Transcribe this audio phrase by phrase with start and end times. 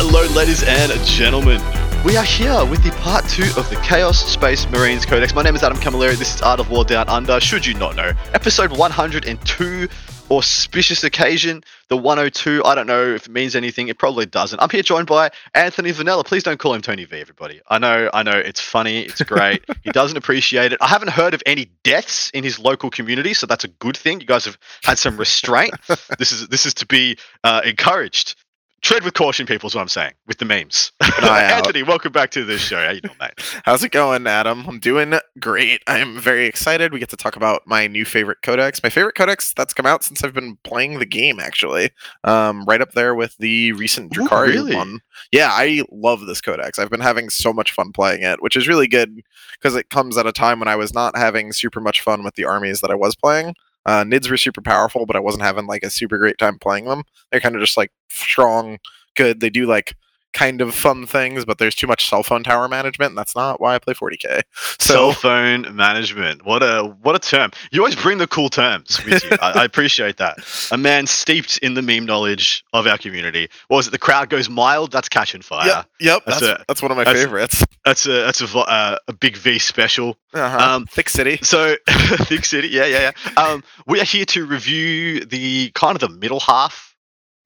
[0.00, 1.60] Hello, ladies and gentlemen.
[2.04, 5.34] We are here with the part two of the Chaos Space Marines Codex.
[5.34, 6.16] My name is Adam Camilleri.
[6.16, 7.40] This is Art of War Down Under.
[7.40, 9.88] Should you not know, episode 102,
[10.30, 12.62] auspicious occasion, the 102.
[12.64, 13.88] I don't know if it means anything.
[13.88, 14.62] It probably doesn't.
[14.62, 16.24] I'm here joined by Anthony Vanella.
[16.24, 17.60] Please don't call him Tony V, everybody.
[17.66, 19.64] I know, I know, it's funny, it's great.
[19.82, 20.78] he doesn't appreciate it.
[20.80, 24.20] I haven't heard of any deaths in his local community, so that's a good thing.
[24.20, 25.74] You guys have had some restraint.
[26.20, 28.36] this is this is to be uh, encouraged
[28.82, 30.92] tread with caution, people, is what I'm saying with the memes.
[31.22, 32.76] Anthony, welcome back to the show.
[32.76, 33.32] How you doing, mate?
[33.64, 34.64] How's it going, Adam?
[34.68, 35.82] I'm doing great.
[35.86, 36.92] I'm very excited.
[36.92, 38.82] We get to talk about my new favorite codex.
[38.82, 41.90] My favorite codex that's come out since I've been playing the game, actually.
[42.24, 44.74] Um, right up there with the recent Drukhari really?
[44.74, 45.00] one.
[45.32, 46.78] Yeah, I love this codex.
[46.78, 49.20] I've been having so much fun playing it, which is really good
[49.52, 52.34] because it comes at a time when I was not having super much fun with
[52.34, 53.54] the armies that I was playing.
[53.88, 56.84] Uh, Nids were super powerful, but I wasn't having like a super great time playing
[56.84, 57.04] them.
[57.30, 58.76] They're kind of just like strong,
[59.16, 59.40] good.
[59.40, 59.96] They do like
[60.38, 63.60] kind of fun things, but there's too much cell phone tower management, and that's not
[63.60, 64.42] why I play 40k.
[64.78, 66.44] Cell phone management.
[66.46, 67.50] What a what a term.
[67.72, 69.36] You always bring the cool terms with you.
[69.42, 70.38] I, I appreciate that.
[70.70, 73.48] A man steeped in the meme knowledge of our community.
[73.66, 73.90] What was it?
[73.90, 74.92] The crowd goes mild.
[74.92, 75.66] That's catching fire.
[75.66, 77.64] yep, yep, That's that's a- that's, one of my that's- favorites.
[77.84, 80.16] That's a that's a uh, a big V special.
[80.34, 80.58] Uh-huh.
[80.76, 81.38] Um, Thick City.
[81.42, 83.42] So, Thick City, yeah, yeah, yeah.
[83.42, 86.87] Um, we are here to review the kind of the middle half,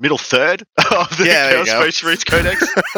[0.03, 1.69] middle third of the Yeah, Chaos.
[1.69, 2.63] Space Marines Codex.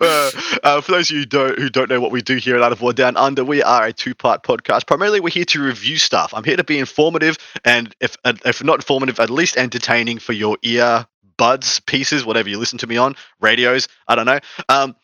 [0.00, 0.30] uh,
[0.62, 2.62] uh, for those of you who don't who don't know what we do here at
[2.62, 4.86] Art of War Down Under, we are a two-part podcast.
[4.86, 6.32] Primarily, we're here to review stuff.
[6.34, 10.32] I'm here to be informative, and if uh, if not informative, at least entertaining for
[10.34, 11.06] your ear
[11.36, 13.88] buds, pieces, whatever you listen to me on, radios.
[14.06, 14.38] I don't know.
[14.68, 14.94] Um,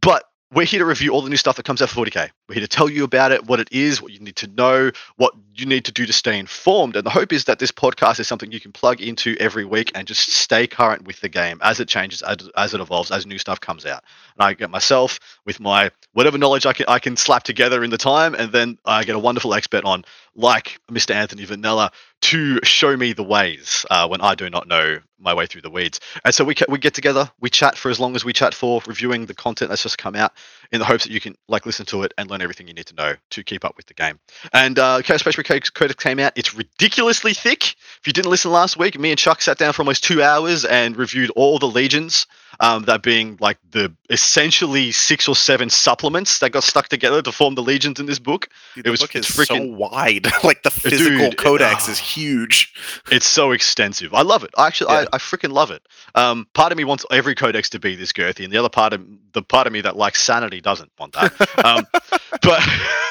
[0.00, 2.30] but we're here to review all the new stuff that comes out for 40k.
[2.48, 4.90] We're here to tell you about it, what it is, what you need to know,
[5.16, 6.94] what you need to do to stay informed.
[6.94, 9.92] And the hope is that this podcast is something you can plug into every week
[9.94, 13.24] and just stay current with the game as it changes, as, as it evolves, as
[13.24, 14.04] new stuff comes out.
[14.36, 17.90] And I get myself with my whatever knowledge I can, I can slap together in
[17.90, 20.04] the time, and then I get a wonderful expert on,
[20.34, 21.14] like Mr.
[21.14, 21.90] Anthony Vanella,
[22.22, 25.70] to show me the ways uh, when I do not know my way through the
[25.70, 26.00] weeds.
[26.24, 28.80] And so we we get together, we chat for as long as we chat for,
[28.86, 30.32] reviewing the content that's just come out,
[30.74, 32.86] in the hopes that you can like listen to it and learn everything you need
[32.86, 34.18] to know to keep up with the game.
[34.52, 36.32] And uh, Chaos Space Codex came out.
[36.34, 37.76] It's ridiculously thick.
[38.00, 40.64] If you didn't listen last week, me and Chuck sat down for almost two hours
[40.64, 42.26] and reviewed all the legions.
[42.60, 47.32] Um, that being like the essentially six or seven supplements that got stuck together to
[47.32, 48.48] form the legions in this book.
[48.74, 50.26] Dude, it was- book it's is freaking- so wide.
[50.44, 52.04] like the physical Dude, it- codex is ah.
[52.04, 52.74] huge.
[53.10, 54.14] It's so extensive.
[54.14, 54.50] I love it.
[54.56, 55.06] I actually, Yeah.
[55.12, 55.82] I, I freaking love it.
[56.14, 58.92] Um, part of me wants every codex to be this girthy, and the other part
[58.92, 61.32] of the part of me that likes sanity doesn't want that.
[61.64, 61.86] um,
[62.42, 62.60] but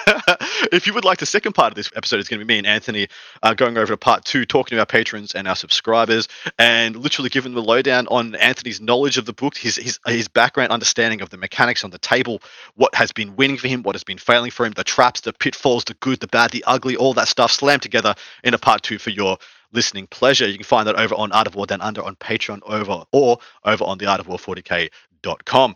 [0.72, 2.58] if you would like the second part of this episode, it's going to be me
[2.60, 3.08] and Anthony
[3.42, 6.28] uh, going over to part two, talking to our patrons and our subscribers,
[6.58, 10.28] and literally giving the lowdown on Anthony's knowledge of the book, his his uh, his
[10.28, 12.42] background understanding of the mechanics on the table,
[12.76, 15.34] what has been winning for him, what has been failing for him, the traps, the
[15.34, 18.84] pitfalls, the good, the bad, the ugly, all that stuff slammed together in a part
[18.84, 19.38] two for your
[19.72, 20.48] listening pleasure.
[20.48, 23.40] You can find that over on Art of War Down Under on Patreon over or
[23.66, 25.76] over on the Art of War 40k.com.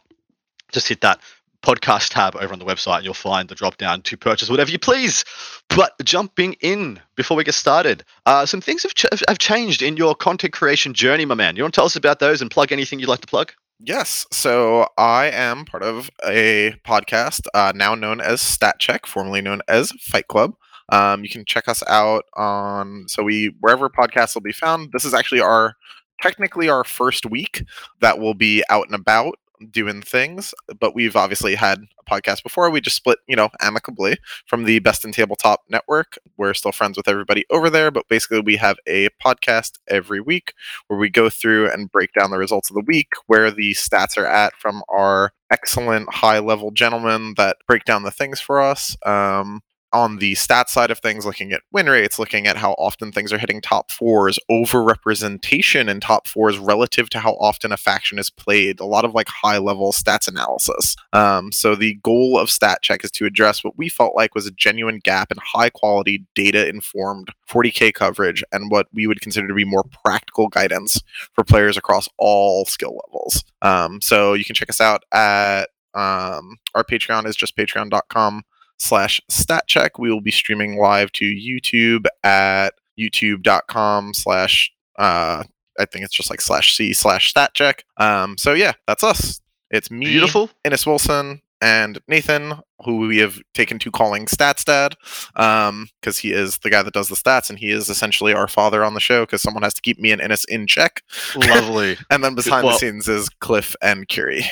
[0.72, 1.20] Just hit that
[1.68, 4.72] podcast tab over on the website and you'll find the drop down to purchase whatever
[4.72, 5.26] you please.
[5.70, 9.98] But jumping in before we get started, uh, some things have, ch- have changed in
[9.98, 11.58] your content creation journey, my man.
[11.58, 13.52] You want to tell us about those and plug anything you'd like to plug?
[13.80, 14.26] Yes.
[14.32, 19.62] So I am part of a podcast uh, now known as Stat Check, formerly known
[19.68, 20.56] as Fight Club.
[20.90, 24.94] Um, you can check us out on so we wherever podcasts will be found.
[24.94, 25.76] This is actually our
[26.22, 27.64] technically our first week
[28.00, 29.38] that will be out and about
[29.72, 32.70] doing things, but we've obviously had a podcast before.
[32.70, 36.18] We just split, you know, amicably from the Best in Tabletop network.
[36.38, 40.54] We're still friends with everybody over there, but basically we have a podcast every week
[40.88, 44.18] where we go through and break down the results of the week, where the stats
[44.18, 48.96] are at from our excellent high level gentlemen that break down the things for us.
[49.06, 49.62] Um,
[49.94, 53.32] on the stat side of things, looking at win rates, looking at how often things
[53.32, 58.20] are hitting top fours, over representation in top fours relative to how often a faction
[58.20, 60.96] is played, a lot of like high level stats analysis.
[61.14, 64.46] Um, so the goal of Stat Check is to address what we felt like was
[64.46, 69.48] a genuine gap in high quality data informed 40k coverage and what we would consider
[69.48, 71.02] to be more practical guidance
[71.34, 73.44] for players across all skill levels.
[73.62, 78.44] Um, so you can check us out at um, our Patreon is just patreon.com
[78.78, 79.98] slash stat check.
[80.00, 85.44] We will be streaming live to YouTube at youtube.com slash uh
[85.80, 87.84] I think it's just like slash C slash stat check.
[87.98, 89.42] Um so yeah, that's us.
[89.70, 90.50] It's me, Beautiful.
[90.64, 92.54] Innes Wilson, and Nathan,
[92.86, 94.96] who we have taken to calling Stats Dad,
[95.36, 98.48] um, because he is the guy that does the stats, and he is essentially our
[98.48, 101.04] father on the show because someone has to keep me and Innes in check.
[101.36, 101.98] Lovely.
[102.10, 104.46] And then behind Well- the scenes is Cliff and Curie.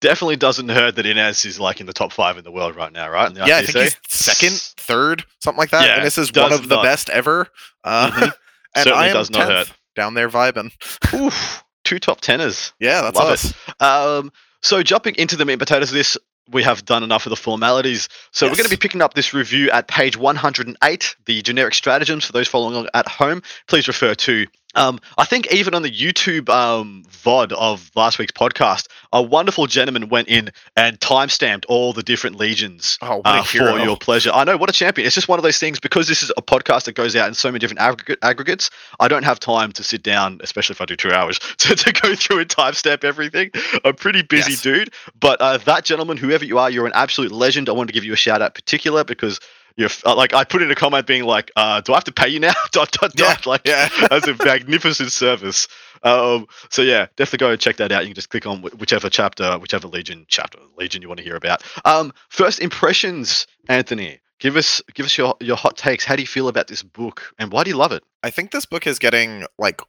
[0.00, 2.92] Definitely doesn't hurt that Innes is like in the top five in the world right
[2.92, 3.28] now, right?
[3.28, 5.84] In the yeah, I think he's second, third, something like that.
[5.86, 7.48] Yeah, and this is one of the not- best ever.
[7.84, 8.22] Uh, Mhm.
[8.74, 9.72] and Certainly I am does not hurt.
[9.96, 10.70] down there vibing.
[11.14, 12.72] Oof, two top teners.
[12.80, 13.32] Yeah, that's Love it.
[13.32, 13.54] us.
[13.80, 14.32] Um,
[14.62, 16.16] so jumping into the meat and potatoes of this,
[16.48, 18.08] we have done enough of the formalities.
[18.32, 22.24] So we're going to be picking up this review at page 108, the generic stratagems.
[22.24, 24.46] For those following along at home, please refer to.
[24.76, 29.66] Um, I think even on the YouTube um, VOD of last week's podcast, a wonderful
[29.66, 34.30] gentleman went in and timestamped all the different legions Oh, uh, for your pleasure.
[34.32, 35.06] I know what a champion.
[35.06, 37.34] It's just one of those things because this is a podcast that goes out in
[37.34, 38.70] so many different aggregate, aggregates.
[39.00, 41.92] I don't have time to sit down, especially if I do two hours, to, to
[41.92, 43.50] go through and timestamp everything.
[43.84, 44.62] I'm pretty busy Yes.
[44.62, 47.68] dude, but uh, that gentleman, whoever you are, you're an absolute legend.
[47.68, 49.40] I wanted to give you a shout out, particular because.
[49.80, 52.12] You're uh, like I put in a comment being like, uh, "Do I have to
[52.12, 53.46] pay you now?" dot dot Yeah, dot.
[53.46, 53.88] Like yeah.
[54.10, 55.68] that's a magnificent service.
[56.02, 58.02] Um, so yeah, definitely go and check that out.
[58.02, 61.34] You can just click on whichever chapter, whichever legion chapter, legion you want to hear
[61.34, 61.62] about.
[61.86, 64.20] Um, first impressions, Anthony.
[64.40, 66.04] Give us give us your your hot takes.
[66.04, 68.02] How do you feel about this book, and why do you love it?
[68.22, 69.80] I think this book is getting like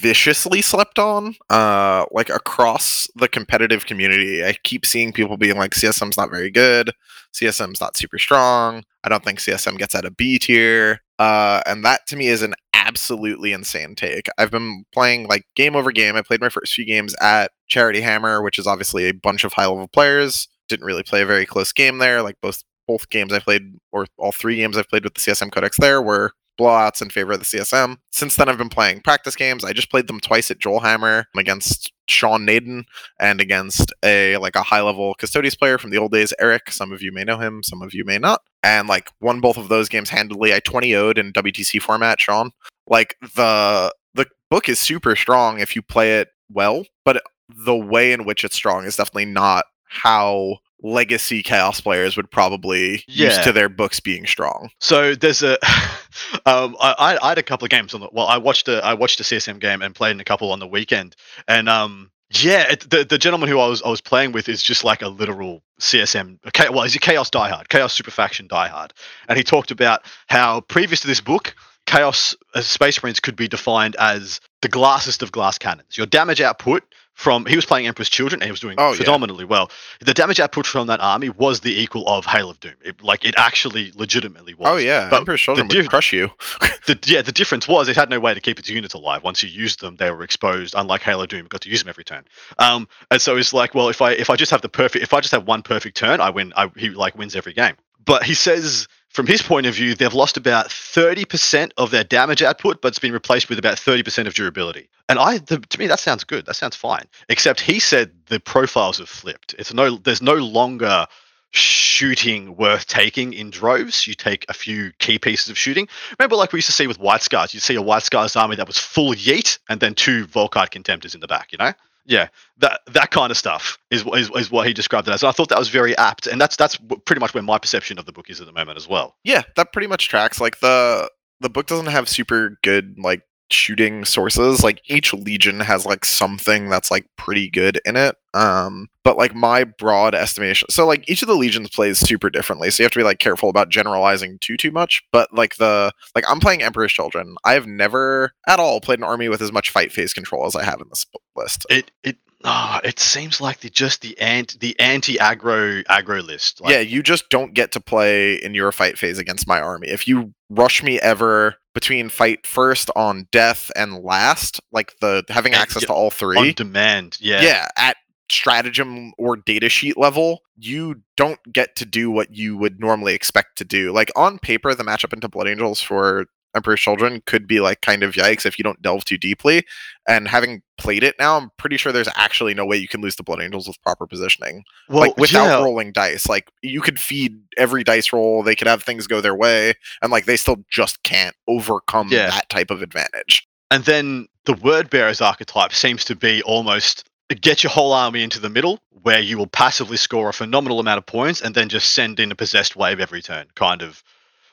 [0.00, 4.44] viciously slept on, uh, like across the competitive community.
[4.44, 6.92] I keep seeing people being like, CSM's not very good,
[7.34, 8.84] CSM's not super strong.
[9.04, 11.00] I don't think CSM gets out of B tier.
[11.18, 14.28] Uh, and that to me is an absolutely insane take.
[14.38, 16.16] I've been playing like game over game.
[16.16, 19.52] I played my first few games at Charity Hammer, which is obviously a bunch of
[19.52, 20.48] high level players.
[20.68, 22.22] Didn't really play a very close game there.
[22.22, 25.52] Like both both games I played, or all three games I've played with the CSM
[25.52, 27.98] Codex there, were blowouts in favor of the CSM.
[28.10, 29.64] Since then, I've been playing practice games.
[29.64, 32.82] I just played them twice at Joelhammer against Sean Nayden
[33.20, 36.72] and against a like a high level Custodes player from the old days, Eric.
[36.72, 38.42] Some of you may know him, some of you may not.
[38.64, 40.52] And like won both of those games handily.
[40.52, 42.50] I 20 0'd in WTC format, Sean.
[42.88, 48.12] Like the the book is super strong if you play it well, but the way
[48.12, 53.26] in which it's strong is definitely not how legacy chaos players would probably Yeah.
[53.28, 54.70] used to their books being strong.
[54.80, 55.52] So there's a,
[56.46, 58.08] um, I, I had a couple of games on the.
[58.12, 60.58] Well, I watched a I watched a CSM game and played in a couple on
[60.58, 61.16] the weekend,
[61.48, 64.62] and um, yeah, it, the the gentleman who I was I was playing with is
[64.62, 66.38] just like a literal CSM.
[66.48, 68.90] Okay, well, he's a Chaos diehard, Chaos Superfaction diehard,
[69.28, 71.54] and he talked about how previous to this book,
[71.86, 75.96] Chaos uh, Space Marines could be defined as the glassest of glass cannons.
[75.96, 76.84] Your damage output
[77.20, 79.44] from he was playing Emperor's Children and he was doing Oh, yeah.
[79.44, 79.70] well.
[80.00, 82.72] The damage output from that army was the equal of Hail of Doom.
[82.82, 84.68] It, like it actually legitimately was.
[84.68, 86.30] Oh yeah, But Emperor's Children the would crush you.
[86.86, 89.22] The, yeah, the difference was it had no way to keep its units alive.
[89.22, 90.74] Once you used them, they were exposed.
[90.76, 92.24] Unlike Halo Doom, you got to use them every turn.
[92.58, 95.12] Um, and so it's like, well, if I if I just have the perfect, if
[95.12, 96.52] I just have one perfect turn, I win.
[96.56, 97.74] I, he like wins every game.
[98.04, 102.04] But he says from his point of view, they've lost about thirty percent of their
[102.04, 104.88] damage output, but it's been replaced with about thirty percent of durability.
[105.08, 106.46] And I, the, to me, that sounds good.
[106.46, 107.04] That sounds fine.
[107.28, 109.54] Except he said the profiles have flipped.
[109.58, 111.06] It's no, there's no longer
[111.52, 114.06] shooting worth taking in droves.
[114.06, 115.88] You take a few key pieces of shooting.
[116.16, 118.54] Remember, like we used to see with White Scars, you'd see a White Scars army
[118.54, 121.72] that was full yeet and then two Volkite Contemptors in the back, you know?
[122.06, 122.28] Yeah,
[122.58, 125.22] that that kind of stuff is, is, is what he described it as.
[125.22, 126.26] And I thought that was very apt.
[126.26, 128.76] And that's that's pretty much where my perception of the book is at the moment
[128.76, 129.16] as well.
[129.24, 130.40] Yeah, that pretty much tracks.
[130.40, 134.62] Like the the book doesn't have super good like shooting sources.
[134.62, 138.16] Like each legion has like something that's like pretty good in it.
[138.32, 142.70] Um, but like my broad estimation, so like each of the legions plays super differently.
[142.70, 145.02] So you have to be like careful about generalizing too too much.
[145.12, 147.36] But like the like I'm playing Emperor's Children.
[147.44, 150.54] I have never at all played an army with as much fight phase control as
[150.54, 151.66] I have in this list.
[151.70, 156.60] It it ah, it seems like the just the anti the anti aggro aggro list.
[156.60, 159.88] Like, yeah, you just don't get to play in your fight phase against my army.
[159.88, 165.54] If you rush me ever between fight first on death and last, like the having
[165.54, 167.18] access yeah, to all three on demand.
[167.20, 167.42] Yeah.
[167.42, 167.68] yeah.
[167.76, 167.96] at
[168.30, 173.58] stratagem or data sheet level, you don't get to do what you would normally expect
[173.58, 173.92] to do.
[173.92, 178.02] Like on paper, the matchup into Blood Angels for Emperor's Children could be like kind
[178.02, 179.64] of yikes if you don't delve too deeply.
[180.08, 183.16] And having played it now, I'm pretty sure there's actually no way you can lose
[183.16, 184.64] the Blood Angels with proper positioning.
[184.88, 186.28] Well, like without yeah, rolling dice.
[186.28, 190.10] Like you could feed every dice roll, they could have things go their way, and
[190.10, 192.30] like they still just can't overcome Yeah.
[192.30, 193.46] that type of advantage.
[193.70, 197.04] and then the word bearers archetype seems to be almost
[197.40, 200.98] get your whole army into the middle where you will passively score a phenomenal amount
[200.98, 204.02] of points and then just send in a possessed wave every turn kind of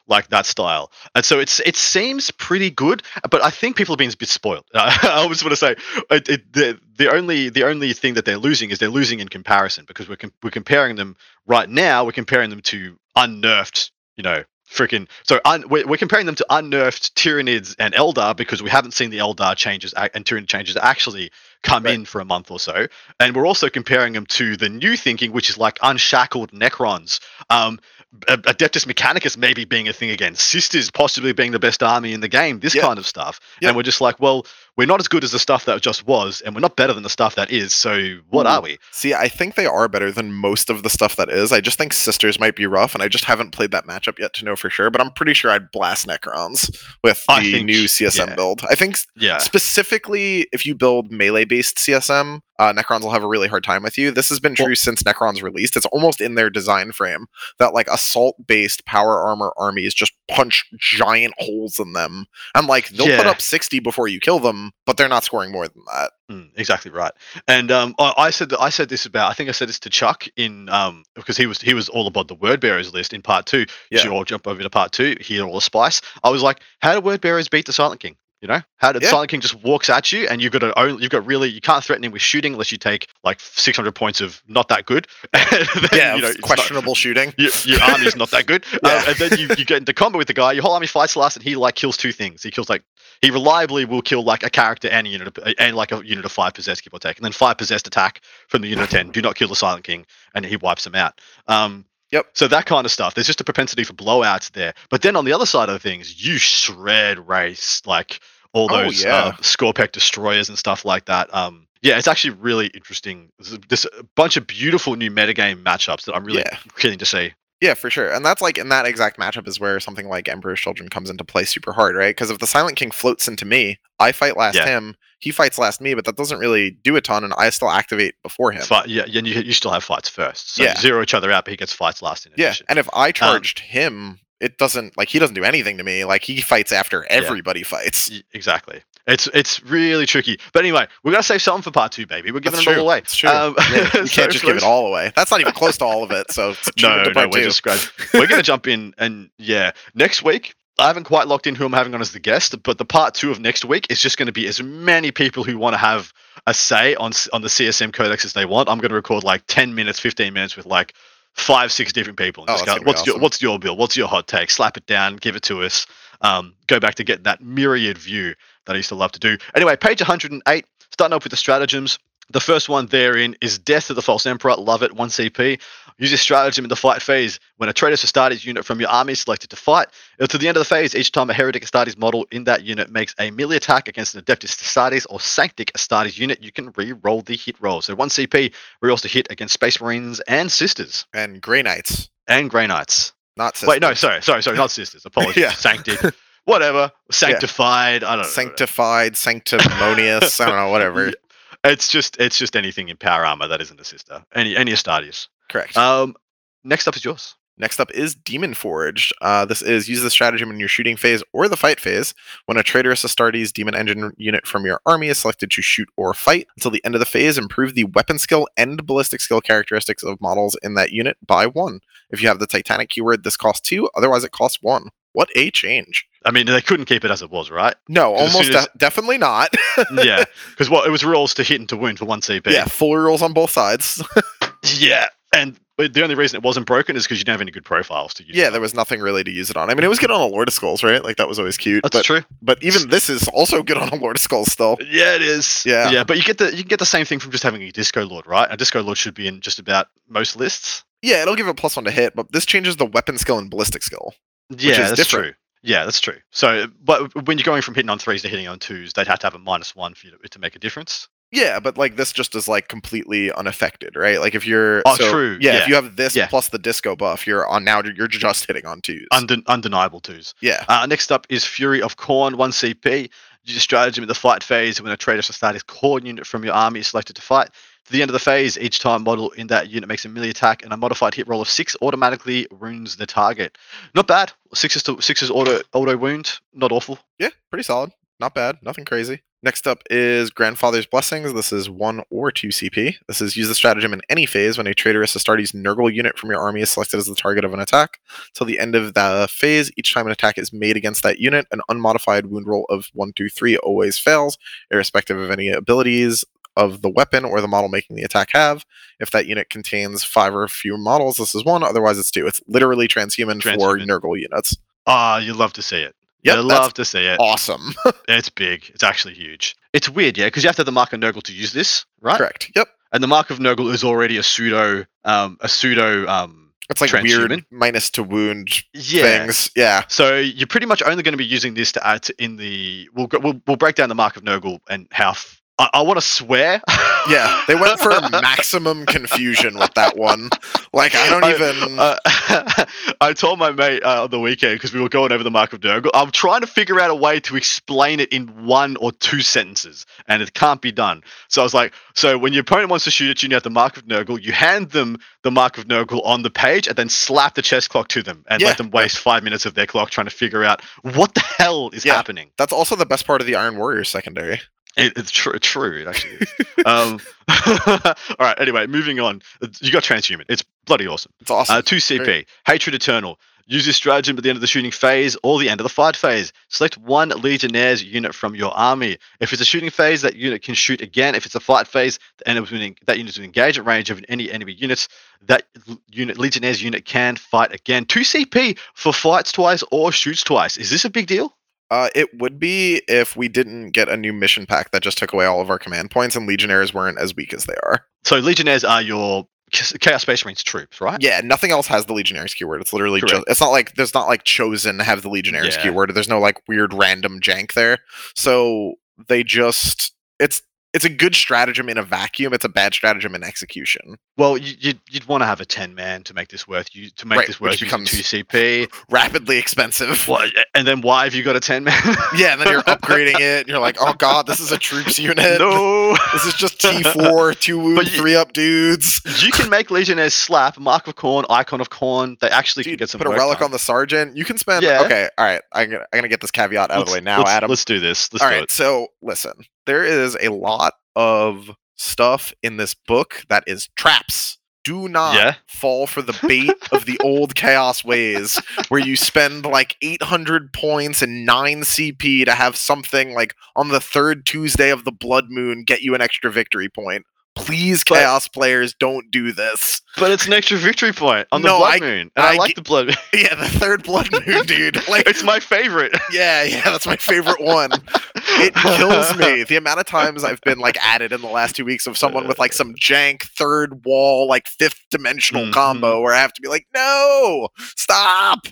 [0.08, 0.92] like that style.
[1.16, 4.30] And so it's it seems pretty good but i think people have been a bit
[4.30, 4.66] spoiled.
[4.74, 5.76] I always want to say
[6.10, 9.28] it, it, the, the only the only thing that they're losing is they're losing in
[9.28, 14.24] comparison because we're, com- we're comparing them right now we're comparing them to unnerfed you
[14.24, 18.70] know freaking so un, we're, we're comparing them to unnerfed Tyranids and Eldar because we
[18.70, 21.32] haven't seen the Eldar changes and Tyranid changes actually
[21.64, 21.96] come Right.
[21.96, 22.88] in for a month or so,
[23.20, 27.80] and we're also comparing them to the new thinking, which is like unshackled Necrons, um,
[28.16, 32.30] Adeptus Mechanicus maybe being a thing again, Sisters possibly being the best army in the
[32.30, 32.84] game, this Yeah.
[32.84, 33.70] kind of stuff, Yeah.
[33.70, 34.46] and we're just like, well,
[34.78, 37.04] we're not as good as the stuff that just was, and we're not better than
[37.04, 37.74] the stuff that is.
[37.74, 38.50] So what Ooh.
[38.50, 38.78] are we?
[38.92, 41.52] See, I think they are better than most of the stuff that is.
[41.52, 44.34] I just think Sisters might be rough, and I just haven't played that matchup yet
[44.36, 44.90] to know for sure.
[44.90, 46.70] But I'm pretty sure I'd blast Necrons
[47.04, 48.36] with I the think- new CSM yeah.
[48.36, 48.62] build.
[48.70, 49.40] I think Yeah.
[49.40, 53.84] specifically if you build melee based CSM, uh, Necrons will have a really hard time
[53.84, 54.12] with you.
[54.12, 55.76] This has been true Well- since Necrons released.
[55.76, 57.26] It's almost in their design frame
[57.60, 62.90] that like assault based power armor armies just punch giant holes in them, and like
[62.90, 66.12] they'll put up 60 before you kill them, but they're not scoring more than that.
[66.32, 67.12] Mm, exactly right.
[67.48, 69.80] And um, I, I said that I said this about I think I said this
[69.82, 73.14] to Chuck in um because he was he was all about the word bearers list
[73.14, 73.66] in part two.
[73.92, 74.18] You should Yeah.
[74.18, 76.02] all jump over to part two, hear all the spice.
[76.24, 78.18] I was like, how do word bearers beat the Silent King?
[78.42, 79.10] You know, how did Yeah.
[79.10, 81.60] Silent King just walks at you and you've got to only you've got really you
[81.60, 85.08] can't threaten him with shooting unless you take like 600 points of not that good.
[85.34, 87.34] Then, Yeah, you know, it's not- questionable shooting.
[87.40, 88.64] your, your army's not that good.
[88.84, 88.90] Yeah.
[88.92, 90.52] Um, and then you, you get into combat with the guy.
[90.52, 92.44] Your whole army fights last, and he like kills two things.
[92.44, 92.84] He kills like
[93.22, 96.26] he reliably will kill like a character and a unit of, and like a unit
[96.26, 98.90] of five possessed, give or take, and then five possessed attack from the unit of
[98.90, 99.10] ten.
[99.12, 100.06] Do not kill the Silent King,
[100.36, 101.20] and he wipes them out.
[101.48, 102.26] Um, Yep.
[102.36, 103.16] So that kind of stuff.
[103.16, 104.74] There's just a propensity for blowouts there.
[104.90, 108.22] But then on the other side of things, you shred race like
[108.54, 109.14] all Oh, those yeah.
[109.14, 111.28] uh, Skorpekh destroyers and stuff like that.
[111.36, 113.30] Um, yeah, it's actually really interesting.
[113.40, 116.58] There's, there's a bunch of beautiful new metagame matchups that I'm really Yeah.
[116.78, 117.34] keen to see.
[117.62, 118.12] Yeah, for sure.
[118.14, 121.24] And that's like in that exact matchup is where something like Emperor's Children comes into
[121.24, 122.16] play super hard, right?
[122.16, 124.66] Because if the Silent King floats into me, I fight last Yeah.
[124.68, 127.72] him, he fights last me, but that doesn't really do a ton, and I still
[127.72, 128.62] activate before him.
[128.62, 130.54] Fight, yeah, and you, you still have fights first.
[130.54, 130.76] So Yeah.
[130.80, 133.14] zero each other out, but he gets fights last in yeah, and if I um
[133.14, 136.06] charged him, it doesn't like he doesn't do anything to me.
[136.06, 138.12] Like he fights after everybody fights.
[138.12, 138.84] Y- exactly.
[139.08, 140.40] It's it's really tricky.
[140.54, 142.32] But anyway, we're gonna save something for part two, baby.
[142.32, 142.82] We're giving That's it true.
[142.82, 142.98] all away.
[143.00, 143.30] It's true.
[143.30, 145.12] Um, Yeah, you can't just for give it all away.
[145.16, 146.30] That's not even close to all of it.
[146.32, 147.46] So it's No, no, to no, part we're two.
[147.46, 150.54] just scratch- We're gonna jump in and yeah, next week.
[150.80, 153.16] I haven't quite locked in who I'm having on as the guest, but the part
[153.16, 155.78] two of next week is just going to be as many people who want to
[155.80, 156.14] have
[156.46, 158.70] a say on on the CSM codex as they want.
[158.70, 160.94] I'm going to record like 10 minutes, 15 minutes with like
[161.34, 162.44] five, six different people.
[162.44, 163.76] And Oh, just go, what's your what's your bill?
[163.76, 164.52] What's your hot take?
[164.52, 165.88] Slap it down, give it to us.
[166.22, 168.36] Um, go back to get that myriad view
[168.68, 169.38] that I used to love to do.
[169.56, 171.98] Anyway, page 108, starting off with the stratagems.
[172.30, 174.54] The first one therein is Death of the False Emperor.
[174.58, 174.92] Love it.
[174.94, 175.62] 1 CP.
[175.98, 177.40] Use this stratagem in the fight phase.
[177.56, 179.88] When a Traitoris Astartes unit from your army is selected to fight,
[180.20, 182.64] uh, to the end of the phase, each time a Heretic Astartes model in that
[182.66, 186.74] unit makes a melee attack against an Adeptus Astartes or Sanctic Astartes unit, you can
[186.76, 187.82] re-roll the hit roll.
[187.82, 191.06] So 1 CP, re-rolls to hit against Space Marines and Sisters.
[191.14, 193.14] And Grey Knights, And Grey Knights.
[193.38, 193.70] not sisters.
[193.70, 195.06] Wait, no, sorry, sorry, sorry, not Sisters.
[195.06, 195.38] Apologies.
[195.38, 195.52] Yeah.
[195.52, 195.98] Sanctic.
[196.48, 196.94] Whatever.
[197.12, 198.06] Sanctified.
[198.06, 198.30] I don't know.
[198.30, 200.40] Sanctified, sanctimonious.
[200.40, 201.12] I don't know, whatever.
[201.64, 204.24] It's just it's just anything in power armor that isn't a sister.
[204.34, 205.28] Any any Astartes.
[205.50, 205.76] Correct.
[205.76, 206.16] Um,
[206.64, 207.36] next up is yours.
[207.58, 209.12] Next up is Demon Forged.
[209.22, 212.14] Uh, this is use the stratagem in your shooting phase or the fight phase.
[212.46, 216.14] When a Traitoris Astartes demon engine unit from your army is selected to shoot or
[216.14, 220.04] fight until the end of the phase, improve the weapon skill and ballistic skill characteristics
[220.04, 221.82] of models in that unit by one.
[222.12, 223.90] If you have the Titanic keyword, this costs two.
[223.98, 224.92] Otherwise, it costs one.
[225.18, 226.06] What a change!
[226.26, 227.74] I mean, they couldn't keep it as it was, right?
[227.90, 229.52] No, almost soon as- de- definitely not.
[230.04, 232.52] yeah, because what it was rolls to hit and to wound for one CP.
[232.52, 234.00] yeah, full rolls on both sides.
[234.78, 237.66] yeah, and the only reason it wasn't broken is because you didn't have any good
[237.66, 238.36] profiles to use.
[238.38, 239.72] yeah, there was nothing really to use it on.
[239.72, 241.04] I mean, it was good on a Lord of Skulls, right?
[241.04, 241.82] Like that was always cute.
[241.82, 242.22] That's but true.
[242.44, 244.78] but even this is also good on a Lord of Skulls still.
[244.82, 245.66] Yeah, it is.
[245.66, 245.90] Yeah.
[245.90, 247.72] yeah, but you get the you can get the same thing from just having a
[247.72, 248.48] Disco Lord, right?
[248.52, 250.84] A Disco Lord should be in just about most lists.
[251.02, 253.50] Yeah, it'll give it plus one to hit, but this changes the weapon skill and
[253.50, 254.14] ballistic skill.
[254.50, 255.26] Yeah, that's different.
[255.26, 255.34] true.
[255.64, 256.18] Yeah, that's true.
[256.32, 259.20] So, but when you're going from hitting on threes to hitting on twos, they'd have
[259.20, 261.08] to have a minus one for you to, to make a difference.
[261.32, 264.22] Yeah, but like this just is like completely unaffected, right?
[264.22, 266.28] Like if you're Oh, so- true, Yeah, yeah, if you have this yeah.
[266.28, 267.82] plus the disco buff, you're on now.
[267.84, 269.06] You're just hitting on twos.
[269.12, 270.34] Unden- undeniable twos.
[270.42, 273.10] yeah, Uh, next up is Fury of Khorne, 1 CP.
[273.44, 276.80] Use stratagem in the fight phase when a Traitoris Astartes Khorne unit from your army
[276.82, 277.50] is selected to fight.
[277.88, 280.30] To the end of the phase, each time model in that unit makes a melee
[280.30, 283.58] attack and a modified hit roll of 6 automatically wounds the target.
[283.96, 284.34] Not bad.
[284.54, 286.40] 6 to 6 is auto, auto wound.
[286.54, 287.00] Not awful.
[287.18, 287.92] yeah, pretty solid.
[288.20, 288.58] Not bad.
[288.62, 289.22] Nothing crazy.
[289.44, 291.32] Next up is Grandfather's Blessings.
[291.32, 292.96] This is one or two CP.
[293.08, 296.32] This is use the stratagem in any phase when a Traitoris Astartes Nurgle unit from
[296.32, 298.00] your army is selected as the target of an attack.
[298.34, 301.46] Till the end of the phase, each time an attack is made against that unit,
[301.52, 304.40] an unmodified wound roll of 1, 2, 3 always fails,
[304.72, 306.26] irrespective of any abilities
[306.58, 308.66] of the weapon or the model making the attack have.
[309.00, 311.64] If that unit contains five or fewer models, this is one.
[311.64, 312.28] Otherwise, it's two.
[312.28, 313.86] It's literally transhuman, for Transhuman.
[313.88, 314.58] Nurgle units.
[314.88, 315.96] Ah, you love to see it.
[316.24, 317.20] You that's love to see it.
[317.20, 317.74] Awesome.
[318.10, 318.70] It's big.
[318.74, 319.56] It's actually huge.
[319.74, 321.86] It's weird, yeah, because you have to have the Mark of Nurgle to use this,
[322.02, 322.18] right?
[322.18, 322.52] Correct.
[322.56, 322.68] Yep.
[322.94, 326.94] And the Mark of Nurgle is already a pseudo, um, a pseudo, um, It's like
[327.04, 329.02] weird minus to wound yeah.
[329.04, 329.52] things.
[329.56, 329.84] Yeah.
[329.90, 332.90] So you're pretty much only going to be using this to add to in the.
[332.94, 335.12] We'll we'll, we'll break down the Mark of Nurgle and how.
[335.12, 336.62] F- I, I want to swear.
[337.10, 337.44] Yeah.
[337.48, 340.30] They went for maximum confusion with that one.
[340.74, 342.66] Like I don't I- even Uh,
[343.02, 345.54] I told my mate uh, on the weekend because we were going over the Mark
[345.54, 345.90] of Nurgle.
[345.94, 349.86] I'm trying to figure out a way to explain it in one or two sentences,
[350.08, 351.02] and it can't be done.
[351.30, 353.36] So I was like, so when your opponent wants to shoot at you, and you
[353.36, 354.22] have the Mark of Nurgle.
[354.22, 357.68] You hand them the Mark of Nurgle on the page, and then slap the chess
[357.68, 358.48] clock to them, and Yeah.
[358.50, 361.70] let them waste five minutes of their clock trying to figure out what the hell
[361.74, 361.96] is Yeah.
[361.96, 362.32] happening.
[362.38, 364.42] that's also the best part of the Iron Warrior secondary.
[364.78, 365.38] It, it's true.
[365.40, 365.82] True.
[365.82, 366.34] It actually is.
[366.66, 368.40] um, all right.
[368.40, 369.22] Anyway, moving on.
[369.62, 370.24] You got transhuman.
[370.30, 371.12] It's bloody awesome.
[371.20, 371.58] It's awesome.
[371.58, 372.28] Uh, 2 CP, Great.
[372.46, 373.20] Hatred Eternal.
[373.50, 375.70] Use this stratagem at the end of the shooting phase or the end of the
[375.70, 376.34] fight phase.
[376.50, 378.98] Select one Legionnaire's unit from your army.
[379.22, 381.16] If it's a shooting phase, that unit can shoot again.
[381.16, 383.90] If it's a fight phase, the enemy will en- that unit will engage at range
[383.90, 384.90] of any enemy units.
[385.28, 385.44] That
[385.90, 387.86] unit, Legionnaire's unit, can fight again.
[387.86, 390.58] 2 CP for fights twice or shoots twice.
[390.58, 391.34] Is this a big deal?
[391.70, 395.12] Uh, it would be if we didn't get a new mission pack that just took
[395.14, 397.86] away all of our command points and Legionnaires weren't as weak as they are.
[398.06, 401.02] So Legionnaires are your Chaos Space Marines troops, right?
[401.02, 402.62] Yeah, nothing else has the Legionnaires keyword.
[402.62, 403.16] It's literally Correct.
[403.16, 403.26] just.
[403.30, 405.64] It's not like there's not like chosen to have the Legionnaires Yeah.
[405.64, 405.94] keyword.
[405.94, 407.80] There's no like weird random jank there.
[408.16, 408.74] So
[409.08, 409.94] they just.
[410.20, 410.42] It's
[410.78, 412.34] it's a good stratagem in a vacuum.
[412.34, 413.98] It's a bad stratagem in execution.
[414.16, 416.92] Well, you, you'd, you'd want to have a 10 man to make this worth you
[416.92, 418.72] to make Right, this worth becomes- 2 CP.
[418.92, 420.08] Rapidly expensive.
[420.08, 421.74] What, and then why have you got a 10 man?
[422.16, 424.98] Yeah, and then you're upgrading it, and you're like, oh god, this is a troops
[425.00, 425.40] unit.
[425.40, 425.96] no.
[426.14, 429.02] This is just T4, two wound, three up dudes.
[429.24, 432.20] you can make Legionnaires slap, Mark of Khorne, Icon of Khorne.
[432.20, 433.46] They actually can get some put a relic done.
[433.46, 434.16] on the sergeant.
[434.16, 434.64] You can spend.
[434.64, 434.84] Yeah.
[434.84, 435.42] Okay, all right.
[435.54, 437.50] I'm gonna, I'm gonna get this caveat out of the way now, let's, Adam.
[437.50, 438.12] Let's do this.
[438.14, 438.52] Let's All right, it.
[438.52, 439.34] so listen,
[439.68, 444.40] there is a lot of stuff in this book that is traps.
[444.64, 445.36] Do not Yeah.
[445.48, 448.36] fall for the bait of the old chaos ways
[448.68, 453.80] where you spend like 800 points and 9 CP to have something like on the
[453.80, 457.06] third Tuesday of the blood moon get you an extra victory point.
[457.38, 459.82] Please, But- chaos players, don't do this.
[459.98, 462.12] But it's an extra victory point on the Blood I- Moon.
[462.16, 462.96] And I, I like get- the Blood Moon.
[463.14, 464.88] Yeah, the third blood moon, dude.
[464.88, 465.98] Like, it's my favorite.
[466.12, 467.72] yeah, yeah, that's my favorite one.
[468.16, 471.66] it kills me the amount of times I've been like added in the last two
[471.66, 475.54] weeks of someone with like some jank third wall like fifth dimensional Mhm.
[475.54, 478.46] combo where I have to be like, no, stop.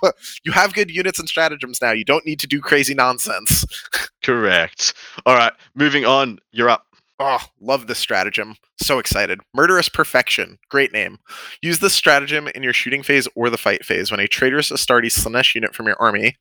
[0.44, 1.92] You have good units and stratagems now.
[1.92, 3.66] You don't need to do crazy nonsense.
[4.24, 4.94] Correct.
[5.28, 6.40] All right, moving on.
[6.52, 6.85] You're up.
[7.20, 8.56] Oh, love this stratagem.
[8.82, 9.40] So excited.
[9.54, 10.58] Murderous Perfection.
[10.70, 11.20] Great name.
[11.62, 15.18] Use this stratagem in your shooting phase or the fight phase when a Traitoris Astartes
[15.18, 16.36] Slaanesh unit from your army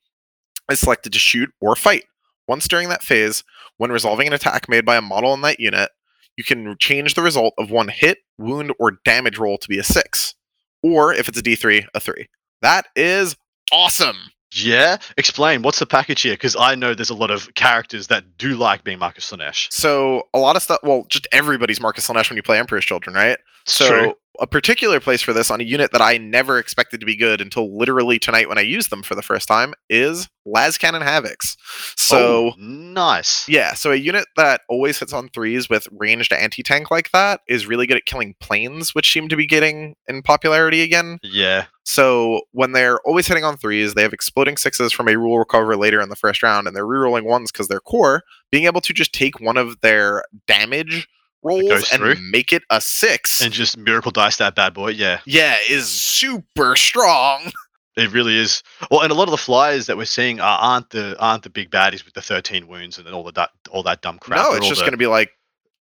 [0.71, 2.05] is selected to shoot or fight.
[2.49, 3.45] Once during that phase,
[3.77, 5.91] when resolving an attack made by a model in that unit,
[6.37, 9.85] you can change the result of one hit, wound, or damage roll to be a
[9.85, 10.35] 6.
[10.83, 12.27] Or if it's a d3, a 3.
[12.63, 13.37] That is
[13.73, 14.17] awesome.
[14.55, 14.99] Yeah.
[15.17, 16.35] Explain what's the package here?
[16.35, 19.73] Because I know there's a lot of characters that do like being Mark of Slaanesh.
[19.73, 22.85] So, a lot of stuff, well, just everybody's Mark of Slaanesh when you play Emperor's
[22.85, 23.39] Children, right?
[23.67, 24.15] So True.
[24.41, 27.41] A particular place for this on a unit that I never expected to be good
[27.41, 31.57] until literally tonight when I used them for the first time is Lascannon Havocs.
[31.97, 33.49] So Oh, nice.
[33.49, 37.67] yeah, so a unit that always hits on threes with ranged anti-tank like that is
[37.67, 41.19] really good at killing planes, which seem to be getting in popularity again.
[41.23, 41.67] Yeah.
[41.85, 45.77] So when they're always hitting on threes, they have exploding sixes from a rule recover
[45.77, 48.23] later in the first round, and they're rerolling ones because they're core.
[48.51, 51.07] Being able to just take one of their damage
[51.45, 52.17] rolls and through.
[52.31, 54.89] make it a six, And just miracle dice that bad boy.
[54.91, 55.21] Yeah.
[55.27, 57.53] yeah, is super strong.
[57.97, 58.65] It really is.
[58.91, 61.49] Well, and a lot of the flyers that we're seeing are, aren't the aren't the
[61.49, 64.41] big baddies with the 13 wounds and all the all that dumb crap.
[64.41, 65.31] no, it's just going to be like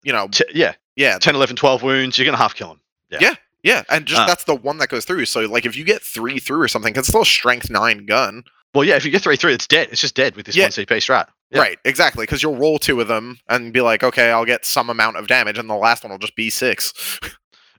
[0.02, 2.80] you know, T- yeah, yeah, 10, 11, 12 wounds, you're going to half kill him.
[3.10, 3.18] Yeah.
[3.20, 4.26] yeah, yeah, and just Uh.
[4.26, 5.24] that's the one that goes through.
[5.26, 8.06] So like if you get three through or something, 'cause it's still a strength nine
[8.06, 8.42] gun.
[8.74, 9.90] Well, yeah, if you get 3 through, it's dead.
[9.92, 10.64] It's just dead with this Yeah.
[10.64, 11.28] 1 CP strat.
[11.50, 11.60] Yeah.
[11.60, 12.22] Right, exactly.
[12.22, 15.26] Because you'll roll two of them and be like, okay, I'll get some amount of
[15.26, 16.92] damage, and the last one will just be six.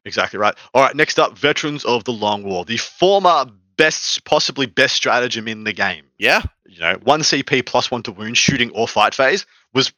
[0.04, 0.56] Exactly right.
[0.74, 3.46] All right, next up, Veterans of the Long War, the former
[3.78, 6.06] best, possibly best stratagem in the game.
[6.18, 9.94] Yeah, You know, one CP plus one to wound, shooting or fight phase was.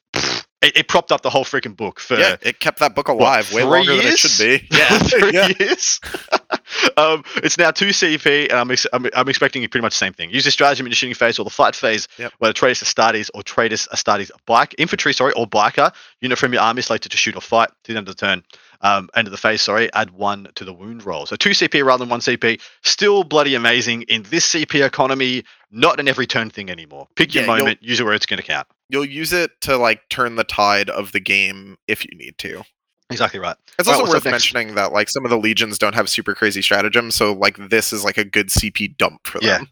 [0.64, 3.52] It, it propped up the whole freaking book for yeah, it kept that book alive
[3.54, 4.20] way three longer than it years?
[4.20, 4.68] should be.
[4.72, 5.50] yeah, three yeah.
[5.60, 6.00] years.
[6.98, 10.14] um, it's now two CP, and I'm, ex- I'm, I'm expecting pretty much the same
[10.14, 10.30] thing.
[10.32, 12.34] Use this stratagem in the shooting phase or the fight phase, Yep.
[12.40, 16.80] whether Traitoris Astartes or Traitoris Astartes bike infantry, sorry, or biker unit from your army
[16.80, 18.44] is selected to shoot or fight to the end of the turn.
[18.82, 21.26] Um, end of the phase, sorry, add one to the wound roll.
[21.26, 22.60] So two CP rather than one CP.
[22.84, 25.46] Still bloody amazing in this CP economy.
[25.76, 27.08] Not an every turn thing anymore.
[27.16, 28.68] Pick your Yeah, moment, use it where it's going to count.
[28.90, 32.64] You'll use it to like turn the tide of the game if you need to.
[33.10, 33.56] Exactly right.
[33.80, 34.32] It's also up worth next?
[34.32, 37.92] mentioning that like some of the legions don't have super crazy stratagems, so like this
[37.92, 39.58] is like a good CP dump for Yeah.
[39.60, 39.68] them.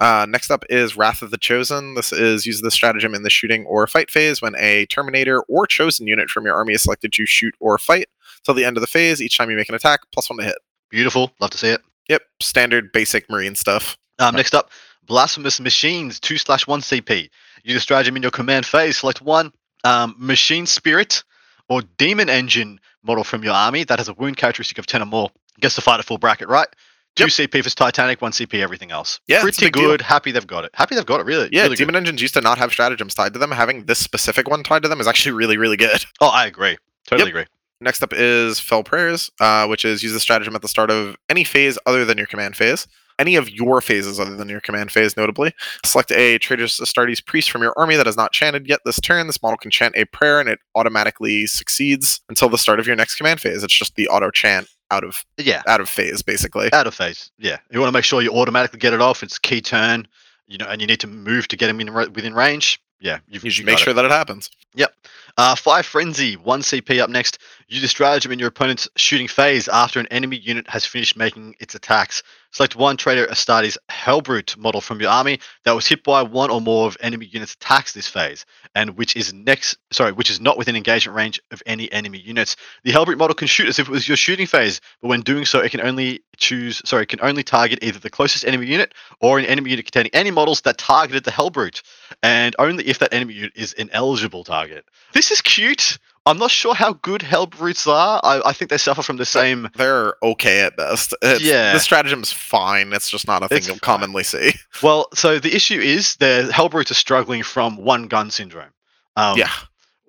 [0.00, 1.94] Uh, next up is Wrath of the Chosen.
[1.94, 5.66] This is use the stratagem in the shooting or fight phase when a Terminator or
[5.66, 8.08] Chosen unit from your army is selected to shoot or fight
[8.44, 9.20] till the end of the phase.
[9.20, 10.56] Each time you make an attack, plus one to hit.
[10.90, 11.32] Beautiful.
[11.40, 11.82] Love to see it.
[12.08, 13.96] Yep, standard basic Marine stuff.
[14.18, 14.70] Um, next up,
[15.06, 17.28] Blasphemous Machines, 2 slash 1 CP.
[17.64, 18.98] Use a stratagem in your command phase.
[18.98, 19.52] Select one
[19.84, 21.22] um, Machine Spirit
[21.68, 25.06] or Demon Engine model from your army that has a wound characteristic of 10 or
[25.06, 25.30] more.
[25.60, 26.68] Gets to fight a full bracket, right?
[27.16, 29.20] 2 CP for Titanic, 1 CP everything else.
[29.26, 29.88] Yeah, Pretty big deal.
[29.88, 30.00] good.
[30.00, 30.70] Happy they've got it.
[30.74, 31.48] Happy they've got it, really.
[31.52, 31.82] Yeah, really good.
[31.82, 33.50] Demon Engines used to not have stratagems tied to them.
[33.50, 36.04] Having this specific one tied to them is actually really, really good.
[36.20, 36.78] Oh, I agree.
[37.06, 37.44] Totally agree.
[37.80, 41.16] Next up is Fell Prayers, uh, which is use the stratagem at the start of
[41.28, 42.86] any phase other than your command phase.
[43.18, 45.52] Any of your phases other than your command phase, notably.
[45.84, 49.26] Select a Traitoris Astartes priest from your army that has not chanted yet this turn.
[49.26, 52.96] This model can chant a prayer and it automatically succeeds until the start of your
[52.96, 53.62] next command phase.
[53.62, 55.62] It's just the auto chant out of Yeah.
[55.66, 56.72] out of phase, basically.
[56.72, 57.30] Out of phase.
[57.38, 57.58] Yeah.
[57.70, 59.22] You want to make sure you automatically get it off.
[59.22, 60.06] It's key turn,
[60.46, 62.80] you know, and you need to move to get him in within range.
[63.00, 63.18] Yeah.
[63.26, 63.84] You've, You should make got it.
[63.84, 64.50] sure that it happens.
[64.74, 64.94] Yep.
[65.38, 67.38] Uh, Fire Frenzy, one CP up next.
[67.68, 71.54] Use a stratagem in your opponent's shooting phase after an enemy unit has finished making
[71.58, 72.22] its attacks.
[72.52, 76.60] Select one Traitoris Astartes Hellbrute model from your army that was hit by one or
[76.60, 80.58] more of enemy units' attacks this phase, and which is next, sorry, which is not
[80.58, 82.56] within engagement range of any enemy units.
[82.84, 85.46] The Hellbrute model can shoot as if it was your shooting phase, but when doing
[85.46, 88.92] so, it can only choose, sorry, it can only target either the closest enemy unit
[89.20, 91.82] or an enemy unit containing any models that targeted the Hellbrute,
[92.22, 94.84] and only if that enemy unit is an eligible target.
[95.14, 95.98] This is cute.
[96.24, 98.20] I'm not sure how good Hellbrutes are.
[98.22, 99.68] I, I think they suffer from the same.
[99.74, 101.14] They're okay at best.
[101.20, 101.72] It's, Yeah.
[101.72, 102.92] The stratagem's fine.
[102.92, 103.80] It's just not a thing It's you'll fine.
[103.98, 104.52] commonly see.
[104.82, 108.70] Well, so the issue is the Hellbrutes are struggling from one gun syndrome.
[109.16, 109.50] Um, yeah.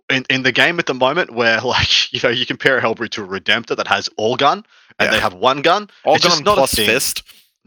[0.10, 3.10] In, in the game at the moment, where like you know you compare a Hellbrute
[3.12, 4.64] to a Redemptor that has all gun
[5.00, 5.90] and they have one gun.
[6.06, 6.86] All it's just gun not a plus thing.
[6.86, 7.24] fist.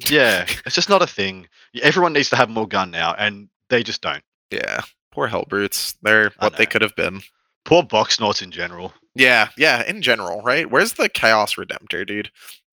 [0.09, 1.49] Yeah, it's just not a thing.
[1.83, 4.23] Everyone needs to have more gun now, and they just don't.
[4.51, 4.83] Yeah.
[5.11, 5.97] Poor Hellbrutes.
[6.03, 7.23] They're I what they could have been.
[7.67, 8.95] Poor box knots in general.
[9.15, 10.71] Yeah, yeah, in general, right?
[10.71, 12.31] Where's the Chaos Redemptor, dude?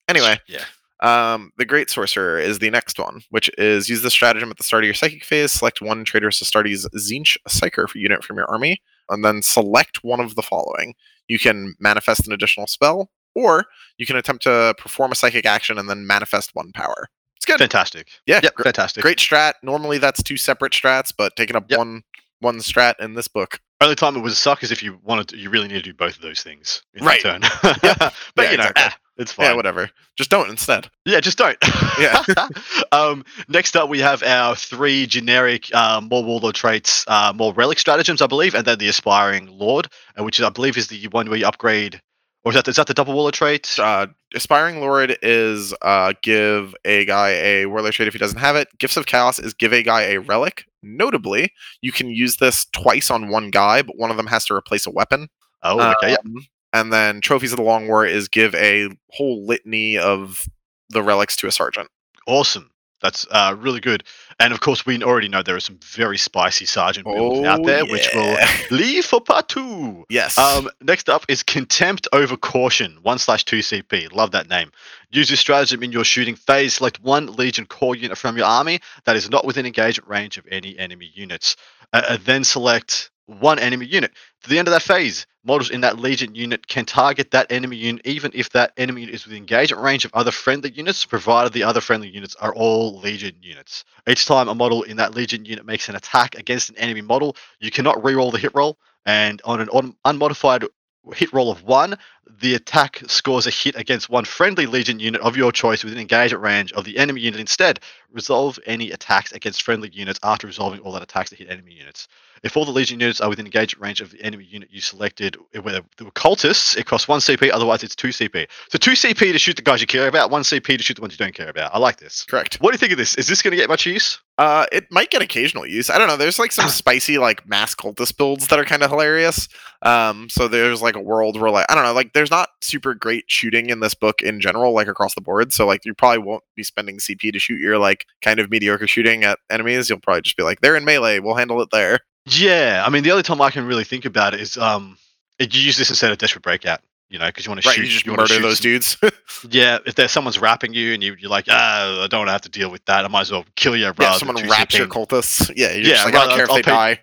[0.08, 0.63] Anyway, Yeah.
[1.01, 4.63] um, the Great Sorcerer is the next one, which is use the stratagem at the
[4.63, 8.82] start of your psychic phase, select one Traitoris Astartes Tzeentch Psyker unit from your army,
[9.10, 10.93] and then select one of the following.
[11.27, 13.65] You can manifest an additional spell, or
[13.97, 17.08] you can attempt to perform a psychic action and then manifest one power.
[17.38, 17.60] It's good.
[17.60, 18.08] Fantastic.
[18.25, 19.01] Yeah, Yep, gr- fantastic.
[19.01, 19.53] great strat.
[19.63, 21.79] Normally that's two separate strats, but taking up Yep.
[21.79, 22.03] one
[22.39, 23.60] one strat in this book.
[23.84, 25.93] Only time it would suck is if you wanted to, you really need to do
[25.93, 27.22] both of those things in Right.
[27.22, 27.41] turn.
[27.63, 27.82] Yep.
[27.84, 28.84] but Yeah, you know, exactly.
[28.86, 29.46] ah, it's fine.
[29.48, 29.89] Yeah, whatever.
[30.17, 30.89] Just don't instead.
[31.06, 31.58] Yeah, just don't.
[32.00, 32.24] Yeah.
[32.91, 37.78] um, next up, we have our three generic, uh, more warlord traits, uh, more relic
[37.78, 41.30] stratagems, I believe, and then the aspiring lord, uh, which I believe is the one
[41.30, 42.02] where you upgrade,
[42.43, 43.77] or is that is that the double warlord trait?
[43.79, 48.56] uh, aspiring lord is uh, give a guy a warlord trait if he doesn't have
[48.56, 48.67] it.
[48.79, 50.65] Gifts of chaos is give a guy a relic.
[50.82, 54.53] Notably, you can use this twice on one guy, but one of them has to
[54.53, 55.29] replace a weapon.
[55.62, 56.17] oh, okay, yeah.
[56.25, 56.36] Um,
[56.73, 60.43] And then trophies of the long war is give a whole litany of
[60.89, 61.89] the relics to a sergeant.
[62.27, 62.69] awesome.
[63.03, 64.03] That's uh, really good.
[64.39, 67.85] And of course, we already know there are some very spicy sergeant builds out there,
[67.85, 70.05] which will Oh, leave for part two.
[70.09, 70.37] yes.
[70.37, 74.11] Um, next up is Contempt over Caution, 1 slash 2 CP.
[74.13, 74.71] Love that name.
[75.11, 76.75] Use this stratagem in your shooting phase.
[76.75, 80.47] Select one Legion core unit from your army that is not within engagement range of
[80.49, 81.55] any enemy units.
[81.91, 84.12] Uh, uh, then select one enemy unit.
[84.43, 87.77] To the end of that phase, models in that Legion unit can target that enemy
[87.77, 91.53] unit even if that enemy unit is within engagement range of other friendly units, provided
[91.53, 93.86] the other friendly units are all Legion units.
[94.07, 97.36] Each time a model in that Legion unit makes an attack against an enemy model,
[97.59, 100.65] you cannot reroll the hit roll, and on an unmodified
[101.11, 101.97] hit roll of one,
[102.39, 106.43] the attack scores a hit against one friendly Legion unit of your choice within engagement
[106.43, 107.79] range of the enemy unit instead.
[108.11, 112.07] Resolve any attacks against friendly units after resolving all that attacks that hit enemy units.
[112.43, 115.37] If all the Legion units are within engagement range of the enemy unit you selected,
[115.53, 118.47] eh, whether they were cultists, it costs one CP, otherwise it's two CP.
[118.69, 121.01] So two CP to shoot the guys you care about, one CP to shoot the
[121.01, 121.73] ones you don't care about.
[121.73, 122.25] I like this.
[122.25, 122.55] Correct.
[122.55, 123.15] What do you think of this?
[123.15, 124.19] Is this going to get much use?
[124.38, 125.91] Uh, it might get occasional use.
[125.91, 126.17] I don't know.
[126.17, 129.48] There's like some spicy like mass cultist builds that are kind of hilarious.
[129.84, 132.93] Um, so there's like a world where like I don't know, like there's not super
[132.93, 135.54] great shooting in this book in general, like across the board.
[135.54, 138.88] So like you probably won't be spending CP to shoot your like kind of mediocre
[138.88, 139.89] shooting at enemies.
[139.89, 141.19] You'll probably just be like, they're in melee.
[141.19, 142.00] We'll handle it there.
[142.26, 144.98] Yeah, I mean, the only time I can really think about it is um,
[145.39, 146.80] if you use this instead of desperate breakout.
[147.13, 147.76] You know, because you want to Right.
[147.76, 147.84] shoot.
[147.84, 148.97] You just wanna murder those some- dudes.
[149.52, 152.32] Yeah, if there's someone's rapping you and you, you're like, ah, I don't want to
[152.32, 153.06] have to deal with that.
[153.06, 153.91] I might as well kill you.
[153.99, 154.17] yeah.
[154.17, 155.52] Someone than 2 raps your cultists.
[155.56, 155.71] Yeah.
[155.73, 156.99] You're Yeah, just like, I don't rather- care if I'll they pay- die.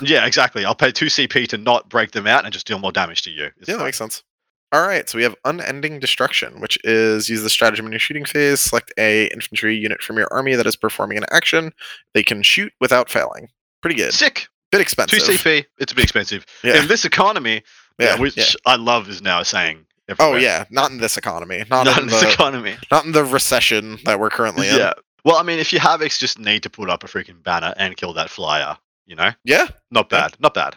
[0.02, 0.64] Yeah, exactly.
[0.64, 3.30] I'll pay two CP to not break them out and just deal more damage to
[3.30, 3.50] you.
[3.58, 4.22] It's Yeah, that makes sense.
[4.72, 8.24] All right, so we have Unending Destruction, which is use the stratagem in your shooting
[8.24, 8.60] phase.
[8.60, 11.72] Select a infantry unit from your army that is performing an action.
[12.14, 13.48] They can shoot without failing.
[13.82, 14.14] Pretty good.
[14.14, 14.46] Sick.
[14.70, 15.18] Bit expensive.
[15.18, 15.64] Two CP.
[15.80, 16.46] It's a bit expensive.
[16.62, 16.80] Yeah.
[16.80, 17.64] In this economy,
[17.98, 18.44] yeah, yeah, which yeah.
[18.66, 19.86] I love is now saying.
[20.18, 21.64] Oh yeah, not in this economy.
[21.70, 22.76] Not, Not in, in this the economy.
[22.90, 24.74] not in the recession that we're currently in.
[24.76, 24.92] Yeah.
[25.24, 27.72] Well, I mean, if you have X, just need to put up a freaking banner
[27.76, 28.76] and kill that flyer.
[29.06, 29.68] You know, Yeah.
[29.90, 30.20] not Yeah.
[30.22, 30.76] bad, not bad.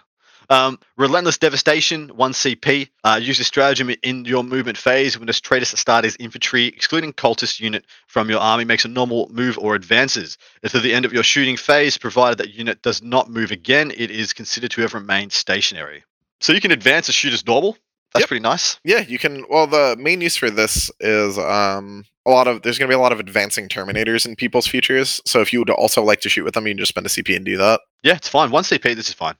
[0.50, 2.90] Um, Relentless Devastation, one CP.
[3.04, 7.60] Uh, use this stratagem in your movement phase when a Traitoris Astartes infantry, excluding cultist
[7.62, 10.38] unit from your army, makes a normal move or advances.
[10.62, 14.12] Until the end of your shooting phase, provided that unit does not move again, it
[14.12, 16.04] is considered to have remained stationary.
[16.44, 17.78] So you can advance and shoot as normal.
[18.14, 18.28] That's Yep.
[18.28, 18.78] pretty nice.
[18.84, 19.46] Yeah, you can.
[19.50, 22.62] Well, the main use for this is um, a lot of.
[22.62, 25.22] There's going to be a lot of advancing terminators in people's futures.
[25.26, 27.10] So if you would also like to shoot with them, you can just spend a
[27.10, 27.80] CP and do that.
[28.04, 28.52] Yeah, it's fine.
[28.52, 29.36] One CP, this is fine.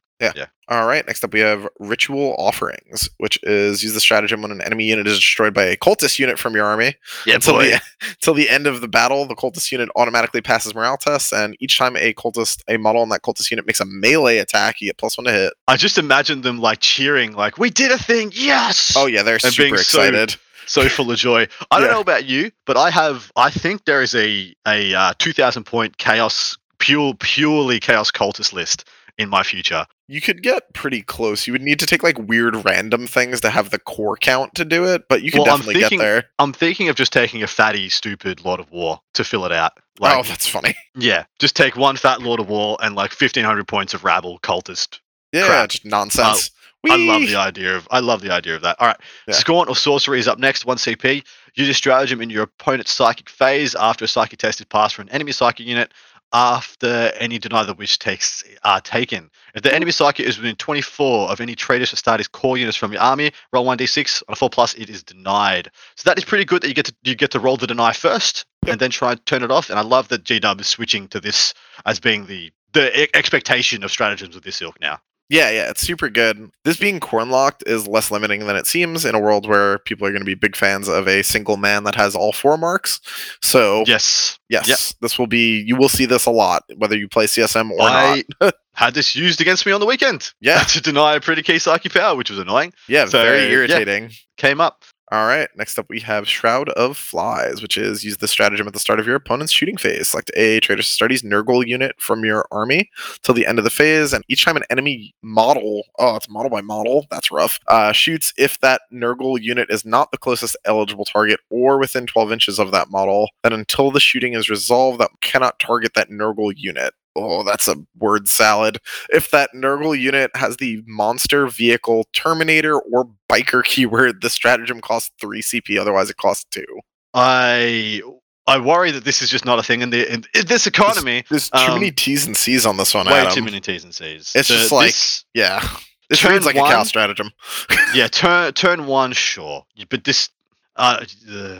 [0.70, 4.62] All right, next up we have Ritual Offerings, which is use the stratagem when an
[4.62, 6.96] enemy unit is destroyed by a cultist unit from your army.
[7.26, 7.64] Yeah, until boy.
[7.72, 11.58] the until the end of the battle, the cultist unit automatically passes morale tests, and
[11.60, 14.88] each time a cultist, a model on that cultist unit makes a melee attack, you
[14.88, 15.54] get plus one to hit.
[15.68, 18.94] I just imagine them like cheering, like, we did a thing, yes!
[18.96, 20.36] Oh yeah, they're And super so- excited.
[20.66, 21.46] so full of joy.
[21.72, 23.32] I don't know about you, but I have.
[23.36, 28.52] I think there is a a uh, two thousand point chaos pure purely chaos cultist
[28.52, 29.86] list in my future.
[30.08, 31.46] You could get pretty close.
[31.48, 34.66] You would need to take like weird random things to have the core count to
[34.66, 36.24] do it, but you could Well, definitely thinking- get there.
[36.40, 39.74] I'm thinking of just taking a fatty, stupid Lord of War to fill it out.
[40.00, 40.76] Like, oh, that's funny.
[40.96, 44.40] yeah, just take one fat Lord of War and like fifteen hundred points of rabble
[44.40, 45.00] cultist.
[45.32, 45.70] Yeah, Crap.
[45.70, 46.50] just nonsense.
[46.90, 48.76] I love the idea of I love the idea of that.
[48.80, 48.98] All right,
[49.28, 49.36] Yeah.
[49.36, 50.66] Scorn of Sorcery is up next.
[50.66, 51.24] One CP.
[51.56, 55.02] Use a stratagem in your opponent's psychic phase after a psychic test is passed for
[55.04, 55.94] an enemy psychic unit.
[56.34, 59.30] After any deny the witch takes are taken.
[59.54, 63.02] If the enemy psychic is within 24 of any Traitoris Astartes core units from your
[63.02, 64.74] army, roll 1d6 on a 4 plus.
[64.74, 65.70] It is denied.
[65.96, 67.94] So that is pretty good that you get to you get to roll the deny
[67.94, 69.70] first and then try and turn it off.
[69.70, 71.54] And I love that G Dub is switching to this
[71.86, 75.00] as being the the expectation of stratagems of this ilk now.
[75.34, 76.52] Yeah, yeah, it's super good.
[76.64, 80.06] This being Khorne locked is less limiting than it seems in a world where people
[80.06, 83.00] are going to be big fans of a single man that has all four marks.
[83.42, 84.38] So, Yes.
[84.50, 84.80] yes, Yep.
[85.02, 88.24] this will be, you will see this a lot, whether you play CSM or I
[88.42, 88.54] not.
[88.76, 90.32] had this used against me on the weekend.
[90.40, 90.62] Yeah.
[90.66, 92.72] to deny a pretty key psychic power, which was annoying.
[92.88, 93.54] Yeah, So, very yeah.
[93.54, 94.12] irritating.
[94.38, 94.84] Came up.
[95.14, 98.74] All right, next up we have Shroud of Flies, which is use the stratagem at
[98.74, 100.08] the start of your opponent's shooting phase.
[100.08, 102.90] Select a Traitoris Astartes Nurgle unit from your army
[103.22, 106.50] till the end of the phase, and each time an enemy model, oh, it's model
[106.50, 111.06] by model, that's rough, uh, shoots if that Nurgle unit is not the closest eligible
[111.06, 115.12] target or within 12 inches of that model, then until the shooting is resolved, that
[115.22, 116.96] cannot target that Nurgle unit.
[117.16, 118.80] Oh, that's a word salad.
[119.10, 125.12] If that Nurgle unit has the monster vehicle Terminator or biker keyword, the stratagem costs
[125.22, 125.80] three CP.
[125.80, 126.66] Otherwise, it costs two.
[127.14, 128.02] I
[128.48, 131.24] I worry that this is just not a thing in the in, in this economy.
[131.30, 133.06] There's too Um, many T's and C's on this one.
[133.06, 133.34] way Adam.
[133.34, 134.32] too many T's and C's.
[134.36, 135.66] It's The- just like- this- Yeah,
[136.10, 137.32] this Turn reads like a cow stratagem.
[137.94, 140.30] yeah, turn turn one, sure, but this,
[140.76, 141.60] uh, uh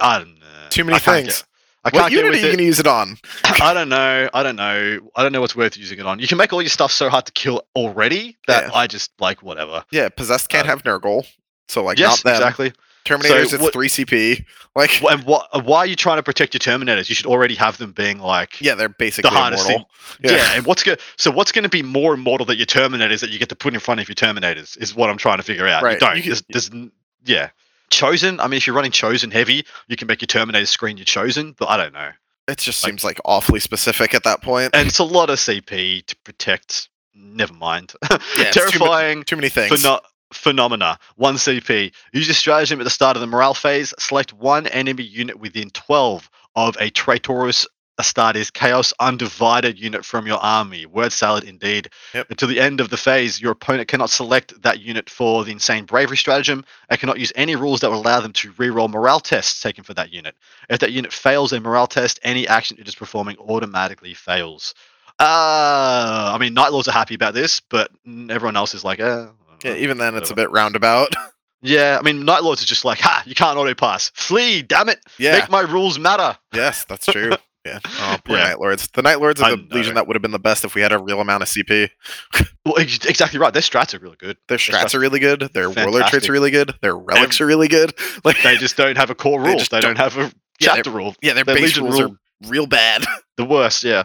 [0.00, 0.46] I don't know.
[0.68, 1.42] Too many things.
[1.84, 3.16] I can't What get unit are you going to use it on?
[3.44, 4.28] I don't know.
[4.34, 5.00] I don't know.
[5.16, 6.18] I don't know what's worth using it on.
[6.18, 8.70] You can make all your stuff so hard to kill already that Yeah.
[8.74, 9.84] I just like whatever.
[9.90, 11.26] Yeah, possessed can't Uh, have Nurgle,
[11.68, 12.42] so like yes, not them.
[12.42, 12.72] exactly.
[13.06, 14.44] Terminators, So it's what- three CP.
[14.76, 15.64] Like, And what?
[15.64, 17.08] Why are you trying to protect your Terminators?
[17.08, 19.90] You should already have them being like yeah, they're basically hardest immortal.
[20.22, 20.52] Yeah.
[20.54, 20.84] and what's
[21.16, 23.74] so what's going to be more immortal that your Terminators that you get to put
[23.74, 25.82] in front of your Terminators is what I'm trying to figure out.
[25.82, 26.16] Right, You don't.
[26.18, 26.90] you can- there's, there's
[27.24, 27.48] yeah.
[27.90, 28.40] Chosen.
[28.40, 31.54] I mean, if you're running Chosen heavy, you can make your Terminator screen your Chosen,
[31.58, 32.10] but I don't know.
[32.48, 34.70] It just Like- seems like awfully specific at that point.
[34.74, 36.88] And it's a lot of CP to protect.
[37.14, 37.92] Never mind.
[38.10, 39.82] Yeah, it's too Terrifying Too many for things.
[39.84, 41.92] not Phenomena, 1 CP.
[42.12, 43.92] Use your stratagem at the start of the morale phase.
[43.98, 47.66] Select one enemy unit within 12 of a Traitoris
[48.00, 50.86] Astartes Chaos Undivided unit from your army.
[50.86, 51.90] Word salad indeed.
[52.14, 52.26] Yep.
[52.30, 55.84] Until the end of the phase, your opponent cannot select that unit for the Insane
[55.84, 59.60] Bravery stratagem and cannot use any rules that will allow them to reroll morale tests
[59.60, 60.34] taken for that unit.
[60.68, 64.74] If that unit fails a morale test, any action it is performing automatically fails.
[65.18, 67.90] Uh, I mean, Night Lords are happy about this, but
[68.30, 69.26] everyone else is like, eh.
[69.62, 71.14] Yeah, even then, it's a bit roundabout.
[71.62, 74.10] Yeah, I mean, Night Lords are just like, ha, you can't auto pass.
[74.14, 74.98] Flee, damn it.
[75.18, 76.38] yeah, Make my rules matter.
[76.54, 77.32] yes, that's true.
[77.66, 77.78] Yeah.
[77.84, 78.44] Oh, poor Yeah.
[78.44, 78.88] Night Lords.
[78.94, 80.92] The Night Lords are the legion that would have been the best if we had
[80.92, 81.90] a real amount of CP.
[82.64, 83.52] Well, ex- exactly right.
[83.54, 84.36] Their strats are really good.
[84.48, 85.48] Their strats are really good.
[85.54, 86.72] Their warlord traits are really good.
[86.82, 87.94] Their relics are really good.
[88.24, 89.48] Like They just don't have a core rule.
[89.52, 90.24] They, just don't, don't- have a
[90.60, 91.14] Yeah, chapter rule.
[91.22, 92.10] yeah, their their base legion rules rule-
[92.44, 93.04] are real bad.
[93.36, 94.02] The worst, yeah.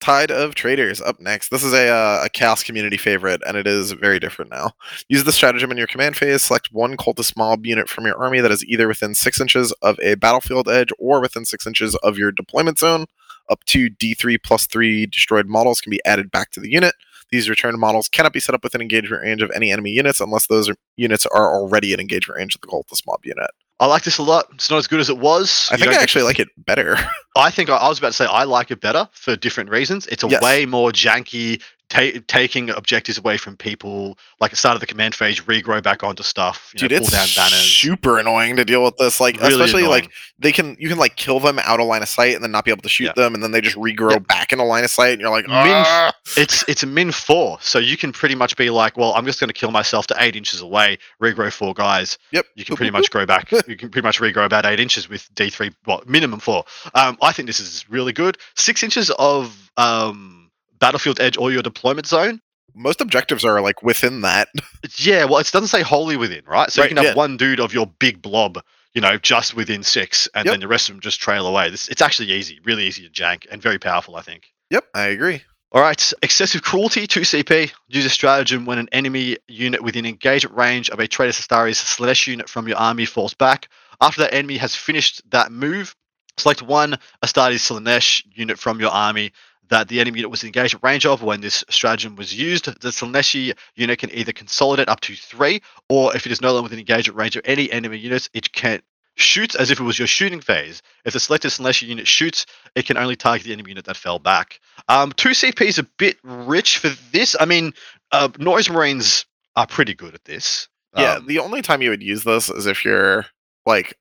[0.00, 1.50] Tide of Traitors up next.
[1.50, 4.72] This is a, uh, a Chaos community favorite, and it is very different now.
[5.08, 6.42] Use the stratagem in your command phase.
[6.42, 9.98] Select one cultist mob unit from your army that is either within six inches of
[10.00, 13.04] a battlefield edge or within six inches of your deployment zone.
[13.50, 16.94] Up to D3 plus three destroyed models can be added back to the unit.
[17.30, 20.46] These returned models cannot be set up within engagement range of any enemy units unless
[20.46, 23.50] those are, units are already in engagement range of the cultist mob unit.
[23.80, 24.46] I like this a lot.
[24.54, 25.68] It's not as good as it was.
[25.70, 26.96] I You think I get- actually like it better.
[27.36, 30.06] I think I, I was about to say I like it better for different reasons.
[30.08, 30.42] It's a Yes.
[30.42, 34.16] way more janky, ta- taking objectives away from people.
[34.40, 36.70] Like at the start of the command phase, regrow back onto stuff.
[36.74, 37.52] You Dude, know, it's pull down banners.
[37.60, 39.20] super annoying to deal with this.
[39.20, 42.08] Like, Really especially like they can you can like kill them out of line of
[42.08, 43.12] sight and then not be able to shoot Yeah.
[43.16, 44.18] them, and then they just regrow Yeah.
[44.20, 47.58] back into line of sight, and you're like, Min- "Ah!" it's it's a min four,
[47.60, 50.16] so you can pretty much be like, well, I'm just going to kill myself to
[50.20, 52.16] eight inches away, regrow four guys.
[52.30, 52.46] Yep.
[52.54, 53.50] You can Boop, pretty boop, much grow back.
[53.68, 56.64] You can pretty much regrow about eight inches with D three, well, minimum four.
[56.94, 58.38] Um, I think this is really good.
[58.56, 60.39] Six inches of um
[60.80, 62.40] battlefield edge or your deployment zone.
[62.74, 64.48] Most objectives are like within that.
[64.96, 66.70] Yeah, well, it doesn't say wholly within, right?
[66.70, 67.18] So Right, you can have yeah.
[67.18, 68.58] one dude of your big blob,
[68.94, 70.52] you know, just within six, and Yep.
[70.52, 71.70] then the rest of them just trail away.
[71.70, 74.48] This it's actually easy, really easy to jank, and very powerful, I think.
[74.70, 75.42] Yep, I agree.
[75.72, 77.70] All right, excessive cruelty, 2 CP.
[77.88, 82.26] Use a stratagem when an enemy unit within engagement range of a Traitoris Astartes Slaanesh
[82.26, 83.68] unit from your army falls back.
[84.00, 85.94] After that enemy has finished that move,
[86.38, 89.32] select one Astartes Slaanesh unit from your army
[89.70, 92.66] that the enemy unit was in engagement range of when this stratagem was used.
[92.66, 96.64] The Slaaneshi unit can either consolidate up to three, or if it is no longer
[96.64, 98.82] within engagement range of any enemy units, it can
[99.16, 100.82] shoot as if it was your shooting phase.
[101.04, 104.18] If the selected Slaaneshi unit shoots, it can only target the enemy unit that fell
[104.18, 104.60] back.
[104.88, 107.36] Um, two CP is a bit rich for this.
[107.38, 107.72] I mean,
[108.12, 110.68] uh, Noise Marines are pretty good at this.
[110.96, 113.26] Yeah, Um, the only time you would use this is if you're
[113.66, 113.96] like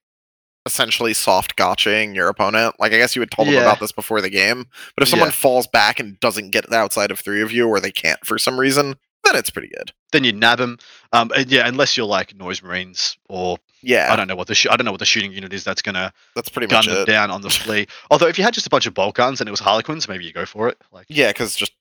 [0.65, 2.75] essentially soft gotching your opponent.
[2.79, 3.61] Like I guess you would tell them Yeah.
[3.61, 4.65] about this before the game.
[4.95, 5.33] But if someone Yeah.
[5.33, 8.59] falls back and doesn't get outside of three of you or they can't for some
[8.59, 9.91] reason, then it's pretty good.
[10.11, 10.75] then you nab them.
[11.13, 14.65] Um, yeah, unless you're like Noise Marines or Yeah, I don't know what the sh-
[14.69, 17.03] I don't know what the shooting unit is that's gonna that's pretty gun much them
[17.03, 17.05] it.
[17.05, 17.85] down on the flee.
[18.09, 20.25] Although if you had just a bunch of bolt guns and it was Harlequins, maybe
[20.25, 20.77] you go for it.
[20.91, 21.73] Like, Yeah, because just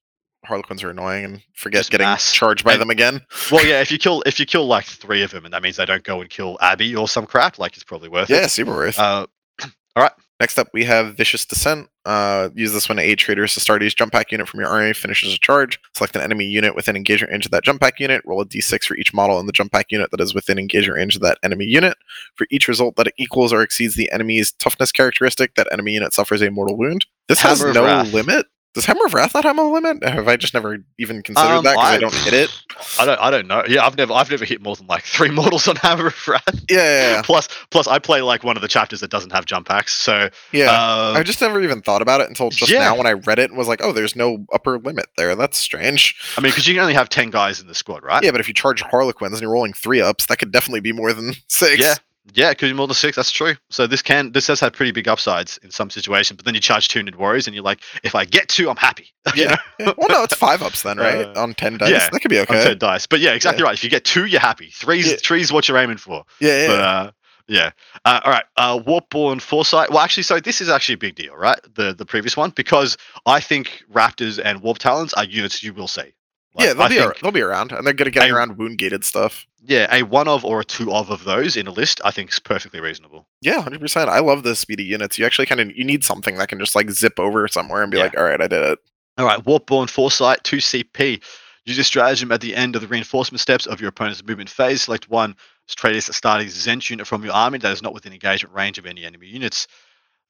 [0.45, 2.33] Harlequins are annoying and forget Just getting mass.
[2.33, 3.21] charged by And- them again.
[3.53, 5.77] well, yeah, if you kill if you kill like three of them, and that means
[5.77, 8.41] they don't go and kill Abby or some crap, like it's probably worth Yeah, it.
[8.43, 8.99] Yeah, super worth.
[8.99, 9.27] Uh,
[9.97, 10.13] all right.
[10.41, 11.89] Next up, we have Vicious Descent.
[12.05, 15.39] Uh, use this when aid Traitoris Astartes jump pack unit from your army finishes a
[15.39, 15.81] charge.
[15.97, 18.23] Select an enemy unit within engagement range of that jump pack unit.
[18.25, 20.97] Roll a d6 for each model in the jump pack unit that is within engagement
[20.97, 21.97] range of that enemy unit.
[22.37, 26.41] For each result that equals or exceeds the enemy's toughness characteristic, that enemy unit suffers
[26.41, 27.05] a mortal wound.
[27.27, 28.13] This has Hammer of no Wrath.
[28.15, 28.47] limit.
[28.79, 30.05] Does Hammer of Wrath not have a limit?
[30.05, 32.63] Have I just never even considered Um, that because I, I- don't hit it?
[33.01, 33.65] I don't I don't know.
[33.67, 36.43] Yeah, I've never I've never hit more than like three models on Hammer of Wrath.
[36.71, 37.23] Yeah, yeah, yeah.
[37.23, 39.95] Plus plus I play like one of the chapters that doesn't have jump packs.
[39.95, 40.67] So yeah.
[40.71, 42.81] um, I just never even thought about it until just yeah.
[42.81, 45.35] now when I read it and was like, oh, there's no upper limit there.
[45.35, 46.15] That's strange.
[46.37, 48.23] I mean, because you can only have ten guys in the squad, right?
[48.23, 50.93] Yeah, but if you charge Harlequins and you're rolling three ups, that could definitely be
[50.93, 51.83] more than six.
[51.83, 51.95] Yeah.
[52.35, 53.17] Yeah, it could be more than six.
[53.17, 53.55] That's true.
[53.71, 56.37] So this can this has had pretty big upsides in some situations.
[56.37, 58.77] But then you charge two Nid warriors, and you're like, if I get two, I'm
[58.77, 59.09] happy.
[59.35, 59.57] Yeah.
[59.79, 61.27] Well, no, it's five ups then, right?
[61.27, 62.59] Uh, On ten dice, yeah, that could be okay.
[62.59, 63.07] on ten dice.
[63.07, 63.75] But yeah, exactly right.
[63.75, 64.71] If you get two, you're happy.
[64.75, 65.17] Three's Yeah.
[65.23, 66.25] three's what you're aiming for.
[66.41, 66.67] Yeah, yeah.
[66.67, 67.11] But uh,
[67.47, 67.71] yeah.
[68.05, 68.45] Uh, all right.
[68.57, 69.91] Uh, Warpborn Foresight.
[69.91, 71.59] Well, actually, so this is actually a big deal, right?
[71.75, 75.89] The the previous one because I think Raptors and Warp Talons are units you will
[75.89, 76.13] see.
[76.59, 78.37] Like, yeah, they'll I be ar- they'll be around, and they're good at getting I-
[78.37, 79.47] around wound gated stuff.
[79.65, 82.31] yeah, a one of or a two of of those in a list, I think
[82.33, 83.27] is perfectly reasonable.
[83.41, 84.11] Yeah, hundred percent.
[84.11, 85.19] I love the speedy units.
[85.19, 87.91] You actually kind of you need something that can just like zip over somewhere and
[87.91, 88.05] be Yeah.
[88.05, 88.79] like, all right, I did it.
[89.19, 91.21] All right, Warpborn Foresight, 2CP.
[91.65, 94.83] Use your stratagem at the end of the reinforcement steps of your opponent's movement phase.
[94.83, 95.35] Select one
[95.69, 99.05] Traitoris Astartes Tzeentch unit from your army that is not within engagement range of any
[99.05, 99.67] enemy units.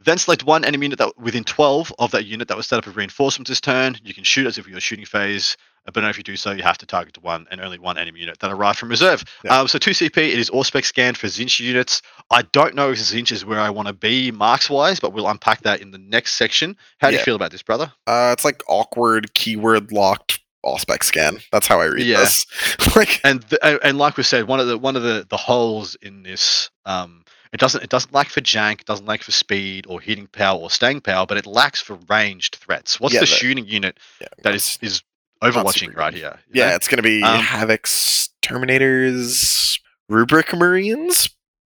[0.01, 2.87] Then select one enemy unit that within 12 of that unit that was set up
[2.87, 3.97] with reinforcements this turn.
[4.05, 6.63] You can shoot as if you're shooting phase, uh, but if you do so, you
[6.63, 9.25] have to target one and only one enemy unit that arrived from reserve.
[9.45, 9.59] Yeah.
[9.59, 12.01] Um, so 2 CP, it is Auspex scanned for Tzeentch units.
[12.31, 15.29] I don't know if Tzeentch is where I want to be marks wise, but we'll
[15.29, 16.77] unpack that in the next section.
[17.01, 17.93] How do you feel about this, brother?
[18.07, 21.39] Uh, it's like awkward keyword locked Auspex scan.
[21.51, 22.19] That's how I read Yeah.
[22.19, 22.47] this.
[22.97, 25.37] like, and th- and- and like we said, one of the one of the the
[25.37, 29.33] holes in this, um, it doesn't it doesn't lack for jank, it doesn't lack for
[29.33, 33.01] speed or hitting power or staying power, but it lacks for ranged threats.
[33.01, 35.03] What's Yeah, the that- shooting unit yeah, that is is
[35.43, 36.19] overwatching right good.
[36.21, 36.39] here?
[36.53, 36.75] yeah, know?
[36.77, 39.79] it's gonna be Um, Havoc's Terminators,
[40.09, 41.31] Rubric Marines.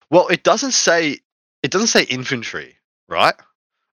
[0.09, 1.19] Well, it doesn't say
[1.61, 3.33] it doesn't say infantry, right?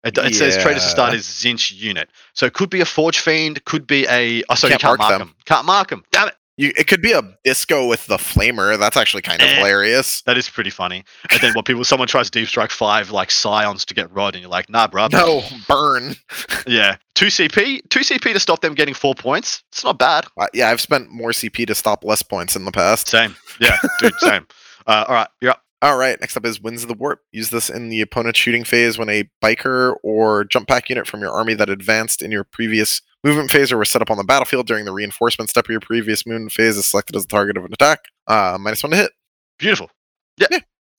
[0.03, 1.11] It, it says Traitoris Yeah.
[1.11, 4.43] Astartes Tzeentch unit, so it could be a Forge Fiend, could be a.
[4.49, 5.28] Oh, sorry, you Can't can't mark mark them.
[5.28, 5.37] them.
[5.45, 6.05] Can't mark them.
[6.11, 6.35] Damn it.
[6.61, 8.78] You, it could be a disco with the flamer.
[8.78, 9.56] That's actually kind of Eh.
[9.56, 10.20] hilarious.
[10.22, 11.04] That is pretty funny.
[11.30, 14.42] And then what people, someone tries deep strike five like scions to get rod, and
[14.42, 15.08] you're like, nah, bro.
[15.11, 16.16] No, burn.
[16.66, 19.62] Yeah, two CP, two CP to stop them getting four points.
[19.72, 20.26] It's not bad.
[20.38, 23.08] Uh, yeah, I've spent more CP to stop less points in the past.
[23.08, 23.34] Same.
[23.61, 24.46] Yeah, dude, same.
[24.86, 25.62] Uh, all right, you're up.
[25.82, 27.22] All right, next up is Winds of the Warp.
[27.32, 31.20] Use this in the opponent's shooting phase when a biker or jump pack unit from
[31.22, 34.25] your army that advanced in your previous movement phase or was set up on the
[34.25, 37.57] battlefield during the reinforcement step of your previous movement phase is selected as the target
[37.57, 38.07] of an attack.
[38.27, 39.12] Uh, minus one to hit.
[39.59, 39.91] Beautiful.
[40.37, 40.47] Yeah.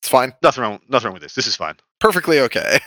[0.00, 0.32] It's fine.
[0.42, 0.80] Nothing wrong.
[0.88, 1.34] Nothing wrong with this.
[1.34, 1.76] This is fine.
[2.00, 2.78] Perfectly okay.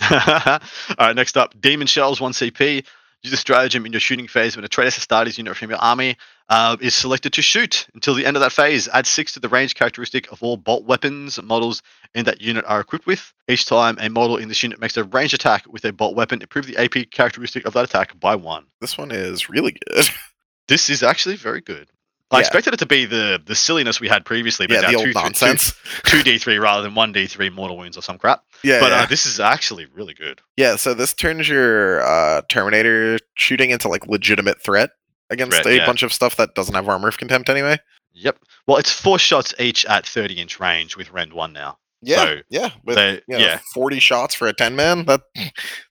[0.10, 0.58] all
[0.98, 2.84] right, next up, Demon Shells, one CP.
[3.24, 6.18] Use the stratagem in your shooting phase when a Traitoris Astartes unit from your army
[6.50, 8.86] uh, is selected to shoot until the end of that phase.
[8.86, 11.82] Add six to the range characteristic of all bolt weapons models
[12.14, 13.32] in that unit are equipped with.
[13.48, 16.42] Each time a model in this unit makes a range attack with a bolt weapon,
[16.42, 18.66] improve the AP characteristic of that attack by one.
[18.82, 20.04] This one is really good.
[20.66, 21.90] This is actually very good.
[22.34, 22.40] I Yeah.
[22.40, 25.12] expected it to be the the silliness we had previously, but yeah, the two, two-
[25.12, 25.72] nonsense.
[26.04, 28.42] two D three rather than one D three mortal wounds or some crap.
[28.62, 29.02] Yeah, but yeah.
[29.02, 30.40] uh, this is actually really good.
[30.56, 30.76] yeah.
[30.76, 34.90] So this turns your uh, Terminator shooting into like legitimate threat
[35.30, 35.86] against Threat, a yeah.
[35.86, 37.78] bunch of stuff that doesn't have armor of contempt anyway.
[38.12, 38.38] Yep.
[38.66, 41.78] Well, it's four shots each at thirty inch range with Rend one now.
[42.06, 42.70] Yeah, So, yeah.
[42.84, 43.60] With they- you know, yeah.
[43.72, 45.06] 40 shots for a 10 man.
[45.06, 45.22] That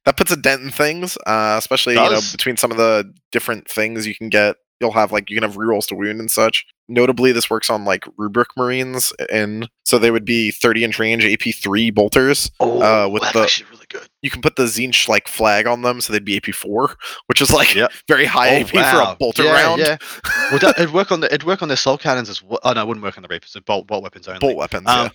[0.06, 3.68] that puts a dent in things, uh, especially you know between some of the different
[3.68, 4.56] things you can get.
[4.80, 6.66] You'll have like you can have rerolls to wound and such.
[6.90, 11.24] Notably, this works on like rubric marines, and so they would be 30 inch range
[11.24, 12.52] AP three bolters.
[12.60, 14.08] Oh, Uh, with that's the- actually really good.
[14.22, 16.96] You can put the Tzeentch like flag on them, so they'd be AP four,
[17.28, 17.92] which is like Yep.
[18.10, 19.80] very high Oh, AP for a bolter yeah, round.
[19.80, 19.98] Yeah.
[20.52, 22.60] Well, that, it'd work on the it'd work on their soul cannons as well.
[22.64, 23.52] Oh no, it wouldn't work on the Reapers.
[23.52, 24.40] So bolt bolt weapons only.
[24.40, 24.88] Bolt weapons.
[24.88, 25.10] Um,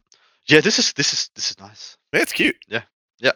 [0.49, 1.97] yeah, this is this is this is nice.
[2.13, 2.21] yeah.
[2.23, 2.57] it's cute.
[2.69, 2.83] Yeah,
[3.21, 3.33] yeah,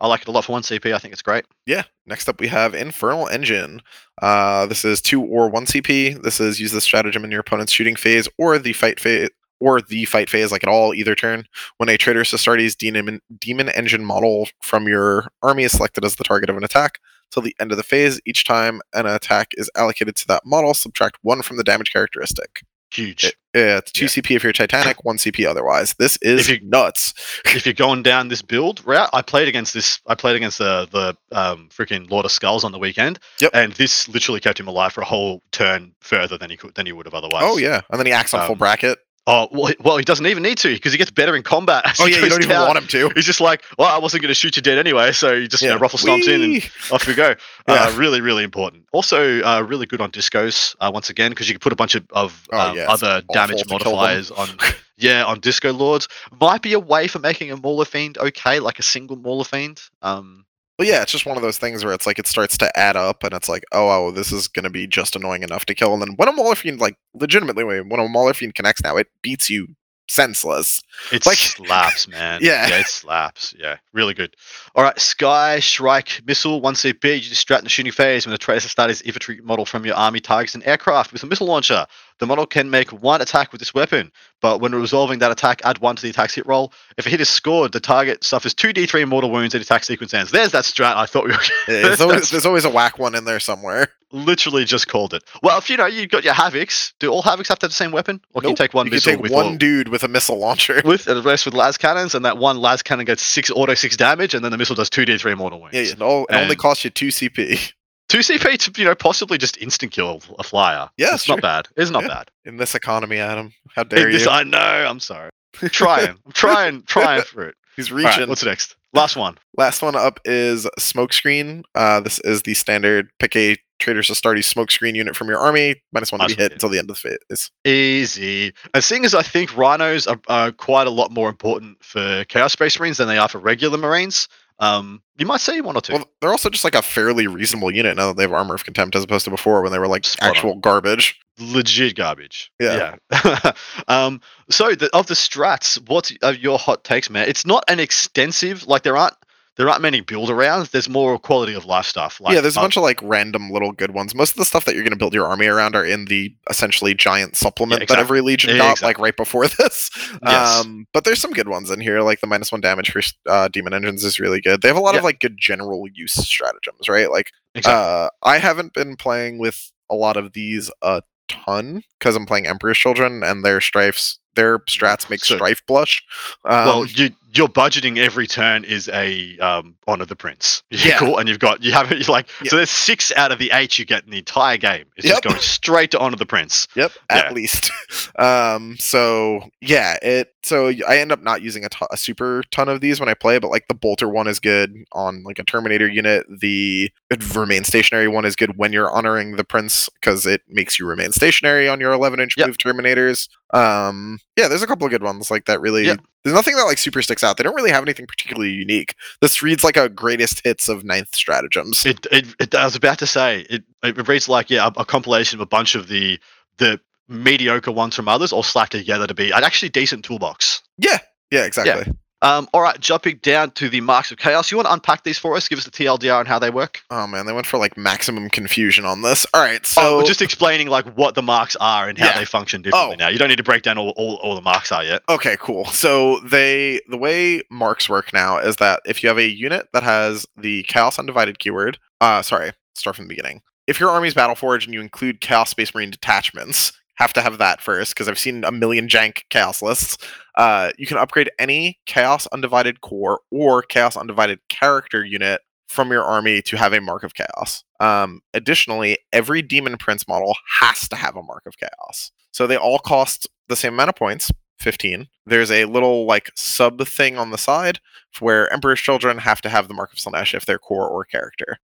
[0.00, 0.92] I like it a lot for one CP.
[0.92, 1.44] I think it's great.
[1.66, 1.84] Yeah.
[2.06, 3.80] Next up, we have Infernal Engine.
[4.20, 6.22] Uh, this is two or one CP.
[6.22, 9.28] This is use the stratagem in your opponent's shooting phase or the fight phase.
[9.60, 11.44] Or the fight phase, like at all, either turn.
[11.78, 16.22] When a Traitoris Astartes demon, demon engine model from your army is selected as the
[16.22, 17.00] target of an attack,
[17.32, 20.74] till the end of the phase, each time an attack is allocated to that model,
[20.74, 22.62] subtract one from the damage characteristic.
[22.90, 23.24] Huge.
[23.24, 24.08] It- it's two Yeah.
[24.10, 25.94] CP if you're Titanic, one CP otherwise.
[25.98, 27.12] This is you- nuts.
[27.46, 30.00] if you're going down this build route, I played against this.
[30.06, 33.18] I played against the the um, freaking Lord of Skulls on the weekend.
[33.40, 33.50] Yep.
[33.54, 36.86] And this literally kept him alive for a whole turn further than he could than
[36.86, 37.42] he would have otherwise.
[37.44, 38.98] Oh yeah, and then he acts on full Um, bracket.
[39.30, 41.84] Oh well, he- well, he doesn't even need to because he gets better in combat.
[42.00, 43.10] Oh yeah, you don't even want him to.
[43.14, 45.62] He's just like, well, I wasn't going to shoot you dead anyway, so you just
[45.62, 47.34] you know, ruffle stomps in and off we go.
[47.68, 47.74] Yeah.
[47.88, 48.86] Uh, really, really important.
[48.92, 51.94] Also, uh, really good on discos uh, once again because you can put a bunch
[51.94, 53.98] of, of Oh, um, yeah, other damage awful to kill them.
[54.00, 54.48] modifiers on.
[54.96, 56.08] Yeah, on disco lords
[56.40, 59.80] might be a way for making a Mauler fiend okay, like a single Mauler fiend.
[60.02, 60.46] Um,
[60.78, 62.96] Well, yeah, it's just one of those things where it's like it starts to add
[62.96, 65.66] up, and it's like, oh, oh, oh this is going to be just annoying enough
[65.66, 65.92] to kill.
[65.92, 69.08] And then when a Mauler Fiend, like, legitimately, when a Mauler Fiend connects now, it
[69.20, 69.68] beats you
[70.08, 70.80] senseless.
[71.12, 72.40] it Like- slaps, man.
[72.42, 72.68] Yeah.
[72.68, 73.54] yeah, it slaps.
[73.58, 74.34] Yeah, really good.
[74.74, 77.14] All right, Sky Shrike missile, one CP.
[77.14, 79.96] You just strat in the shooting phase when the Traitoris Astartes infantry model from your
[79.96, 81.86] army targets an aircraft with a missile launcher.
[82.18, 84.10] The model can make one attack with this weapon,
[84.40, 86.72] but when resolving that attack, add one to the attack's hit roll.
[86.96, 89.84] If a hit is scored, the target suffers two D3 mortal wounds and the attack
[89.84, 90.32] sequence ends.
[90.32, 93.24] There's that strat I thought we were There's always, there's always a whack one in
[93.24, 93.88] there somewhere.
[94.10, 95.22] literally just called it.
[95.42, 97.74] Well, if you know you've got your Havocs, do all Havocs have to have the
[97.76, 98.20] same weapon?
[98.34, 100.38] Or can you take one you can take with one all- dude with a missile
[100.38, 100.82] launcher.
[100.84, 104.34] with and the rest with lascannons, and that one lascannon gets six auto six damage,
[104.34, 105.76] and then the missile does two d three mortal wounds.
[105.76, 107.72] Yeah, yeah, no, it only costs you two CP.
[108.08, 110.88] Two CP to you know possibly just instant kill a flyer.
[110.96, 111.36] Yeah, it's sure.
[111.36, 111.68] not bad.
[111.76, 112.08] It's not Yeah.
[112.08, 112.30] bad.
[112.44, 114.30] In this economy, Adam, how dare this- you?
[114.30, 114.58] I know.
[114.58, 115.30] I'm sorry.
[115.62, 116.08] I'm trying.
[116.24, 116.82] I'm trying.
[116.86, 117.54] Trying for it.
[117.76, 118.28] He's All right, reaching.
[118.28, 118.76] what's next?
[118.92, 119.36] Last one.
[119.56, 121.62] Last one up is Smokescreen.
[121.74, 125.76] Uh, this is the standard pick a Traitoris Astartes smokescreen unit from your army.
[125.92, 127.50] Minus one to be hit until the end of the phase.
[127.64, 128.52] Easy.
[128.74, 132.52] And seeing as I think rhinos are, are quite a lot more important for Chaos
[132.52, 134.26] Space Marines than they are for regular Marines,
[134.60, 135.94] Um, you might see one or two.
[135.94, 138.64] Well, they're also just like a fairly reasonable unit now that they have armor of
[138.64, 140.36] contempt, as opposed to before when they were like Spot on.
[140.36, 141.18] actual garbage.
[141.38, 142.50] legit garbage.
[142.60, 142.96] Yeah.
[143.12, 143.52] Yeah.
[143.88, 144.20] um.
[144.50, 147.28] So the, of the strats, what's uh, your hot takes, man?
[147.28, 149.14] It's not an extensive like there aren't
[149.58, 150.70] there aren't many build arounds.
[150.70, 152.20] There's more quality of life stuff.
[152.20, 154.14] Like, yeah, there's a uh, bunch of like random little good ones.
[154.14, 156.34] Most of the stuff that you're going to build your army around are in the
[156.48, 157.96] essentially giant supplement exactly.
[157.96, 158.86] that every legion Yeah, got exactly.
[158.86, 159.90] like right before this.
[160.24, 160.60] Yes.
[160.64, 163.48] Um, but there's some good ones in here, like the minus one damage for uh,
[163.48, 164.62] demon engines is really good.
[164.62, 164.98] They have a lot Yeah.
[165.00, 167.10] of like good general use stratagems, right?
[167.10, 167.82] Like exactly.
[167.82, 172.46] uh, I haven't been playing with a lot of these a ton because I'm playing
[172.46, 176.02] Emperor's Children and their strifes, their strats make So- strife blush.
[176.44, 180.62] Um, well, you, your budgeting every turn is a um, honor the prince.
[180.70, 180.98] Yeah.
[180.98, 181.18] cool.
[181.18, 182.50] And you've got you have it like Yeah.
[182.50, 182.56] so.
[182.56, 184.86] There's six out of the eight you get in the entire game.
[184.96, 186.68] It's just going straight to honor the prince.
[186.74, 187.70] Yep, at least.
[188.18, 190.34] Um, so yeah, it.
[190.42, 193.48] So I end up not using a, super ton of these when I play, but
[193.50, 196.26] like the bolter one is good on like a Terminator unit.
[196.28, 196.90] The
[197.34, 201.12] remain stationary one is good when you're honoring the prince because it makes you remain
[201.12, 202.46] stationary on your 11 inch Yep.
[202.48, 203.28] move Terminators.
[203.54, 205.60] Um, yeah, there's a couple of good ones like that.
[205.60, 206.00] Really, Yep.
[206.24, 207.36] there's nothing that like super sticks out.
[207.36, 208.94] They don't really have anything particularly unique.
[209.20, 211.84] This reads like a greatest hits of ninth stratagems.
[211.86, 213.64] It, it, it I was about to say it.
[213.82, 216.18] It reads like yeah, a, a compilation of a bunch of the
[216.58, 220.62] the mediocre ones from others, all slapped together to be an actually decent toolbox.
[220.76, 220.98] yeah,
[221.30, 221.92] yeah, exactly.
[222.20, 224.50] Um, all right, jumping down to the marks of chaos.
[224.50, 225.46] You want to unpack these for us?
[225.46, 226.80] Give us the TLDR and how they work.
[226.90, 229.24] Oh man, they went for like maximum confusion on this.
[229.34, 232.18] All right, so oh, just explaining like what the marks are and how Yeah.
[232.18, 232.94] they function differently.
[232.94, 232.98] Oh.
[232.98, 235.02] Now you don't need to break down all, all, all the marks are yet.
[235.08, 235.64] Okay, cool.
[235.66, 239.84] So they the way marks work now is that if you have a unit that
[239.84, 243.42] has the Chaos Undivided keyword, uh sorry, start from the beginning.
[243.68, 247.38] If your army's battle forge and you include Chaos Space Marine detachments, have to have
[247.38, 249.98] that first because I've seen a million jank chaos lists.
[250.36, 256.02] Uh, you can upgrade any Chaos Undivided core or Chaos Undivided character unit from your
[256.02, 257.62] army to have a mark of chaos.
[257.78, 262.10] Um, additionally, every demon prince model has to have a mark of chaos.
[262.32, 265.08] So they all cost the same amount of points, 15.
[265.26, 267.80] There's a little like sub thing on the side
[268.18, 271.58] where Emperor's Children have to have the mark of Slaanesh if they're core or character.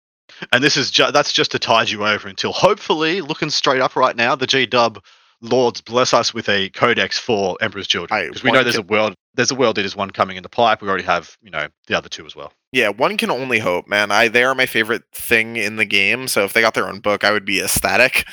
[0.52, 3.96] And this is ju- that's just to tide you over until hopefully, looking straight up
[3.96, 5.02] right now, the G Dub
[5.44, 8.88] Lords bless us with a codex for Emperor's Children because we know there's can- a
[8.88, 10.82] world there's a world there's one coming in the pipe.
[10.82, 12.54] We already have you know the other two as well.
[12.72, 14.10] Yeah, one can only hope, man.
[14.12, 17.00] I they are my favorite thing in the game, so if they got their own
[17.02, 18.26] book, I would be ecstatic.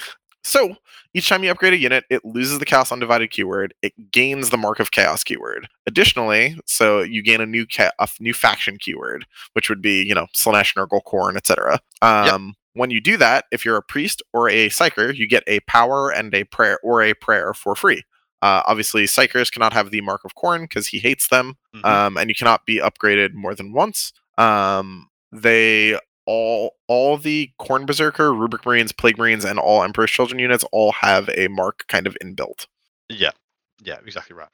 [0.43, 0.77] So
[1.13, 3.75] each time you upgrade a unit, it loses the Chaos Undivided keyword.
[3.83, 5.69] It gains the Mark of Chaos keyword.
[5.87, 10.15] Additionally, so you gain a new ca- a new faction keyword, which would be you
[10.15, 11.81] know Slaanesh, Nurgle, Khorne, etc.
[12.01, 15.61] Um, When you do that, if you're a priest or a psyker, you get a
[15.61, 18.03] power and a prayer or a prayer for free.
[18.43, 21.85] Uh, obviously, psykers cannot have the Mark of Khorne because he hates them Mhm.
[21.85, 24.13] um, and you cannot be upgraded more than once.
[24.39, 30.39] Um, they all all the Khorne Berserker, Rubric Marines, Plague Marines, and all Emperor's Children
[30.39, 32.67] units all have a mark kind of inbuilt.
[33.09, 33.31] yeah,
[33.83, 34.49] yeah, exactly right.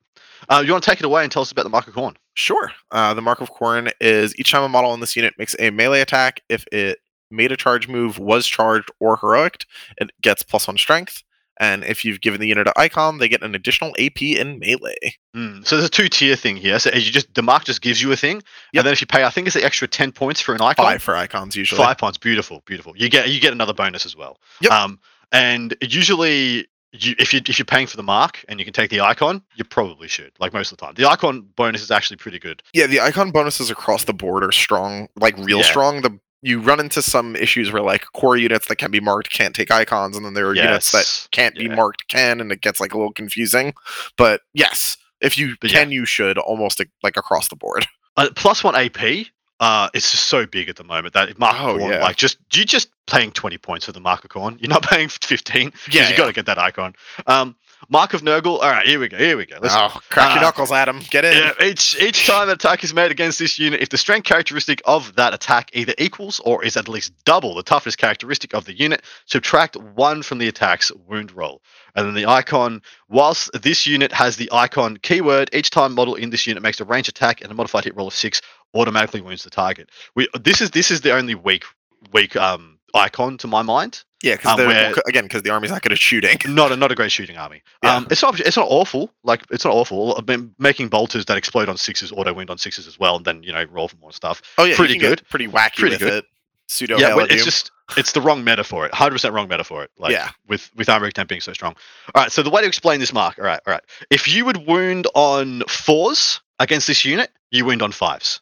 [0.49, 2.17] Uh, you want to take it away and tell us about the Mark of Khorne?
[2.35, 2.73] Sure.
[2.91, 5.71] Uh, the Mark of Khorne is each time a model in this unit makes a
[5.71, 6.99] melee attack, if it
[7.31, 9.65] made a charge move, was charged, or heroic,
[9.99, 11.23] it gets plus one strength.
[11.59, 14.95] And if you've given the unit an icon, they get an additional AP in melee.
[15.35, 16.79] Mm, So there's a two tier thing here.
[16.79, 18.37] So you just the mark just gives you a thing,
[18.75, 18.81] Yep.
[18.81, 20.85] and then if you pay, I think it's the extra ten points for an icon.
[20.85, 21.79] Five for icons usually.
[21.79, 22.93] Five points, beautiful, beautiful.
[22.95, 24.39] You get you get another bonus as well.
[24.61, 24.71] Yep.
[24.73, 25.01] Um,
[25.33, 28.91] and usually, you, if you if you're paying for the mark and you can take
[28.91, 30.33] the icon, you probably should.
[30.39, 32.63] Like most of the time, the icon bonus is actually pretty good.
[32.75, 35.65] Yeah, the icon bonuses across the board are strong, like real Yeah.
[35.65, 36.03] strong.
[36.03, 39.55] The you run into some issues where like core units that can be marked can't
[39.55, 42.81] take icons, and then there are units that can't be marked can, and it gets
[42.81, 43.75] like a little confusing.
[44.17, 45.81] But yes, if you But yeah.
[45.81, 47.87] can, you should almost like across the board.
[48.17, 49.27] Uh, plus one AP.
[49.59, 52.03] Uh, it's just so big at the moment that Mark Oh, Khorne, yeah.
[52.03, 54.61] like just you just paying twenty points for the Mark Khorne.
[54.61, 55.73] You're not paying fifteen.
[55.91, 56.95] Yeah, you got to get that icon.
[57.27, 57.57] Um,
[57.89, 58.59] Mark of Nurgle.
[58.59, 59.17] All right, here we go.
[59.17, 59.59] Here we go.
[59.61, 60.47] Let's oh, crack your Ah.
[60.47, 61.01] knuckles, Adam.
[61.11, 61.33] Get in.
[61.37, 64.83] Yeah, each each time an attack is made against this unit, if the strength characteristic
[64.85, 68.77] of that attack either equals or is at least double the toughest characteristic of the
[68.77, 71.63] unit, subtract one from the attack's wound roll.
[71.95, 76.31] And then the icon, whilst this unit has the icon keyword, each time model in
[76.31, 78.43] this unit makes a range attack and a modified hit roll of six,
[78.75, 79.91] automatically wounds the target.
[80.15, 81.65] We this is this is the only weak
[82.13, 84.05] weak um icon to my mind.
[84.27, 86.39] Yeah, because Um, again, because the army's not good at shooting.
[86.55, 87.63] Not a not a great shooting army.
[87.83, 87.97] Yeah.
[87.97, 89.13] Um, it's not it's not awful.
[89.25, 90.17] Like it's not awful.
[90.17, 93.25] I've been making bolters that explode on sixes, auto wind on sixes as well, and
[93.25, 94.43] then you know roll for more stuff.
[94.59, 95.23] Oh yeah, Pretty good.
[95.29, 96.13] pretty wacky Pretty good.
[96.13, 96.25] it.
[96.69, 98.93] Pseudo yeah, but it's just it's the wrong meta for it.
[98.93, 99.91] Hundred percent wrong meta for it.
[99.99, 100.31] Like Yeah.
[100.49, 101.77] with with armor temp being so strong.
[102.15, 102.33] All right.
[102.33, 103.39] So the way to explain this mark.
[103.39, 103.61] All right.
[103.67, 103.85] All right.
[104.11, 108.41] If you would wound on fours against this unit, you wound on fives.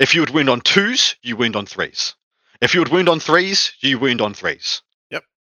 [0.00, 2.14] If you would wound on twos, you wound on threes.
[2.62, 4.80] If you would wound on threes, you wound on threes.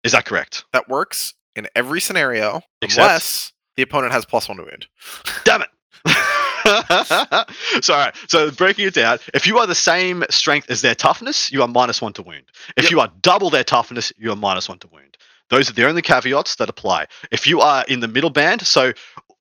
[0.05, 0.65] Is that correct?
[0.73, 4.87] That works in every scenario, Except- unless the opponent has plus one to wound.
[5.45, 5.69] Damn it.
[7.83, 8.15] so, all right.
[8.29, 11.69] So, breaking it down, if you are the same strength as their toughness, you are
[11.69, 12.45] minus one to wound.
[12.77, 12.91] If Yep.
[12.91, 15.17] you are double their toughness, you are minus one to wound.
[15.51, 17.07] Those are the only caveats that apply.
[17.31, 18.93] If you are in the middle band, so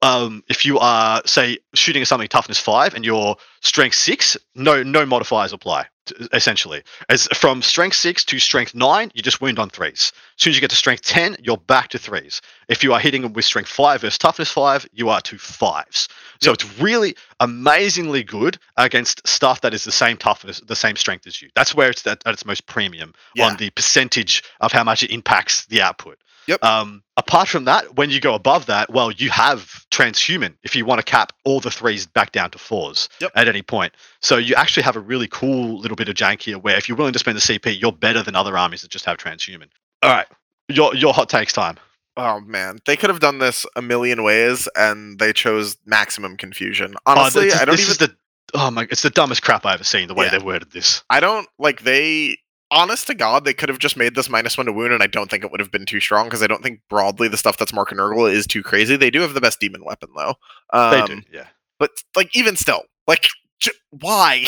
[0.02, 4.82] um, if you are, say, shooting at something toughness five and you're strength six, no
[4.82, 5.86] no modifiers apply.
[6.34, 10.12] Essentially, as from strength six to strength nine, you just wound on threes.
[10.38, 12.42] As soon as you get to strength ten, you're back to threes.
[12.68, 16.08] If you are hitting them with strength five versus toughness five, you are to fives.
[16.42, 16.54] So Yep.
[16.54, 21.42] it's really amazingly good against stuff that is the same toughness, the same strength as
[21.42, 21.50] you.
[21.56, 23.48] That's where it's at, at its most premium Yeah.
[23.48, 26.18] on the percentage of how much it impacts the output.
[26.50, 26.64] Yep.
[26.64, 30.84] Um, apart from that, when you go above that, well, you have transhuman if you
[30.86, 33.32] want to cap all the threes back down to fours Yep.
[33.36, 33.94] at any point.
[34.22, 36.98] So you actually have a really cool little bit of jank here where if you're
[36.98, 39.68] willing to spend the CP, you're better than other armies that just have transhuman.
[40.04, 40.28] All right.
[40.68, 41.78] Your your hot takes time.
[42.18, 46.96] Oh man, they could have done this a million ways, and they chose maximum confusion.
[47.06, 47.92] Oh, Honestly, this, I don't this even.
[47.92, 48.16] is the
[48.56, 50.32] oh my it's the dumbest crap I've ever seen the way Yeah.
[50.32, 51.04] they've worded this.
[51.10, 52.38] I don't like they.
[52.72, 55.08] Honest to God, they could have just made this minus one to wound, and I
[55.08, 57.58] don't think it would have been too strong because I don't think broadly the stuff
[57.58, 58.96] that's Mark and Nurgle is too crazy.
[58.96, 60.36] They do have the best demon weapon though.
[60.72, 61.48] Um, They do, yeah.
[61.80, 63.28] but like even still, like
[63.60, 64.46] j- why?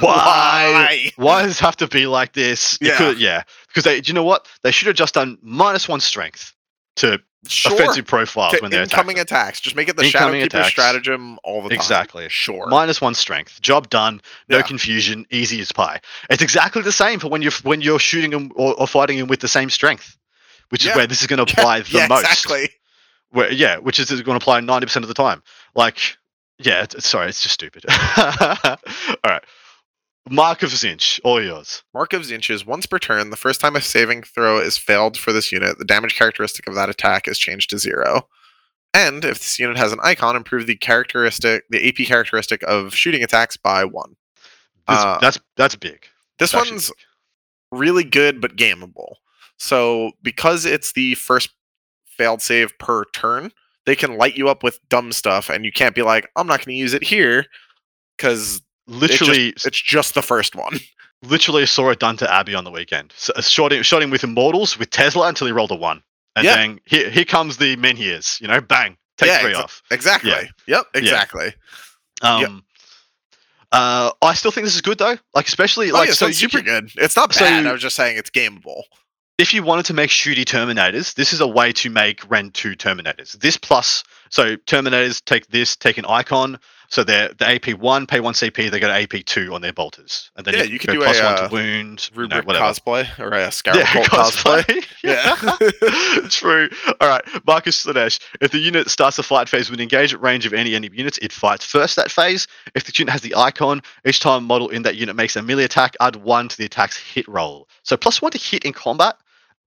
[0.00, 1.12] Why?
[1.16, 2.76] Why does it have to be like this?
[2.80, 2.96] Yeah.
[2.98, 3.42] could- yeah.
[3.68, 4.48] Because they, do you know what?
[4.62, 6.52] They should have just done minus one strength
[7.00, 7.72] to Sure.
[7.72, 9.36] offensive profiles To when they're incoming attacking.
[9.46, 9.60] attacks.
[9.60, 10.68] Just make it the Incoming Shadowkeeper attacks.
[10.68, 11.76] stratagem all the time.
[11.76, 12.28] Exactly.
[12.28, 12.66] Sure.
[12.68, 13.62] Minus one strength.
[13.62, 14.20] Job done.
[14.50, 14.62] No Yeah.
[14.62, 15.24] confusion.
[15.30, 16.00] Easy as pie.
[16.28, 19.26] It's exactly the same for when you're when you're shooting them or, or fighting them
[19.26, 20.18] with the same strength,
[20.68, 20.90] which Yeah.
[20.90, 22.24] is where this is going to apply the yeah, most.
[22.24, 22.68] exactly.
[23.30, 25.42] Where, yeah, which is going to apply ninety percent of the time.
[25.74, 26.18] Like,
[26.58, 26.82] yeah.
[26.82, 27.84] It's, sorry, it's just stupid.
[28.18, 28.76] all
[29.24, 29.42] right.
[30.28, 31.82] Mark of Tzeentch, all yours.
[31.94, 35.32] Mark of Tzeentch's, once per turn, the first time a saving throw is failed for
[35.32, 38.28] this unit, the damage characteristic of that attack is changed to zero.
[38.92, 43.22] And if this unit has an icon, improve the characteristic, the AP characteristic of shooting
[43.22, 44.16] attacks by one.
[44.88, 46.06] This- Uh, that's that's big.
[46.38, 46.96] This That's one's big.
[47.80, 49.16] really good but gameable.
[49.58, 51.50] So because it's the first
[52.06, 53.52] failed save per turn,
[53.86, 56.58] they can light you up with dumb stuff, and you can't be like, I'm not
[56.64, 57.46] going to use it here
[58.16, 58.60] because
[58.90, 60.78] literally it's, it's just the first one.
[61.22, 63.12] literally saw it done to Abby on the weekend.
[63.16, 66.02] So, shot him, shot him with Immortals with Tesla until he rolled a one,
[66.36, 66.56] and Yeah.
[66.56, 68.40] then here, here comes the Menhirs.
[68.40, 69.82] You know, bang, take Yeah, three exa- off.
[69.90, 70.50] Exactly.
[70.66, 70.86] Yep.
[70.94, 71.54] Exactly.
[72.22, 72.64] Um,
[73.72, 75.16] uh, I still think this is good though.
[75.34, 76.90] Like especially Oh, like yeah, so so super can, good.
[76.96, 77.66] It's not so- bad.
[77.66, 78.82] I was just saying it's gameable.
[79.38, 82.72] if you wanted to make shooty Terminators, this is a way to make Ren two
[82.76, 83.38] Terminators.
[83.38, 86.58] This plus so Terminators take this, take an icon.
[86.90, 90.30] So they're the AP one, pay one CP, they get AP two on their bolters,
[90.36, 92.22] and then Yeah, you, you can do plus a, one uh, to wound, you know,
[92.22, 92.64] Rubric whatever.
[92.64, 94.86] cosplay or a Scarab Yeah, Cult cosplay.
[95.04, 95.36] Yeah.
[96.28, 96.68] True.
[97.00, 97.22] All right.
[97.46, 98.18] Mark of Slaanesh.
[98.40, 100.96] If the unit starts the fight phase with an engage at range of any enemy
[100.98, 102.46] units, it fights first that phase.
[102.74, 105.42] If the unit has the icon, each time a model in that unit makes a
[105.42, 107.68] melee attack, add one to the attack's hit roll.
[107.82, 109.16] So plus one to hit in combat.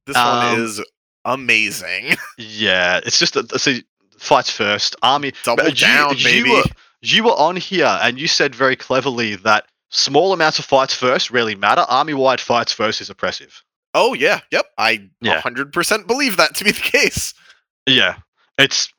[0.05, 0.82] This one Um, is
[1.26, 2.15] amazing.
[2.38, 3.74] Yeah, it's just a, so
[4.17, 4.95] fights first.
[5.01, 6.49] Army Double you- down, you baby.
[6.51, 6.63] were-
[7.04, 11.30] You were on here and you said very cleverly that small amounts of fights first
[11.32, 11.82] really matter.
[11.88, 13.62] Army wide fights first is oppressive.
[13.93, 14.66] Oh yeah, yep.
[14.78, 15.41] I Yeah.
[15.41, 17.34] 100% believe that to be the case.
[17.86, 18.16] Yeah,
[18.58, 18.91] it's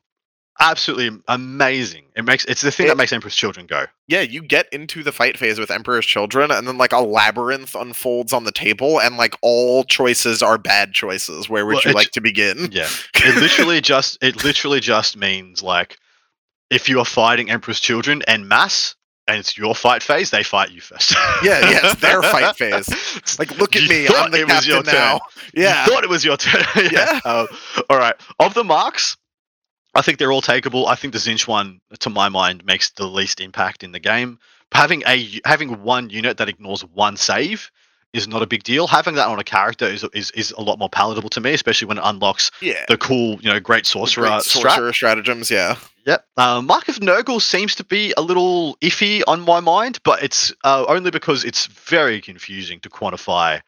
[0.59, 2.05] absolutely amazing.
[2.15, 3.87] It makes it's the thing It- that makes Emperor's Children go.
[4.07, 7.75] Yeah, you get into the fight phase with Emperor's Children, and then like a labyrinth
[7.75, 11.49] unfolds on the table, and like all choices are bad choices.
[11.49, 12.69] Where would Well, you like to begin?
[12.71, 15.97] Yeah, it literally just it literally just means like
[16.75, 18.95] if you are fighting Emperor's Children and mass
[19.27, 21.13] and it's your fight phase, they fight you first.
[21.41, 23.39] Yeah, yeah, it's their fight phase.
[23.39, 25.19] Like, look at You me, I'm the it was your captain now.
[25.53, 26.63] Yeah, You thought it was your turn.
[26.91, 27.19] Yeah.
[27.25, 27.47] Um,
[27.89, 28.13] all right.
[28.39, 29.17] Of the marks,
[29.95, 30.87] I think they're all takeable.
[30.87, 34.37] I think the Tzeentch one, to my mind, makes the least impact in the game.
[34.73, 37.71] Having a having one unit that ignores one save
[38.13, 38.87] is not a big deal.
[38.87, 41.87] Having that on a character is is, is a lot more palatable to me, especially
[41.87, 42.83] when it unlocks yeah.
[42.89, 44.61] the cool, you know, great sorcerer Great strat.
[44.61, 45.49] sorcerer stratagems.
[45.49, 46.25] Yeah, Yep.
[46.37, 50.53] Uh, Mark of Nurgle seems to be a little iffy on my mind, but it's
[50.63, 53.61] uh, only because it's very confusing to quantify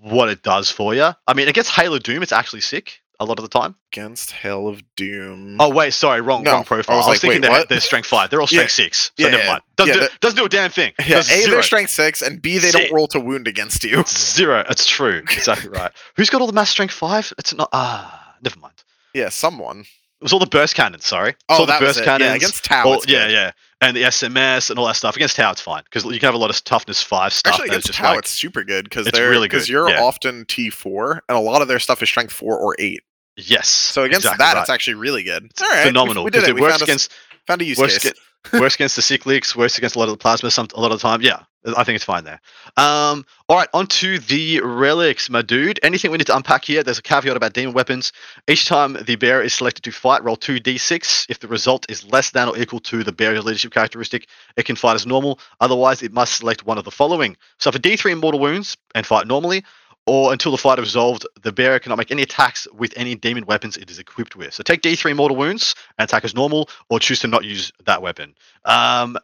[0.00, 1.10] what it does for you.
[1.26, 3.76] I mean, against Hail of Doom, it's actually sick a lot of the time.
[3.92, 5.56] against Hail of Doom.
[5.60, 6.96] Oh wait, sorry, wrong, No, wrong profile.
[6.96, 8.30] I I was was, like, thinking they're, they're strength five.
[8.30, 8.84] They're all strength Yeah.
[8.84, 9.12] six.
[9.16, 9.62] So Yeah, never mind.
[9.76, 10.92] Doesn't, Yeah, do, that- doesn't do a damn thing.
[10.98, 11.50] yeah, Does A, zero.
[11.52, 14.02] they're strength six, and B, they See- don't roll to wound against you.
[14.08, 14.64] Zero.
[14.68, 15.18] It's true.
[15.30, 15.92] Exactly right.
[16.16, 17.32] Who's got all the mass strength five?
[17.38, 17.68] It's not.
[17.72, 18.74] Ah, never mind.
[19.14, 19.84] Yeah, someone.
[20.22, 21.04] Was all the burst cannons.
[21.04, 22.04] Sorry, Oh, that was burst it.
[22.04, 22.28] cannons.
[22.30, 22.84] Yeah, against Tau.
[22.84, 23.32] all- it's yeah, good.
[23.32, 23.50] yeah,
[23.80, 25.16] and the SMS and all that stuff.
[25.16, 27.54] Against Tau, it's fine because you can have a lot of toughness five stuff.
[27.54, 30.02] Actually, against just Tau, like it's super good because they're really because you're yeah.
[30.02, 33.02] often T four, and a lot of their stuff is strength four or eight.
[33.36, 33.68] yes.
[33.68, 34.60] So against exactly that, right.
[34.60, 35.44] it's actually really good.
[35.46, 36.50] It's All right, phenomenal We, did because it.
[36.50, 37.12] it We works found, a, against
[37.46, 38.04] found a use case.
[38.06, 38.14] aga-
[38.52, 41.00] works against the cyclics, works against a lot of the plasma some a lot of
[41.00, 41.20] the time.
[41.22, 41.42] Yeah,
[41.76, 42.40] I think it's fine there.
[42.76, 45.78] Um, all right, on to the relics, my dude.
[45.82, 46.82] Anything we need to unpack here?
[46.82, 48.12] There's a caveat about demon weapons.
[48.48, 51.26] Each time the bearer is selected to fight, roll two d6.
[51.28, 54.76] If the result is less than or equal to the bearer's leadership characteristic, it can
[54.76, 55.38] fight as normal.
[55.60, 57.36] Otherwise, it must select one of the following.
[57.58, 59.64] So for d3 mortal wounds and fight normally.
[60.06, 63.46] Or until the fight is resolved, the bearer cannot make any attacks with any demon
[63.46, 64.52] weapons it is equipped with.
[64.52, 68.02] So take D3 mortal wounds and attack as normal, or choose to not use that
[68.02, 68.34] weapon.
[68.64, 69.16] Um,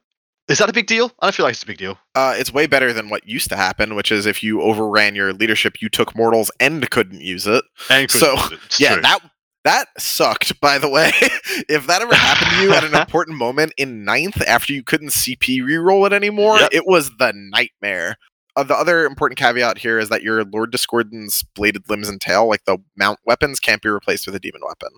[0.49, 1.11] is that a big deal?
[1.21, 1.99] I don't feel like it's a big deal.
[2.15, 5.33] Uh, it's way better than what used to happen, which is if you overran your
[5.33, 7.65] leadership, you took mortals and couldn't use it.
[7.91, 8.81] And So, couldn't use it.
[8.81, 9.03] Yeah, true.
[9.03, 9.19] that
[9.65, 10.61] that sucked.
[10.61, 11.11] By the way,
[11.69, 15.09] if that ever happened to you at an important moment in ninth after you couldn't
[15.09, 16.71] CP reroll it anymore, Yep.
[16.73, 18.17] it was the nightmare.
[18.59, 22.49] Uh, the other important caveat here is that your Lord Discordant's bladed limbs and tail,
[22.49, 24.89] like the mount weapons, can't be replaced with a demon weapon.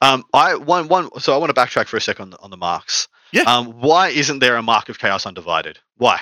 [0.00, 1.08] Um, I one one.
[1.20, 3.08] So I want to backtrack for a second on the, on the marks.
[3.32, 3.42] Yeah.
[3.42, 5.78] Um, why isn't there a mark of chaos undivided?
[5.96, 6.20] Why?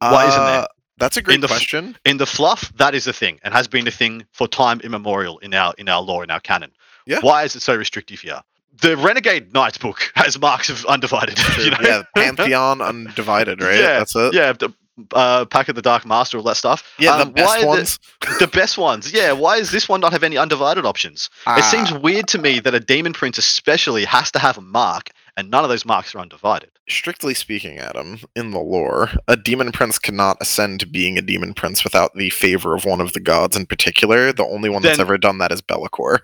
[0.00, 0.60] Why isn't there?
[0.60, 0.66] Uh,
[0.98, 1.96] That's a great the f- question.
[2.04, 5.38] In the fluff, that is a thing and has been a thing for time immemorial
[5.38, 6.72] in our in our lore in our canon.
[7.06, 7.20] Yeah.
[7.20, 8.42] Why is it so restrictive here?
[8.80, 11.38] The Renegade Knights book has marks of undivided.
[11.58, 11.78] you know?
[11.82, 13.74] yeah, Pantheon undivided, right?
[13.80, 14.34] Yeah, That's it.
[14.34, 14.52] yeah.
[14.52, 14.72] The,
[15.12, 16.82] uh, Pack of the Dark Master, all that stuff.
[16.98, 17.98] Yeah, Um, the best why the- ones.
[18.40, 19.12] the best ones.
[19.12, 21.30] Yeah, why does this one not have any undivided options?
[21.46, 24.62] It seems Ah, weird to me that a demon prince, especially, has to have a
[24.62, 26.70] mark, and none of those marks are undivided.
[26.88, 31.52] Strictly speaking, Adam, in the lore, a demon prince cannot ascend to being a demon
[31.52, 34.32] prince without the favor of one of the gods in particular.
[34.32, 36.20] The only one that's ever done that is Be'lakor.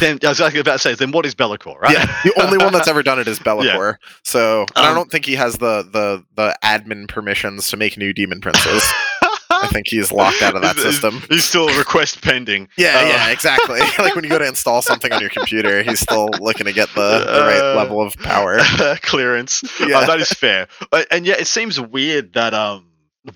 [0.00, 1.92] Then, I was about to say, then what is Be'lakor, right?
[1.92, 3.96] Yeah, the only one that's ever done it is Be'lakor.
[4.22, 7.96] So, and I Um, don't think he has the the the admin permissions to make
[7.98, 8.82] new demon princes.
[9.62, 11.22] I think he's locked out of that system.
[11.28, 12.68] He's still request pending.
[12.76, 13.80] Yeah, Uh, yeah, exactly.
[13.98, 16.88] like when you go to install something on your computer, he's still looking to get
[16.94, 18.58] the, the right Uh, level of power.
[19.02, 19.62] clearance.
[19.80, 19.98] Yeah.
[19.98, 20.68] Uh, that is fair.
[20.92, 22.86] Uh, and yet, it seems weird that um,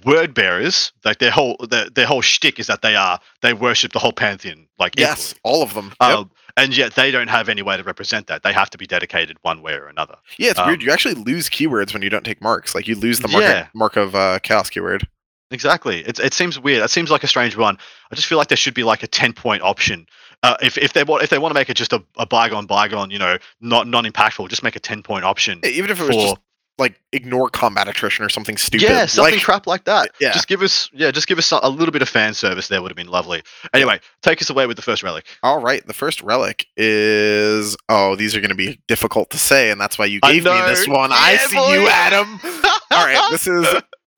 [0.05, 3.93] word bearers, like their whole their, their whole shtick is that they are they worship
[3.93, 5.41] the whole pantheon, like Yes, equally.
[5.55, 5.93] all of them.
[6.01, 6.11] Yep.
[6.19, 8.43] Um, and yet they don't have any way to represent that.
[8.43, 10.17] They have to be dedicated one way or another.
[10.37, 10.81] Yeah, it's weird.
[10.81, 12.75] Um, You actually lose keywords when you don't take marks.
[12.75, 13.69] Like you lose the mark, Yeah.
[13.75, 15.07] mark of uh, chaos keyword.
[15.51, 16.01] Exactly.
[16.07, 16.83] It, it seems weird.
[16.83, 17.77] It seems like a strange one.
[18.11, 20.07] I just feel like there should be like a ten point option.
[20.43, 22.67] Uh, if, if they want if they want to make it just a, a bygone
[22.67, 26.01] bygone, you know, not non impactful, just make a ten point option Yeah, Even if
[26.01, 26.37] it was for just
[26.79, 28.89] like ignore combat attrition or something stupid.
[28.89, 30.13] yeah something Like, crap like that.
[30.19, 30.33] yeah.
[30.33, 32.69] Just give us yeah, just give us a, little bit of fan service.
[32.69, 33.43] There would have been lovely.
[33.75, 35.27] Anyway, take us away with the first relic.
[35.43, 39.71] all right, the first relic is oh, these are going to be difficult to say,
[39.71, 41.11] and that's why you gave me this one.
[41.13, 41.75] I see boy.
[41.75, 42.41] you, Adam.
[42.93, 43.67] all right, this is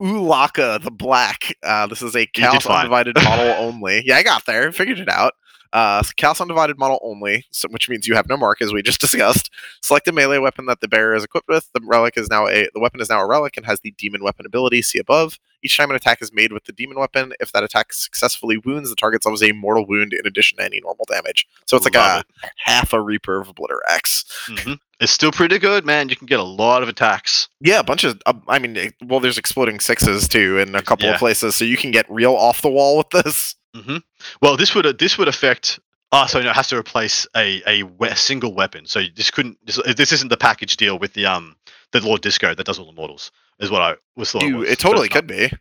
[0.03, 1.55] Ulaka the Black.
[1.63, 2.65] Uh, this is a Chaos.
[2.65, 4.03] Undivided model only.
[4.05, 4.71] Yeah, I got there.
[4.71, 5.33] Figured it out.
[5.73, 9.01] Uh, Chaos Undivided model only, so, which means you have no mark, as we just
[9.01, 9.49] discussed.
[9.81, 11.69] Select a melee weapon that the bearer is equipped with.
[11.73, 14.23] The relic is now a the weapon is now a relic and has the demon
[14.23, 14.81] weapon ability.
[14.83, 15.39] See above.
[15.65, 18.89] Each time an attack is made with the demon weapon, if that attack successfully wounds,
[18.89, 21.47] the target suffers a mortal wound in addition to any normal damage.
[21.65, 24.25] So it's like Love a half a Reaper of Blitter X.
[24.49, 24.77] Mhm.
[24.99, 26.09] It's still pretty good, man.
[26.09, 27.47] You can get a lot of attacks.
[27.61, 28.21] Yeah, a bunch of.
[28.25, 31.13] Uh, I mean, well, there's exploding sixes too in a couple Yeah.
[31.13, 33.55] of places, so you can get real off the wall with this.
[33.75, 33.97] Hmm
[34.41, 35.79] Well, this would this would affect.
[36.11, 38.85] Oh, so no, it has to replace a, a a single weapon.
[38.85, 39.57] So this couldn't.
[39.65, 41.55] This, this isn't the package deal with the um
[41.91, 43.31] the Lord Disco that does all the mortals.
[43.59, 44.43] Is what I was thought.
[44.43, 45.51] You, was, it totally could be.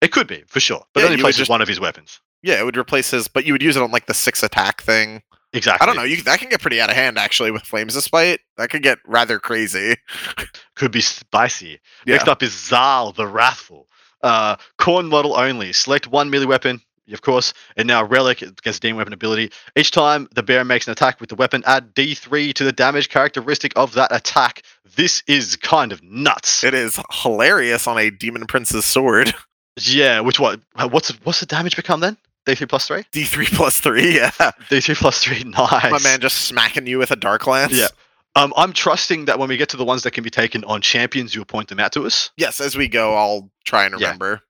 [0.00, 2.20] It could be for sure, but Yeah, it only replaces just- one of his weapons.
[2.42, 4.82] Yeah, it would replace his, but you would use it on like the six attack
[4.82, 5.22] thing.
[5.52, 5.84] Exactly.
[5.84, 6.02] I don't know.
[6.02, 8.98] You that can get pretty out of hand actually with flames despite that could get
[9.06, 9.96] rather crazy.
[10.74, 11.78] Could be spicy.
[12.06, 12.16] Yeah.
[12.16, 13.86] Next up is Zal the Wrathful.
[14.22, 15.72] Uh, Khorne model only.
[15.72, 16.80] Select one melee weapon,
[17.10, 19.50] of course, and now relic gets demon weapon ability.
[19.76, 23.08] Each time the bear makes an attack with the weapon, add D3 to the damage
[23.08, 24.62] characteristic of that attack.
[24.96, 26.64] This is kind of nuts.
[26.64, 29.34] It is hilarious on a demon prince's sword.
[29.80, 30.60] yeah, which what?
[30.90, 32.16] What's what's the damage become then?
[32.46, 33.04] D3 plus three.
[33.12, 34.16] D three plus three.
[34.16, 34.30] Yeah,
[34.70, 35.44] D3 plus three.
[35.52, 35.90] Nice.
[35.90, 37.72] my man just smacking you with a dark lance.
[37.72, 37.88] Yeah.
[38.34, 40.80] Um, I'm trusting that when we get to the ones that can be taken on
[40.80, 42.30] champions, you'll point them out to us.
[42.36, 44.40] Yes, as we go, I'll try and remember.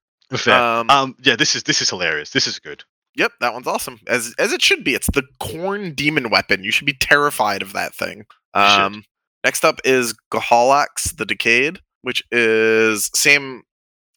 [0.46, 2.30] Um, um, yeah, this is this is hilarious.
[2.30, 2.84] This is good.
[3.16, 4.00] Yep, that one's awesome.
[4.06, 4.94] As as it should be.
[4.94, 6.64] It's the Khorne demon weapon.
[6.64, 8.24] You should be terrified of that thing.
[8.54, 9.04] Um
[9.44, 13.62] next up is Gahalax the Decayed, which is same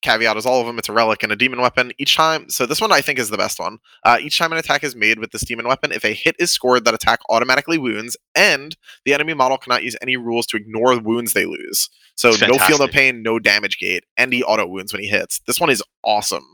[0.06, 0.80] caveat is all of them.
[0.80, 1.92] It's a relic and a demon weapon.
[1.98, 3.80] Each time, so this one I think is the best one.
[4.04, 6.52] Uh, each time an attack is made with this demon weapon, if a hit is
[6.52, 10.96] scored, that attack automatically wounds, and the enemy model cannot use any rules to ignore
[10.96, 11.90] the wounds they lose.
[12.16, 15.42] So no feel, no pain, no damage gate, and he auto wounds when he hits.
[15.48, 16.46] This one is awesome.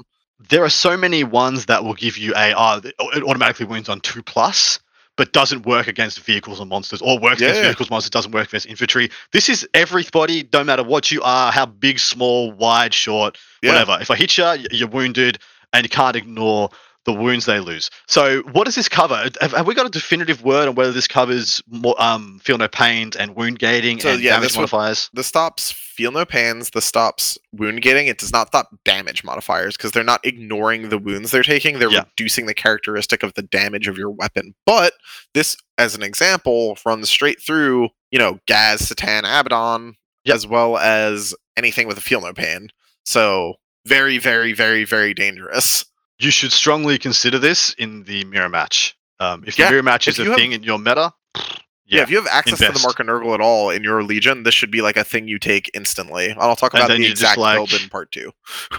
[0.49, 3.99] there are so many ones that will give you a uh, it automatically wounds on
[4.01, 4.79] two plus
[5.21, 7.67] but doesn't work against vehicles and monsters or works against Yeah.
[7.67, 11.67] vehicles monsters doesn't work against infantry this is everybody no matter what you are how
[11.67, 13.73] big small wide short Yeah.
[13.73, 15.37] whatever if i hit you you're wounded
[15.73, 16.71] and you can't ignore
[17.05, 20.43] the wounds they lose so what does this cover have, have we got a definitive
[20.43, 24.21] word on whether this covers more um feel no pains and wound gating So, and
[24.21, 26.69] yeah, damage one- modifiers The stops feel no pains.
[26.69, 28.07] The stops wound gating.
[28.07, 31.77] It does not stop damage modifiers because they're not ignoring the wounds they're taking.
[31.79, 32.05] They're Yeah.
[32.17, 34.55] reducing the characteristic of the damage of your weapon.
[34.65, 34.93] But
[35.33, 37.89] this, as an example, runs straight through.
[38.09, 40.35] You know, Gaz, Satan, Abaddon, Yep.
[40.35, 42.69] as well as anything with a feel no pain.
[43.05, 45.83] So very, very, very, very dangerous.
[46.21, 48.95] You should strongly consider this in the mirror match.
[49.19, 52.03] Um, if Yeah, the mirror match is a have- thing in your meta, Yeah, Yeah,
[52.03, 54.53] if you have access to the Mark of Nurgle at all in your Legion, this
[54.53, 56.33] should be like a thing you take instantly.
[56.39, 58.31] I'll talk about the exact like- build in part two.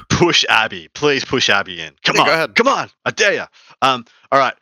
[0.09, 0.89] push Abby.
[0.95, 1.93] Please push Abby in.
[2.05, 2.55] Come Yeah, on, go ahead.
[2.55, 3.45] come on, I dare you.
[3.83, 4.55] Um, all right,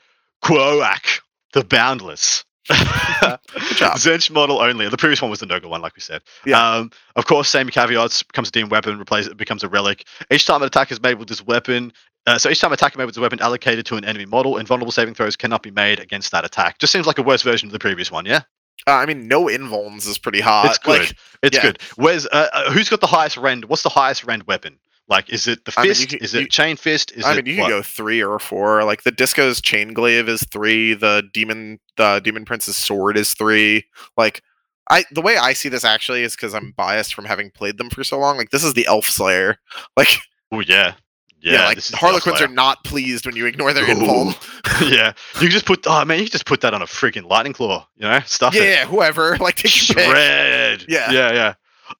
[0.43, 1.21] Quoak,
[1.53, 2.45] the Boundless.
[2.71, 4.89] Tzeentch model only.
[4.89, 6.23] The previous one was the Nurgle one, like we said.
[6.47, 6.61] Yeah.
[6.77, 8.23] Um, of course, same caveats.
[8.23, 8.99] Becomes a demon weapon.
[9.01, 10.07] Replace it becomes a relic.
[10.31, 11.93] Each time an attack is made with this weapon,
[12.31, 14.57] uh, so each time an attack made with this weapon allocated to an enemy model,
[14.59, 16.79] invulnerable saving throws cannot be made against that attack.
[16.79, 18.27] Just seems like a worse version of the previous one.
[18.27, 18.43] Yeah,
[18.87, 20.67] Uh, I mean, no invulns is pretty hot.
[20.67, 21.01] it's good.
[21.01, 21.63] Like, it's yeah.
[21.63, 21.83] good.
[21.97, 23.65] Where's uh, uh, who's got the highest rend?
[23.67, 24.79] What's the highest rend weapon?
[25.09, 26.09] Like, is it the I mean, fist?
[26.11, 27.11] can- is it you- chain fist?
[27.13, 28.85] Is I it mean, you can go three or four.
[28.85, 30.95] Like the Disco's chain glaive is three.
[30.95, 33.87] The demon, the demon prince's sword is three.
[34.17, 34.43] Like,
[34.89, 37.91] I the way I see this actually is because I'm biased from having played them
[37.91, 38.37] for so long.
[38.37, 39.57] Like, this is the Elf Slayer.
[39.97, 40.19] Like,
[40.53, 40.95] Oh yeah,
[41.43, 41.65] yeah, yeah.
[41.67, 44.33] like this is the Harlequins are not pleased when you ignore their Ooh.
[44.83, 45.85] yeah, you just put.
[45.87, 47.87] Oh man, you just put that on a freaking lightning claw.
[47.97, 48.67] You know, stuff Yeah, it.
[48.69, 49.37] yeah, whoever.
[49.41, 49.71] Like, take.
[49.71, 50.85] Shred.
[50.89, 51.11] Yeah.
[51.11, 51.55] yeah, yeah.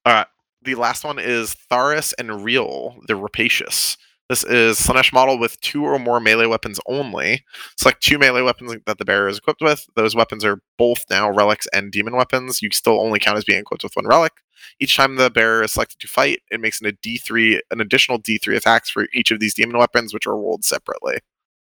[0.05, 0.27] All right.
[0.63, 3.97] the last one is Tharis and Real, the Rapacious.
[4.31, 7.43] This is Slaanesh model with two or more melee weapons only.
[7.75, 9.85] Select two melee weapons that the bearer is equipped with.
[9.97, 12.61] Those weapons are both now relics and demon weapons.
[12.61, 14.31] You still only count as being equipped with one relic.
[14.79, 18.19] Each time the bearer is selected to fight, it makes an a D3, an additional
[18.19, 21.17] D3 attacks for each of these demon weapons, which are rolled separately.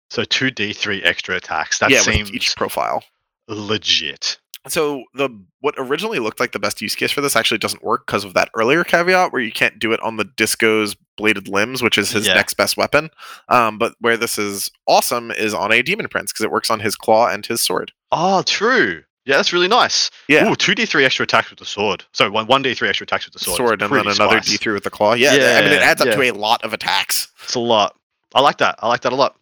[0.10, 1.80] So two D three extra attacks.
[1.80, 3.04] That yeah, seems each profile.
[3.50, 4.40] legit.
[4.68, 8.06] So the what originally looked like the best use case for this actually doesn't work
[8.06, 11.82] because of that earlier caveat where you can't do it on the Disco's bladed limbs,
[11.84, 12.36] which is his Yeah.
[12.36, 13.10] next best weapon.
[13.50, 16.80] Um, but where this is awesome is on a demon prince because it works on
[16.80, 17.92] his claw and his sword.
[18.12, 19.04] Oh, true.
[19.26, 20.10] Yeah, that's really nice.
[20.28, 20.50] Yeah.
[20.50, 22.04] Ooh, two D three extra attacks with the sword.
[22.14, 23.58] So one one D three extra attacks with the sword.
[23.58, 24.58] Sword, and then another spice.
[24.58, 25.14] D3 with the claw.
[25.14, 26.16] Yeah, I mean it adds up yeah.
[26.16, 27.30] to a lot of attacks.
[27.44, 27.98] It's a lot.
[28.36, 28.76] I like that.
[28.80, 29.36] I like that a lot.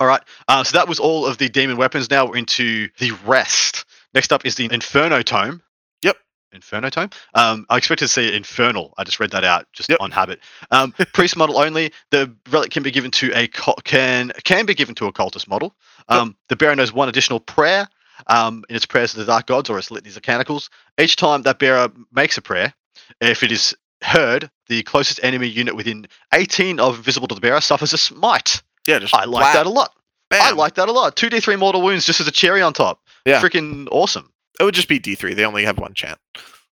[0.00, 0.22] All right.
[0.48, 2.10] Uh, so that was all of the demon weapons.
[2.10, 3.84] Now we're into the rest.
[4.14, 5.62] Next up is the Inferno Tome.
[6.02, 6.16] Yep.
[6.52, 7.10] Inferno Tome.
[7.34, 8.92] Um, I expected to see Infernal.
[8.98, 10.00] I just read that out just Yep.
[10.00, 10.40] on habit.
[10.70, 11.92] Um, priest model only.
[12.10, 15.46] The relic can be given to a cul- can can be given to a cultist
[15.48, 15.74] model.
[16.08, 17.88] Um, The bearer knows one additional prayer.
[18.26, 20.68] Um, in its prayers to the dark gods or its litanies of canticles.
[21.00, 22.74] Each time that bearer makes a prayer,
[23.22, 27.62] if it is heard, the closest enemy unit within 18 of visible to the bearer
[27.62, 28.60] suffers a smite.
[28.86, 29.94] Yeah, just I like that a lot.
[30.30, 31.16] I like that a lot.
[31.16, 33.00] 2d3 mortal wounds just as a cherry on top.
[33.26, 33.40] Yeah.
[33.40, 34.30] Freaking awesome.
[34.58, 35.34] It would just be D3.
[35.34, 36.18] They only have one chant.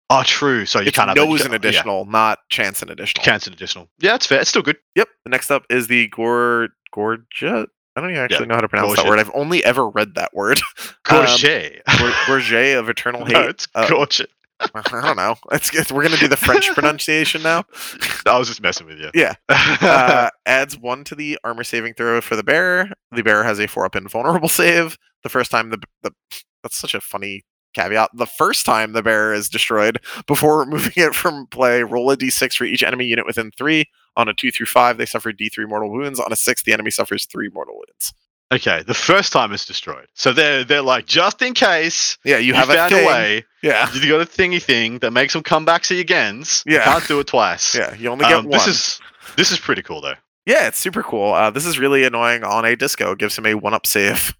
[0.10, 0.66] Oh, true.
[0.66, 3.24] So you It's can't have nose an can't- yeah, additional, not chance an additional.
[3.26, 3.90] Cancer additional.
[4.00, 4.40] Yeah, it's fair.
[4.42, 4.78] It's still good.
[4.96, 5.08] Yep.
[5.26, 7.70] The Next up is the Gor Gorget.
[7.96, 9.20] I don't even actually know how to pronounce that word.
[9.20, 10.62] I've only ever read that word.
[11.10, 11.82] Um, Gorget.
[11.98, 13.34] Gor- Gorget of Eternal Hate.
[13.34, 14.30] no, it's uh, gorget.
[14.60, 15.36] I don't know.
[15.52, 17.64] It's, it's, we're gonna do the French pronunciation now.
[18.26, 19.12] I was just messing with you.
[19.14, 19.36] Yeah.
[19.80, 22.90] Uh, adds one to the armor saving throw for the bearer.
[23.12, 24.98] The bearer has a four up invulnerable save.
[25.24, 26.12] The first time the the
[26.64, 27.44] that's such a funny
[27.74, 28.10] caveat.
[28.14, 32.56] The first time the bearer is destroyed before removing it from play, roll a d6
[32.56, 33.86] for each enemy unit within three.
[34.16, 36.20] On a two through five, they suffer d3 mortal wounds.
[36.20, 38.14] On a six, the enemy suffers three mortal wounds.
[38.52, 40.08] Okay, the first time it's destroyed.
[40.14, 43.04] So they're they're like, just in case Yeah, you you, have a found thing.
[43.06, 46.02] a way, Yeah, you got a thingy thing that makes them come back to you
[46.02, 46.64] agains.
[46.66, 46.84] You Yeah.
[46.86, 47.76] can't do it twice.
[47.76, 47.94] yeah.
[47.96, 48.52] You only get Um, one.
[48.52, 49.00] this is
[49.36, 50.16] this is pretty cool though.
[50.46, 51.34] yeah, it's super cool.
[51.34, 53.12] Uh, this is really annoying on a disco.
[53.12, 54.34] It gives him a one up save.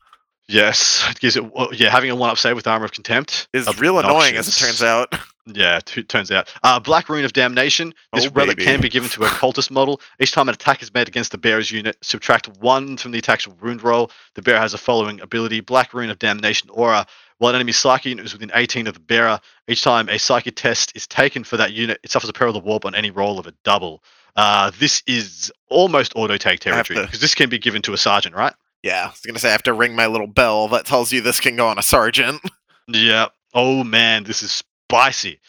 [0.50, 1.44] Yes, it gives it.
[1.74, 4.82] Yeah, having a one-up save with armor of contempt Is real annoying as it turns
[4.82, 5.14] out.
[5.48, 6.54] Yeah, t- turns out.
[6.64, 7.94] Uh, Black Rune of Damnation.
[8.14, 8.66] This Oh, relic baby.
[8.66, 10.02] can be given to a cultist model.
[10.20, 13.48] Each time an attack is made against the bearer's unit, subtract one from the attack's
[13.48, 14.12] wound roll.
[14.36, 17.06] The bearer has the following ability Black Rune of Damnation Aura.
[17.38, 20.56] While an enemy psychic unit is within 18 of the bearer, each time a psychic
[20.56, 23.12] test is taken for that unit, it suffers a peril of the warp on any
[23.12, 24.04] roll of a double.
[24.36, 27.98] Uh, this is almost auto take territory to- because this can be given to a
[27.98, 28.54] sergeant, right?
[28.84, 31.22] Yeah, I was gonna say I have to ring my little bell that tells you
[31.22, 32.42] this can go on a sergeant.
[32.88, 33.28] Yeah.
[33.54, 35.40] Oh man, this is spicy.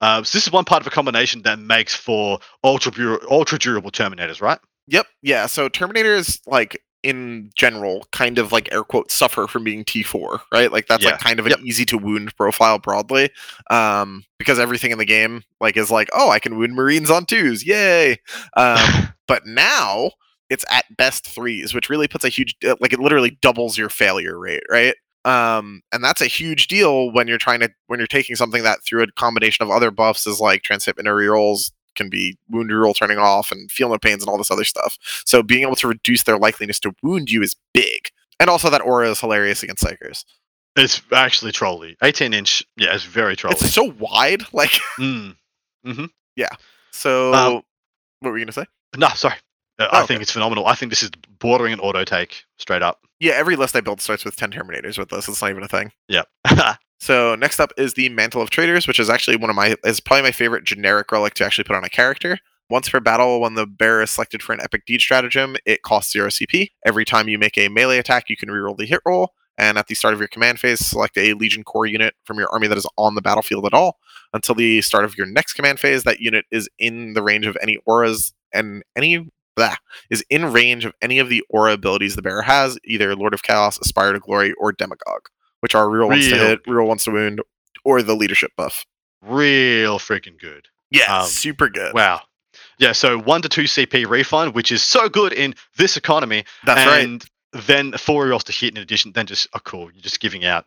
[0.00, 3.90] Uh, so this is one part of a combination that makes for ultra ultra durable
[3.90, 4.58] terminators, right?
[4.88, 5.06] Yep.
[5.22, 5.46] Yeah.
[5.46, 10.70] So Terminators, like in general, kind of like air quotes suffer from being T4, right?
[10.70, 11.12] Like that's Yeah.
[11.12, 11.60] like kind of an Yep.
[11.64, 13.30] easy to wound profile broadly,
[13.70, 17.24] um, because everything in the game like is like, oh, I can wound Marines on
[17.26, 18.18] twos, yay!
[18.56, 18.78] Um,
[19.28, 20.10] but now
[20.50, 23.88] it's at best threes, which really puts a huge uh, like it literally doubles your
[23.88, 24.94] failure rate, right?
[25.26, 28.82] Um, and that's a huge deal when you're trying to when you're taking something that
[28.84, 32.94] through a combination of other buffs is like tranship inner rerolls can be wound reroll
[32.94, 34.96] turning off and feel no pains and all this other stuff.
[35.24, 38.10] So being able to reduce their likeliness to wound you is big.
[38.38, 40.24] And also that aura is hilarious against psykers.
[40.76, 41.96] it's actually trolly.
[42.02, 43.56] 18 inch, yeah, it's very trolly.
[43.58, 46.04] It's so wide, like Mm-hmm.
[46.36, 46.48] Yeah.
[46.92, 47.62] so Um,
[48.20, 48.66] what were you gonna say?
[48.96, 49.34] No, sorry.
[49.78, 50.22] Uh, Oh, I think okay.
[50.22, 50.66] it's phenomenal.
[50.66, 53.00] I think this is bordering an auto take straight up.
[53.20, 55.28] Yeah, every list I build starts with 10 Terminators with this.
[55.28, 55.92] It's not even a thing.
[56.08, 56.28] Yep.
[56.98, 60.00] So next up is the Mantle of Traitors, which is actually one of my is
[60.00, 62.38] probably my favorite generic relic to actually put on a character.
[62.68, 66.12] Once per battle, when the bearer is selected for an epic deed stratagem, it costs
[66.12, 66.70] zero CP.
[66.84, 69.32] Every time you make a melee attack, you can reroll the hit roll.
[69.58, 72.48] And at the start of your command phase, select a Legion Core unit from your
[72.52, 73.98] army that is on the battlefield at all.
[74.32, 77.56] Until the start of your next command phase, that unit is in the range of
[77.62, 79.74] any auras and any blah,
[80.10, 83.42] is in range of any of the aura abilities the bearer has, either Lord of
[83.42, 85.28] Chaos, Aspire to Glory, or Demagogue,
[85.60, 87.40] which are real ones to hit, real ones to wound,
[87.84, 88.84] or the leadership buff.
[89.22, 90.68] Real freaking good.
[90.90, 91.94] Yeah, Um, super good.
[91.94, 92.22] Wow.
[92.78, 96.44] Yeah, so one to two CP refund, which is so good in this economy.
[96.64, 97.04] That's right.
[97.04, 100.44] and then four rolls to hit in addition, then just oh cool, you're just giving
[100.44, 100.66] out.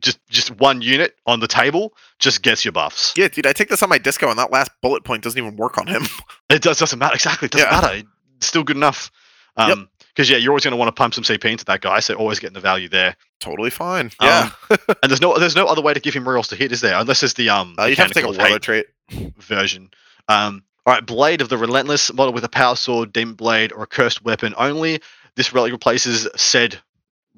[0.00, 3.14] Just just one unit on the table just gets your buffs.
[3.16, 5.56] Yeah, dude, I take this on my disco, and that last bullet point doesn't even
[5.56, 6.02] work on him.
[6.50, 7.46] It does doesn't matter exactly.
[7.46, 7.80] It doesn't Yeah.
[7.80, 8.02] matter.
[8.36, 9.10] It's still good enough.
[9.58, 9.68] Yep.
[9.68, 12.00] Um, because yeah, you're always going to want to pump some CP into that guy,
[12.00, 13.16] so always getting the value there.
[13.40, 14.06] totally fine.
[14.20, 14.50] Um, Yeah,
[15.02, 16.98] And there's no there's no other way to give him rerolls to hit, is there?
[16.98, 18.86] Unless it's the um uh, you have to take a warlord trait.
[19.38, 19.90] version.
[20.28, 23.82] Um, all right, Blade of the Relentless, model with a power sword, demon blade, or
[23.82, 25.00] a cursed weapon only.
[25.34, 26.78] This relic replaces said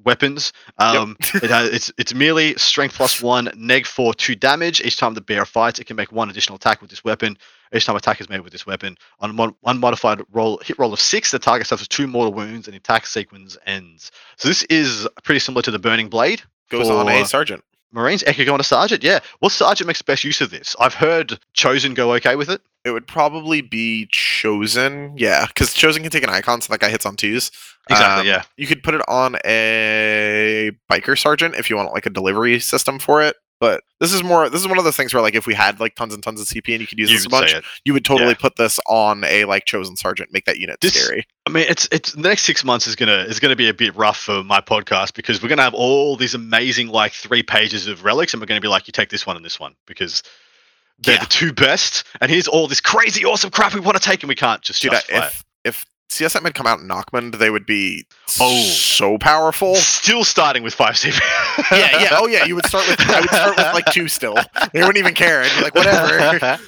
[0.03, 0.53] weapons.
[0.77, 4.81] Um, it has it's it's merely strength plus one, neg four, two damage.
[4.81, 7.37] Each time the bear fights, it can make one additional attack with this weapon.
[7.73, 10.99] Each time attack is made with this weapon, on one unmodified roll hit roll of
[10.99, 14.11] six, the target suffers two mortal wounds and the attack sequence ends.
[14.37, 16.41] So this is pretty similar to the Burning Blade.
[16.69, 17.63] Goes on a sergeant.
[17.91, 19.19] Marines, Echo going to Sergeant, yeah.
[19.39, 20.75] What Sergeant makes the best use of this?
[20.79, 22.61] I've heard Chosen go okay with it.
[22.85, 25.13] It would probably be chosen.
[25.17, 27.51] Yeah, because chosen can take an icon, so that guy hits on twos.
[27.89, 28.43] Exactly, Um, yeah.
[28.57, 32.99] You could put it on a biker sergeant if you want like a delivery system
[32.99, 33.35] for it.
[33.59, 34.49] But this is more.
[34.49, 36.39] This is one of those things where like if we had like tons and tons
[36.39, 37.53] of CP and you could use You this a bunch,
[37.83, 38.35] you would totally Yeah.
[38.39, 41.25] put this on a like chosen sergeant, make that unit This- scary.
[41.45, 43.95] I mean, it's it's the next six months is gonna is gonna be a bit
[43.95, 48.03] rough for my podcast because we're gonna have all these amazing like three pages of
[48.05, 50.23] relics, and we're gonna be like, you take this one and this one because
[50.99, 51.21] they're Yeah.
[51.21, 54.27] the two best, and here's all this crazy awesome crap we want to take, and
[54.29, 57.49] we can't just Dude, I- justify if if CSM had come out in Nachmund, they
[57.49, 58.05] would be
[58.39, 58.63] Oh.
[58.63, 59.75] so powerful.
[59.75, 61.19] Still starting with five CP.
[61.71, 62.09] yeah, yeah.
[62.13, 62.45] Oh, yeah.
[62.45, 62.99] You would start with.
[63.09, 64.35] I would start with like two still.
[64.73, 65.43] They wouldn't even care.
[65.43, 66.59] I'd be like, whatever.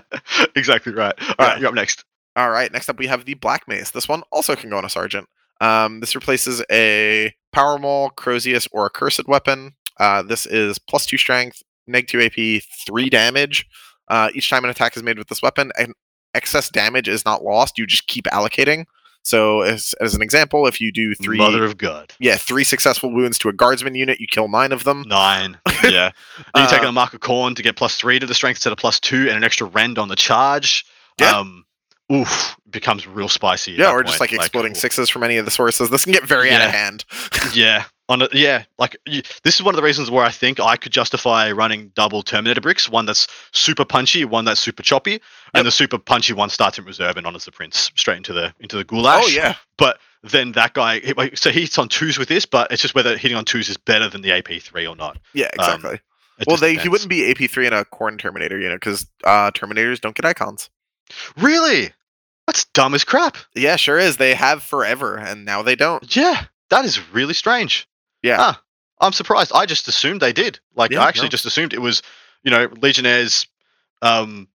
[0.56, 1.14] exactly right.
[1.20, 1.46] All Yeah.
[1.46, 2.04] right, you're up next.
[2.36, 2.72] All right.
[2.72, 3.90] Next up, we have the Black Mace.
[3.90, 5.26] This one also can go on a sergeant.
[5.60, 9.72] Um, this replaces a Power Maul, Crozius, or a Cursed weapon.
[9.98, 13.66] Uh, this is plus two strength, neg two AP, three damage.
[14.06, 15.92] Uh, each time an attack is made with this weapon, and
[16.34, 17.78] excess damage is not lost.
[17.78, 18.84] You just keep allocating.
[19.24, 22.14] So, as, as an example, if you do three, Mother of God.
[22.18, 25.04] yeah, three successful wounds to a guardsman unit, you kill nine of them.
[25.06, 25.58] Nine.
[25.82, 26.10] Yeah.
[26.54, 28.56] then you take Uh, a mark of Khorne to get plus three to the strength
[28.56, 30.84] instead of plus two, and an extra rend on the charge.
[31.20, 31.38] Yeah.
[31.38, 31.64] Um,
[32.12, 33.72] oof, becomes real spicy.
[33.72, 34.76] Yeah, or just like exploding ooh.
[34.76, 35.90] sixes from any of the sources.
[35.90, 37.04] This can get very out of hand.
[37.54, 37.84] Yeah.
[38.10, 40.76] On a, yeah, like you, this is one of the reasons where I think I
[40.76, 42.88] could justify running double Terminator bricks.
[42.88, 45.20] One that's super punchy, one that's super choppy, Yep.
[45.54, 48.54] and the super punchy one starts in reserve and honors the prince straight into the
[48.60, 49.24] into the goulash.
[49.24, 51.00] Oh yeah, But then that guy,
[51.34, 53.76] so he hits on twos with this, but it's just whether hitting on twos is
[53.76, 55.18] better than the AP three or not.
[55.34, 56.00] yeah, Um, exactly.
[56.40, 59.06] It well, they he wouldn't be AP three in a Khorne Terminator you know, because
[59.24, 60.70] uh, Terminators don't get icons.
[61.36, 61.92] really.
[62.46, 63.36] That's dumb as crap.
[63.54, 64.16] Yeah, sure is.
[64.16, 66.16] They have forever, and now they don't.
[66.16, 67.86] Yeah, that is really strange.
[68.22, 68.36] Yeah.
[68.40, 68.62] Ah,
[69.00, 69.52] I'm surprised.
[69.54, 70.58] I just assumed they did.
[70.74, 71.30] Like, Yeah, I actually no.
[71.30, 72.02] just assumed it was
[72.44, 73.46] you know, Legionnaires.
[74.02, 74.48] Um,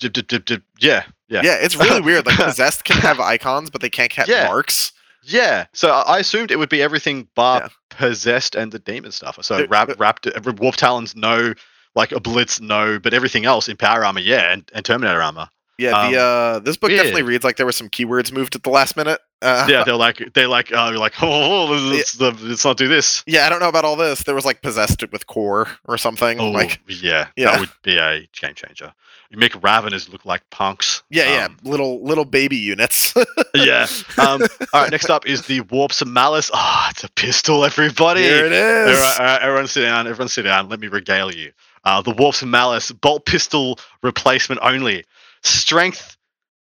[0.00, 2.26] d- d- d- yeah, yeah, Yeah, it's really weird.
[2.26, 4.46] Like possessed can have icons, but they can't have Yeah.
[4.48, 4.92] marks.
[5.22, 5.66] yeah.
[5.72, 7.68] So I assumed it would be everything bar Yeah.
[7.90, 9.38] possessed and the demon stuff.
[9.42, 11.54] So There- rap, Raptor, Warp Talons, no.
[11.94, 12.98] Like a Blitz, no.
[12.98, 15.48] But everything else in Power Armor, yeah, and, and Terminator Armor.
[15.80, 16.98] Yeah, the uh, this book weird.
[16.98, 19.20] definitely reads like there were some keywords moved at the last minute.
[19.42, 23.24] Uh, yeah, they're like they're like uh, like oh, let's, let's, let's not do this.
[23.26, 24.22] yeah, I don't know about all this.
[24.24, 26.38] There was like possessed it with core or something.
[26.38, 27.52] Oh, Like, yeah, Yeah.
[27.52, 28.92] that would be a game changer.
[29.30, 31.04] You make Raveners look like punks.
[31.08, 33.14] yeah, yeah, Um, little little baby units.
[33.54, 33.86] yeah.
[34.18, 34.42] Um,
[34.74, 36.50] all right, next up is the Warps of Malice.
[36.52, 38.22] Ah, it's a pistol, everybody.
[38.22, 38.98] Here it is.
[38.98, 40.08] All right, all right, everyone sit down.
[40.08, 40.68] Everyone sit down.
[40.68, 41.52] Let me regale you.
[41.84, 45.04] Uh, the Warps of Malice bolt pistol replacement only.
[45.42, 46.16] Strength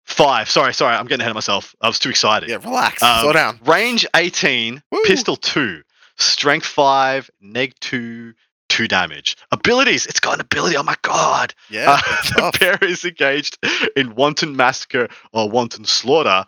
[0.05, 0.49] five.
[0.49, 0.95] Sorry, sorry.
[0.95, 1.75] I'm getting ahead of myself.
[1.81, 2.49] I was too excited.
[2.49, 3.01] Yeah, relax.
[3.03, 3.59] Um, Slow down.
[3.65, 5.03] Range 18, Woo.
[5.05, 5.81] pistol 2,
[6.17, 8.33] strength 5, neg 2,
[8.69, 9.35] 2 damage.
[9.51, 10.05] Abilities.
[10.05, 10.77] It's got an ability.
[10.77, 11.53] Oh my god.
[11.69, 13.57] Yeah, Uh, the pair is engaged
[13.95, 16.45] in wanton massacre or wanton slaughter.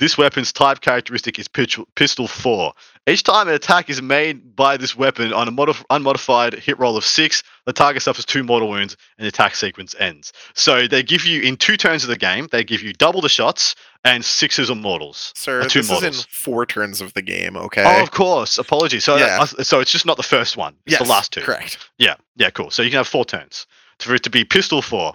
[0.00, 2.72] This weapon's type characteristic is pistol, pistol 4.
[3.06, 6.96] Each time an attack is made by this weapon on a modif- unmodified hit roll
[6.96, 10.32] of 6, the target suffers 2 mortal wounds and the attack sequence ends.
[10.54, 13.28] So they give you, in two turns of the game, they give you double the
[13.28, 15.34] shots and sixes or mortals.
[15.36, 17.54] Sir, or two this is in four turns of the game.
[17.58, 17.84] Okay.
[17.84, 18.56] Oh, of course.
[18.56, 19.04] Apologies.
[19.04, 19.44] So, Yeah.
[19.44, 20.76] so it's just not the first one.
[20.86, 21.42] It's yes, the last two.
[21.42, 21.76] Correct.
[21.98, 22.14] Yeah.
[22.36, 22.48] Yeah.
[22.48, 22.70] Cool.
[22.70, 23.66] So you can have four turns
[23.98, 25.14] for it to be pistol four.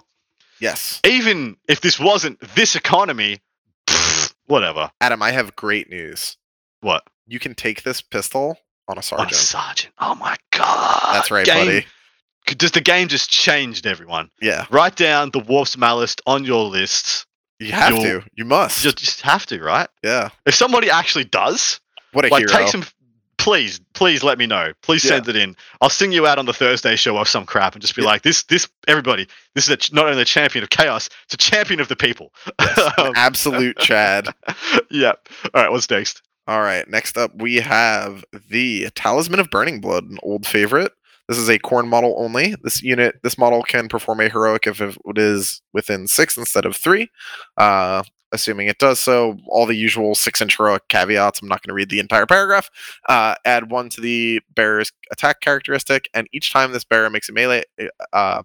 [0.60, 1.00] Yes.
[1.04, 3.40] Even if this wasn't this economy,
[4.46, 4.90] whatever.
[5.00, 6.36] Adam, I have great news.
[6.80, 7.02] What?
[7.26, 9.34] You can take this pistol on a On a sergeant.
[9.34, 9.94] sergeant.
[9.98, 11.14] Oh my god.
[11.14, 11.86] That's right, Game- buddy.
[12.56, 14.30] Does the game just changed everyone?
[14.40, 17.26] Yeah, Write down the Warp's Malice on your list.
[17.58, 18.22] you have You'll- to.
[18.34, 18.84] You must.
[18.84, 19.88] You just have to, right?
[20.04, 20.28] yeah.
[20.44, 21.80] If somebody actually does,
[22.12, 22.52] What a like hero.
[22.52, 22.84] take some
[23.46, 26.52] please please let me know please send it in i'll sing you out on the
[26.52, 28.08] thursday show of some crap and just be Yeah.
[28.08, 31.34] like this this everybody this is a, ch- not only a champion of chaos it's
[31.34, 32.32] a champion of the people
[32.98, 34.28] Um, Absolute Chad.
[34.90, 35.12] yeah
[35.54, 36.88] all right what's next All right.
[36.88, 40.92] Next up, we have the Talisman of Burning Blood, an old favorite.
[41.28, 42.54] This is a Khorne model only.
[42.62, 46.76] This unit, this model can perform a heroic if it is within six instead of
[46.76, 47.10] three.
[47.56, 51.40] Uh, assuming it does so, all the usual six-inch heroic caveats.
[51.42, 52.70] I'm not going to read the entire paragraph.
[53.08, 57.32] Uh, add one to the bearer's attack characteristic, and each time this bearer makes a
[57.32, 57.64] melee,
[58.12, 58.42] uh,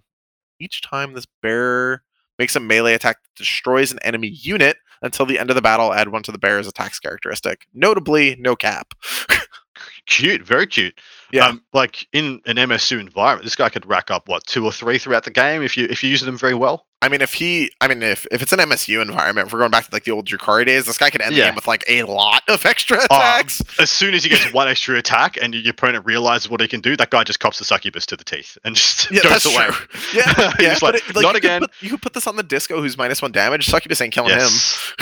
[0.58, 2.02] each time this bearer
[2.38, 5.92] makes a melee attack that destroys an enemy unit until the end of the battle,
[5.92, 7.66] add one to the bearer's attacks characteristic.
[7.74, 8.94] Notably, no cap.
[10.06, 10.98] cute very cute
[11.32, 11.46] Yeah.
[11.46, 14.98] um, like in an msu environment this guy could rack up what two or three
[14.98, 17.72] throughout the game if you if you use them very well I mean, if he,
[17.80, 20.12] I mean, if if it's an MSU environment, if we're going back to like the
[20.12, 22.96] old Drukhari days, this guy could end the game with like a lot of extra
[22.98, 23.60] Um, attacks.
[23.80, 26.80] as soon as he gets one extra attack and your opponent realizes what he can
[26.80, 29.66] do that guy just cops the succubus to the teeth and just yeah, goes away
[29.66, 29.86] true.
[30.14, 32.36] Yeah, yeah, like, it- like, not you could again put- you could put this on
[32.36, 33.66] the disco, who's minus one damage.
[33.66, 34.48] Succubus ain't killing him.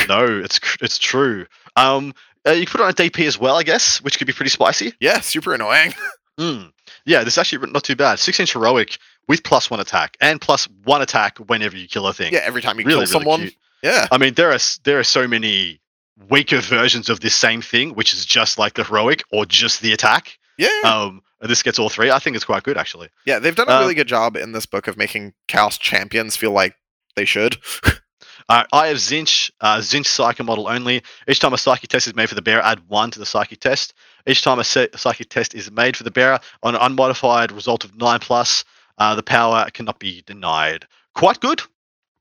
[0.08, 1.44] no, it's it's true.
[1.76, 2.14] Um,
[2.48, 4.48] uh, you put it on a DP as well, I guess, which could be pretty
[4.48, 4.94] spicy.
[5.00, 5.92] Yeah, super annoying.
[6.40, 6.72] Mm.
[7.04, 8.18] Yeah, this is actually not too bad.
[8.18, 12.14] Six inch heroic with plus one attack and plus one attack whenever you kill a
[12.14, 12.32] thing.
[12.32, 13.40] Yeah, every time you really, kill really someone.
[13.40, 13.56] cute.
[13.82, 15.80] Yeah, I mean, there are there are so many
[16.28, 19.92] weaker versions of this same thing, which is just like the heroic or just the
[19.92, 20.38] attack.
[20.58, 22.10] yeah, Um, this gets all three.
[22.10, 23.08] I think it's quite good actually.
[23.24, 23.38] yeah.
[23.38, 26.52] They've done a uh, really good job in this book of making Chaos champions feel
[26.52, 26.74] like
[27.16, 27.56] they should.
[28.48, 31.04] Uh, I have Tzeentch, uh, Tzeentch Psyker model only.
[31.28, 33.60] Each time a Psychic test is made for the bear, add one to the Psychic
[33.60, 33.94] test.
[34.26, 37.96] Each time a psychic test is made for the bearer on an unmodified result of
[37.96, 38.64] 9 plus,
[38.98, 40.86] uh, the power cannot be denied.
[41.14, 41.62] Quite good.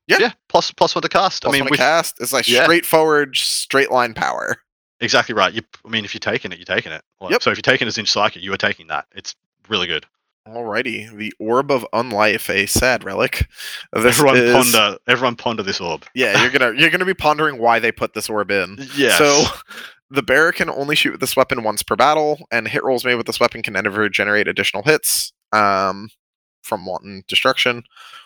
[0.06, 0.18] Yeah.
[0.18, 0.32] Yeah.
[0.48, 1.42] Plus, plus for the cast.
[1.42, 2.64] Plus I mean, a with, cast is like yeah.
[2.64, 4.56] straightforward, straight line power.
[5.00, 5.52] exactly right.
[5.52, 7.02] You, I mean, if you're taking it, you're taking it.
[7.20, 7.42] Like, Yep.
[7.42, 9.06] So if you're taking a Tzeentch Psyker, you are taking that.
[9.14, 9.34] It's
[9.68, 10.06] really good.
[10.48, 13.46] Alrighty, the Orb of Unlife, a sad relic.
[13.92, 14.98] This everyone is- ponder.
[15.06, 16.06] Everyone ponder this orb.
[16.14, 18.78] Yeah, you're gonna you're gonna be pondering why they put this orb in.
[18.96, 19.16] Yeah.
[19.18, 19.44] So
[20.10, 23.14] the bearer can only shoot with this weapon once per battle, and hit rolls made
[23.14, 26.08] with this weapon can never generate additional hits um,
[26.62, 27.84] from wanton destruction.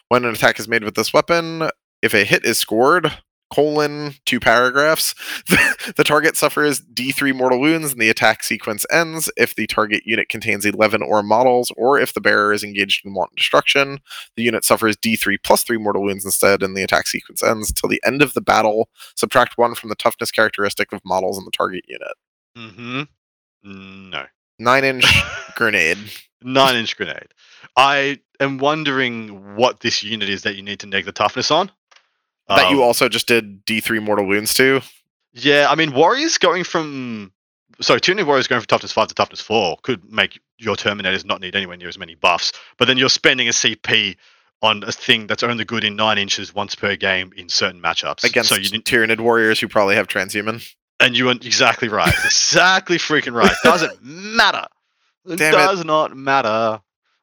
[0.09, 1.69] When an attack is made with this weapon,
[2.03, 3.13] if a hit is scored,
[3.55, 5.15] colon two paragraphs,
[5.97, 9.31] the, target suffers D3 mortal wounds and the attack sequence ends.
[9.37, 13.15] If the target unit contains 11 or models, or if the bearer is engaged in
[13.15, 14.01] wanton destruction,
[14.37, 17.73] the unit suffers D3 plus 3 mortal wounds instead, and the attack sequence ends.
[17.73, 21.45] Till the end of the battle, subtract 1 from the toughness characteristic of models in
[21.45, 22.15] the target unit.
[22.57, 24.11] Mm-hmm.
[24.11, 24.25] No.
[24.59, 25.07] 9 inch
[25.57, 25.99] grenade.
[26.43, 27.29] Nine inch grenade.
[27.75, 31.71] I am wondering what this unit is that you need to neg the toughness on.
[32.49, 34.81] That you Um, also just did D3 mortal wounds to.
[35.33, 37.33] Yeah, I mean, warriors going from.
[37.81, 41.25] Sorry, two new warriors going from toughness five to toughness four could make your Terminators
[41.25, 42.53] not need anywhere near as many buffs.
[42.79, 44.17] But then you're spending a CP
[44.63, 48.23] on a thing that's only good in nine inches once per game in certain matchups.
[48.23, 50.65] Against so you Tyranid warriors who probably have transhuman.
[51.01, 53.51] and you went exactly right, exactly freaking right.
[53.65, 54.67] Doesn't matter.
[55.27, 55.57] It Damn it.
[55.57, 56.81] does not matter.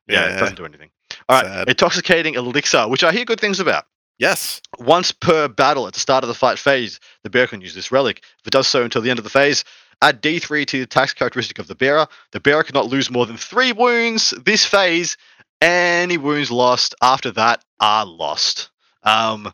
[0.08, 0.90] Yeah, it doesn't do anything.
[1.30, 1.70] All right, Sad.
[1.70, 3.86] intoxicating elixir, which I hear good things about.
[4.22, 4.62] Yes.
[4.78, 7.92] Once per battle at the start of the fight phase, the bearer can use this
[7.92, 8.22] relic.
[8.40, 9.64] If it does so until the end of the phase,
[10.00, 12.06] add D3 to the attacks characteristic of the bearer.
[12.32, 15.18] The bearer cannot lose more than three wounds this phase.
[15.60, 18.70] Any wounds lost after that are lost.
[19.02, 19.52] Um,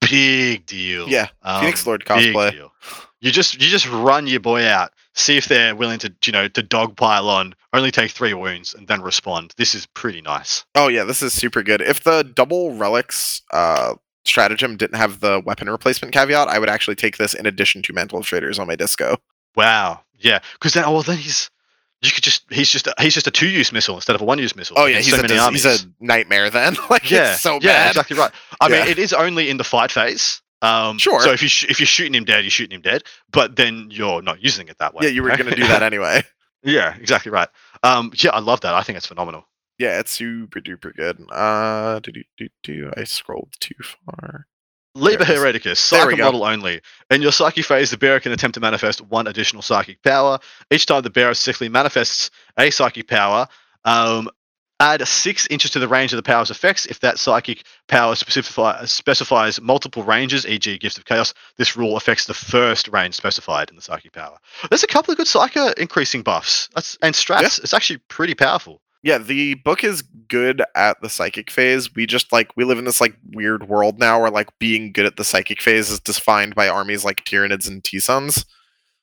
[0.00, 1.08] big deal.
[1.08, 1.26] Yeah.
[1.42, 2.52] Um, Phoenix Lord big cosplay.
[2.52, 2.72] deal.
[3.20, 6.46] You just you just run your boy out, see if they're willing to you know
[6.48, 9.52] to dogpile on, only take three wounds, and then respond.
[9.56, 10.64] This is pretty nice.
[10.74, 11.80] Oh yeah, this is super good.
[11.80, 13.94] If the double relics uh
[14.24, 17.92] stratagem didn't have the weapon replacement caveat, I would actually take this in addition to
[17.92, 19.16] Mantle of Traitors on my disco.
[19.54, 20.00] Wow.
[20.18, 20.40] Yeah.
[20.54, 21.50] Because then, oh, well, then he's
[22.02, 24.24] you could just he's just a, he's just a two use missile instead of a
[24.24, 24.76] one use missile.
[24.78, 25.64] Oh yeah, he's, so a, many dis- armies.
[25.64, 26.76] he's a nightmare then.
[26.90, 27.88] like yeah, it's so yeah, bad.
[27.88, 28.30] exactly right.
[28.60, 30.42] I mean, it is only in the fight phase.
[30.62, 31.20] Um, Sure.
[31.20, 33.02] So if you sh- if you're shooting him dead, you're shooting him dead.
[33.30, 35.04] But then you're not using it that way.
[35.04, 35.36] Yeah, you were know?
[35.36, 36.22] gonna do that anyway.
[36.62, 37.48] yeah, exactly right.
[37.82, 38.74] Um, yeah, I love that.
[38.74, 39.46] I think it's phenomenal.
[39.78, 41.22] Yeah, it's super duper good.
[41.30, 42.90] Uh, do do do do.
[42.96, 44.46] I scrolled too far.
[44.94, 45.24] Liber.
[45.24, 46.80] Hereticus, psychic model only.
[47.10, 50.38] In your psychic phase, the bearer can attempt to manifest one additional psychic power.
[50.70, 53.46] Each time the bearer sickly manifests a psychic power,
[53.84, 54.30] um,
[54.80, 56.86] add six inches to the range of the power's effects.
[56.86, 62.26] If that psychic power specify, specifies multiple ranges, e.g., Gifts of Chaos, this rule affects
[62.26, 64.36] the first range specified in the psychic power.
[64.68, 67.62] There's a couple of good psycho increasing buffs That's, and strats.
[67.62, 68.82] It's actually pretty powerful.
[69.02, 71.94] Yeah, the book is good at the psychic phase.
[71.94, 75.06] We just like we live in this like weird world now where like being good
[75.06, 78.44] at the psychic phase is defined by armies like Tyranids and T-Suns.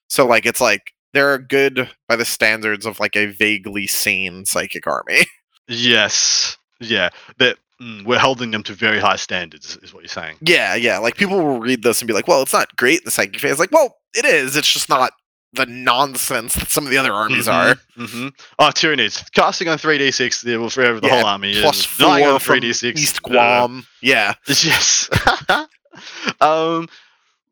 [0.10, 4.88] So like it's like they're good by the standards of like a vaguely sane psychic
[4.88, 5.26] army.
[5.68, 6.58] Yes.
[6.80, 7.10] Yeah.
[7.38, 10.38] That mm, we're holding them to very high standards, is what you're saying.
[10.42, 10.98] yeah, yeah.
[10.98, 13.60] Like people will read this and be like, "Well, it's not great the psychic phase."
[13.60, 14.56] Like, well, it is.
[14.56, 15.12] It's just not
[15.54, 17.76] the nonsense that some of the other armies are.
[17.98, 18.30] Mm-hmm.
[18.58, 19.32] Oh, Tyranids.
[19.34, 21.62] Casting on 3d6 they will forever the Yeah, whole army.
[21.62, 22.98] Plus four on 3d6.
[22.98, 23.86] East uh, Guam.
[24.02, 24.34] Yeah.
[24.48, 25.10] Yes.
[26.42, 26.88] um.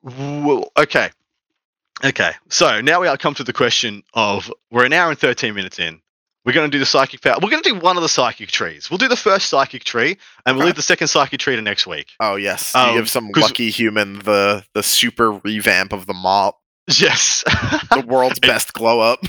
[0.01, 1.11] Well, okay.
[2.03, 2.31] Okay.
[2.49, 5.77] So now we are come to the question of we're an hour and 13 minutes
[5.77, 6.01] in.
[6.43, 7.37] We're going to do the psychic power.
[7.41, 8.89] We're going to do one of the psychic trees.
[8.89, 11.85] We'll do the first psychic tree, and we'll leave the second psychic tree to next
[11.85, 12.07] week.
[12.19, 12.73] Oh yes.
[12.73, 16.57] Um, you give some lucky human the the super revamp of the mop,
[16.87, 17.43] Yes.
[17.91, 19.19] the world's It- best glow up.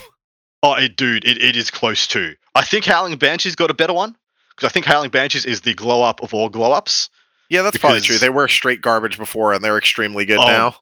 [0.63, 2.35] Oh, it, dude, it, it is close to.
[2.55, 4.17] I think Howling Banshees got a better one
[4.51, 7.11] because I think Howling Banshees is the glow up of all glow ups.
[7.51, 8.17] Yeah, that's probably true.
[8.17, 10.77] They were straight garbage before, and they're extremely good Oh, now.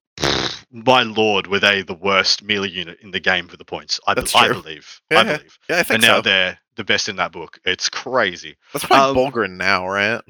[0.73, 3.99] My lord, were they the worst melee unit in the game for the points?
[4.07, 4.63] I, That's I true.
[4.63, 5.01] believe.
[5.11, 5.59] Yeah, I believe.
[5.69, 6.23] Yeah, I think And now so.
[6.23, 7.59] they're the best in that book.
[7.65, 8.57] It's crazy.
[8.73, 10.21] That's probably um, Bullgryn now, right?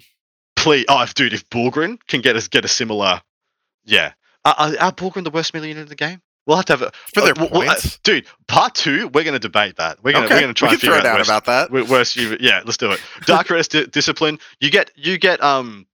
[0.57, 3.21] Please, oh, if, dude, if Bullgryn can get us get a similar,
[3.85, 4.13] yeah,
[4.45, 6.23] are, are, are Bullgryn the worst melee unit in the game?
[6.47, 7.99] We'll have to have a For their uh, well, uh, points.
[8.03, 8.27] dude.
[8.49, 10.03] Part two, we're going to debate that.
[10.03, 11.71] We're going to okay, to try we and figure out worst- about that.
[11.71, 13.01] Worst yeah, let's do it.
[13.27, 14.39] Dark Arrest di- Discipline.
[14.59, 15.87] You get you get um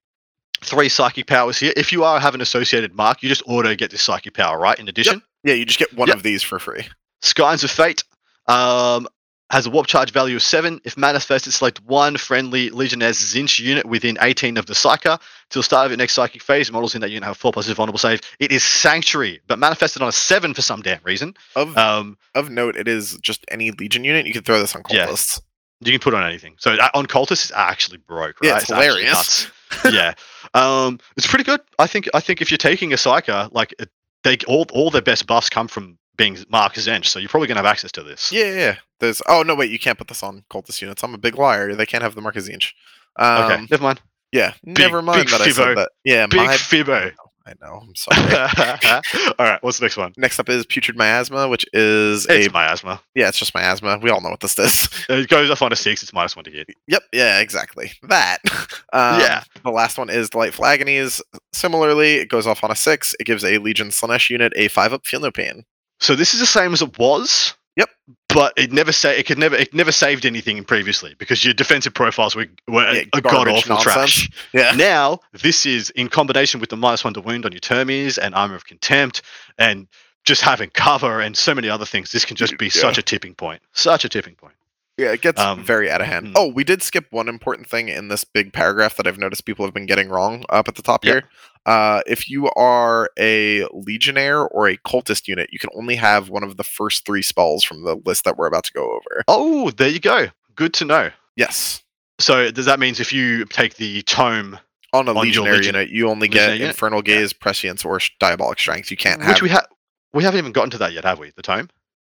[0.67, 1.73] three psychic powers here.
[1.77, 4.79] If you are have an associated mark, you just auto get this psychic power, right?
[4.79, 6.17] In addition, Yeah, you just get one Yep.
[6.19, 6.87] of these for free.
[7.23, 8.03] Skies of Fate
[8.47, 9.07] um
[9.51, 10.81] has a warp charge value of seven.
[10.83, 15.21] If manifested, select one friendly Legionnaires Tzeentch unit within 18 of the Psyker.
[15.51, 17.77] Till the start of your next psychic phase, models in that unit have four positive
[17.77, 18.21] vulnerable save.
[18.41, 21.35] It is Sanctuary, but manifested on a seven for some damn reason.
[21.55, 24.27] Of Um, of note, it is just any Legion unit.
[24.27, 25.07] You can throw this on Yeah.
[25.07, 25.41] cultists.
[25.81, 26.57] you can put on anything.
[26.59, 28.49] So uh, on cultists, it's actually broke, right?
[28.49, 29.47] Yeah, it's actually hilarious.
[29.85, 30.15] Yeah,
[30.55, 31.61] um, it's pretty good.
[31.79, 32.09] I think.
[32.15, 33.91] I think if you're taking a Psyker, like it,
[34.25, 37.59] they all all their best buffs come from being Mark Tzeentch, so you're probably gonna
[37.59, 38.33] have access to this.
[38.33, 38.77] Yeah, yeah.
[39.01, 39.23] There's.
[39.29, 41.03] Oh no, wait, you can't put this on cultist units.
[41.03, 41.75] I'm a big liar.
[41.75, 42.73] They can't have the Mark of Tzeentch.
[43.17, 44.01] Um, okay, never mind.
[44.33, 45.91] Yeah, never mind big that I said that.
[46.05, 47.13] Yeah, Big my, Fibbo.
[47.47, 47.81] I know.
[47.83, 49.33] I'm sorry.
[49.39, 50.13] all right, what's the next one?
[50.17, 53.01] Next up is putrid miasma, which is It's a miasma.
[53.15, 53.99] yeah, it's just miasma.
[54.03, 54.89] We all know what this is.
[55.09, 56.03] It goes off on a six.
[56.03, 56.67] It's minus one to hit.
[56.89, 57.93] Yep, yeah, exactly.
[58.03, 58.39] That.
[58.93, 59.43] Um, Yeah.
[59.63, 61.21] The last one is Delightful Agonies.
[61.53, 63.15] Similarly, it goes off on a six.
[63.21, 65.65] It gives a Legion Slaanesh unit a five up, feel no pain.
[66.01, 67.55] So this is the same as it was.
[67.77, 67.91] Yep.
[68.37, 71.95] But it never sa- it could never it never saved anything previously because your defensive
[71.95, 74.29] profiles were, were Yeah, a god awful trash.
[74.53, 74.73] Yeah.
[74.77, 78.35] Now this is in combination with the minus one to wound on your termies and
[78.35, 79.23] armor of contempt
[79.57, 79.89] and
[80.27, 82.13] just having cover and so many other things.
[82.13, 82.73] This can just be Yeah.
[82.73, 83.63] such a tipping point.
[83.73, 84.55] Such a tipping point.
[84.99, 86.27] Yeah, it gets Um, very out of hand.
[86.29, 86.33] mhm.
[86.37, 89.65] Oh, we did skip one important thing in this big paragraph that I've noticed people
[89.65, 91.15] have been getting wrong up at the top Yep.
[91.15, 91.25] here.
[91.67, 96.43] Uh, if you are a legionnaire or a cultist unit, you can only have one
[96.45, 99.25] of the first three spells from the list that we're about to go over.
[99.29, 100.29] Oh, there you go.
[100.55, 101.11] Good to know.
[101.35, 101.83] Yes.
[102.19, 104.59] So does that means if you take the tome,
[104.93, 106.69] On a On your legionary legion- unit, you only get unit?
[106.69, 108.91] infernal gaze, prescience, or sh- diabolic strength.
[108.91, 109.35] You can't have.
[109.35, 109.67] which we have,
[110.15, 111.33] we haven't even gotten to that yet, have we?
[111.37, 111.69] The tome.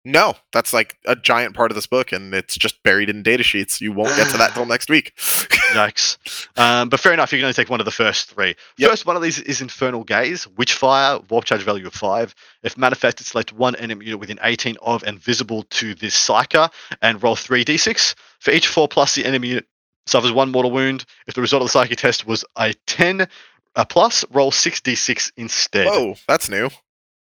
[0.04, 3.44] No, that's like a giant part of this book, and it's just buried in data
[3.44, 3.80] sheets.
[3.80, 5.12] You won't get to that till next week.
[5.16, 6.18] Yikes.
[6.58, 8.56] Um, but fair enough, you can only take one of the first three.
[8.78, 8.90] Yep.
[8.90, 12.34] First one of these is Infernal Gaze, Witchfire, Warp Charge value of 5.
[12.64, 16.70] If manifested, select one enemy unit within 18 of and visible to this Psyker
[17.00, 18.14] and roll 3d6.
[18.40, 19.66] For each 4 plus, the enemy unit
[20.06, 21.04] suffers one mortal wound.
[21.28, 23.28] If the result of the psychic test was a 10
[23.76, 25.86] a plus, roll 6d6 instead.
[25.88, 26.70] Oh, that's new.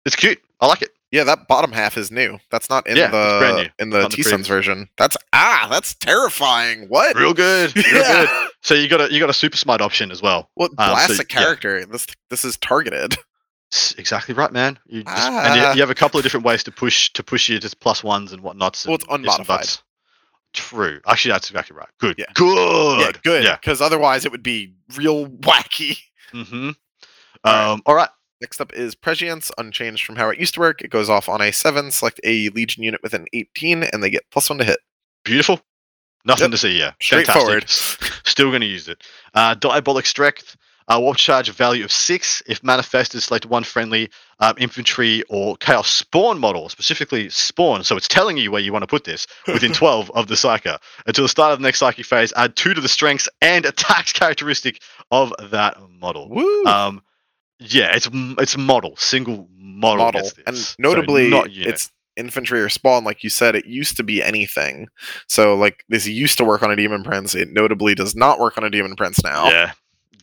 [0.06, 0.40] It's cute.
[0.60, 0.90] I like it.
[1.12, 2.38] Yeah, that bottom half is new.
[2.50, 4.88] That's not in Yeah, the in the T Suns version.
[4.96, 6.86] That's ah, that's terrifying.
[6.88, 7.16] What?
[7.16, 7.74] Real good.
[7.76, 8.26] Real Yeah.
[8.26, 8.50] good.
[8.62, 10.50] So you got a you got a super smite option as well.
[10.54, 11.22] What Um, so, a yeah.
[11.24, 11.84] character?
[11.84, 13.16] This this is targeted.
[13.72, 14.78] S- Exactly right, man.
[14.86, 15.72] You just, and you, Ah.
[15.74, 18.32] you have a couple of different ways to push to push you to plus ones
[18.32, 18.86] and whatnots.
[18.86, 19.66] Well, it's unmodified.
[20.52, 21.00] True.
[21.06, 21.88] Actually, that's exactly right.
[21.98, 22.16] Good.
[22.18, 22.24] Yeah.
[22.34, 23.00] Good.
[23.00, 23.44] Yeah, good.
[23.44, 23.56] Yeah.
[23.56, 25.98] Because otherwise, it would be real wacky.
[26.32, 26.70] Mm-hmm.
[27.44, 27.72] All right.
[27.72, 27.82] Um.
[27.86, 28.08] All right.
[28.40, 30.80] Next up is Prescience, unchanged from how it used to work.
[30.82, 31.90] It goes off on a seven.
[31.90, 34.78] Select a Legion unit with an eighteen, and they get plus one to hit.
[35.24, 35.60] Beautiful.
[36.24, 36.50] Nothing Yep.
[36.52, 36.94] to see here.
[37.00, 37.68] Straightforward.
[38.24, 39.02] Still going to use it.
[39.34, 40.56] Uh, Diabolic Strength.
[40.88, 42.42] Uh, warp charge value of six.
[42.48, 44.10] If manifested, select one friendly
[44.40, 47.84] um, infantry or chaos spawn model, specifically spawn.
[47.84, 50.78] So it's telling you where you want to put this within 12 of the psyker.
[51.06, 54.12] Until the start of the next psychic phase, add two to the strengths and attacks
[54.12, 56.28] characteristic of that model.
[56.28, 56.64] Woo!
[56.64, 57.02] Um,
[57.60, 60.04] yeah, it's it's model, single model.
[60.06, 60.30] model.
[60.46, 63.54] And So notably, not it's infantry or spawn, like you said.
[63.54, 64.88] It used to be anything.
[65.28, 67.34] So, like this used to work on a demon prince.
[67.34, 69.48] It notably does not work on a demon prince now.
[69.48, 69.72] yeah,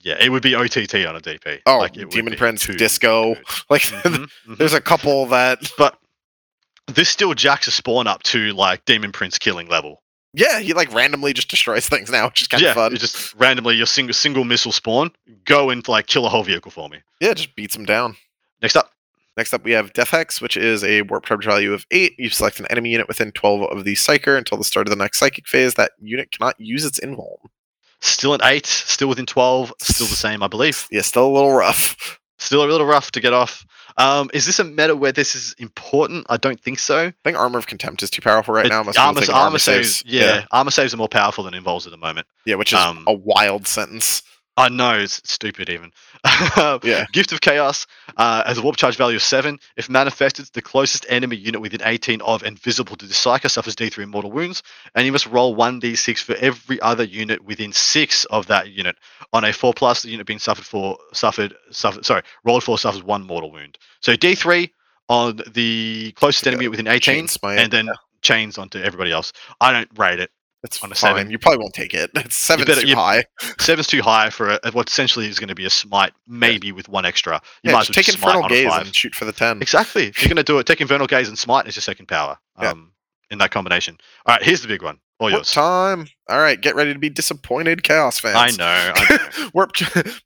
[0.02, 0.18] yeah.
[0.20, 1.62] It would be OTT on a DP.
[1.66, 3.36] Oh, Like, it Demon Prince, Disco.
[3.36, 3.44] good.
[3.70, 4.58] Like Mhm, mhm.
[4.58, 5.98] there's a couple that but
[6.88, 10.02] this still jacks a spawn up to like Demon Prince killing level.
[10.38, 12.96] Yeah, he like randomly just destroys things now, which is kind yeah, of fun.
[12.96, 15.12] just randomly your single single missile spawn
[15.46, 17.00] go and like kill a whole vehicle for me.
[17.20, 18.16] yeah, just beats him down.
[18.62, 18.92] Next up,
[19.36, 22.16] Next up, we have Death Hex, which is a warp charge value of 8.
[22.18, 24.96] You select an enemy unit within 12 of the Psyker until the start of the
[24.96, 25.76] next Psychic phase.
[25.76, 27.38] That unit cannot use its invuln.
[28.00, 30.88] still at eight, still within twelve, still the same, I believe.
[30.92, 32.20] Yeah, still a little rough.
[32.40, 33.64] Still a little rough to get off.
[34.00, 36.28] Um, is this a meta where this is important?
[36.30, 37.08] I don't think so.
[37.08, 38.84] I think Armor of Contempt is too powerful right It- now.
[38.98, 40.46] Armor, think armor saves, yeah, yeah.
[40.52, 42.28] armor saves are more powerful than invulns at the moment.
[42.46, 44.22] Yeah, which is Um, a wild sentence.
[44.58, 45.92] I know it's stupid even.
[46.84, 47.06] Yeah.
[47.14, 47.86] Gift of Chaos
[48.18, 49.60] uh, has a warp charge value of seven.
[49.76, 53.76] If manifested, the closest enemy unit within 18 of and visible to the Psyker suffers
[53.76, 54.64] D3 mortal wounds,
[54.96, 58.98] and you must roll 1d6 for every other unit within six of that unit.
[59.34, 63.04] On a four plus, the unit being suffered for suffered suffered sorry rolled four suffers
[63.04, 63.78] one mortal wound.
[64.02, 64.70] So D3
[65.10, 67.28] on the closest Yeah, enemy within 18, chain
[67.60, 67.90] and then
[68.22, 69.34] chains onto everybody else.
[69.62, 70.32] I don't rate it.
[70.64, 71.16] It's on a fine.
[71.16, 71.32] seven.
[71.32, 72.10] You probably won't take it.
[72.16, 73.26] It's seven's better- too high.
[73.60, 76.90] Seven's too high for a, what essentially is going to be a smite, maybe with
[76.90, 77.36] one extra.
[77.64, 79.62] You Yeah, might just well take Infernal Gaze and shoot for the 10.
[79.62, 80.08] Exactly.
[80.08, 82.38] If you're going to do it, take Infernal Gaze and Smite as your second power
[82.62, 82.72] Yeah.
[82.72, 82.92] um,
[83.30, 83.98] in that combination.
[84.26, 85.00] All right, here's the big one.
[85.20, 85.52] Oh, all Warp yours.
[85.52, 86.08] time.
[86.30, 88.36] All right, get ready to be disappointed, Chaos fans.
[88.36, 88.92] I know.
[88.96, 89.50] I know.
[89.54, 89.72] warp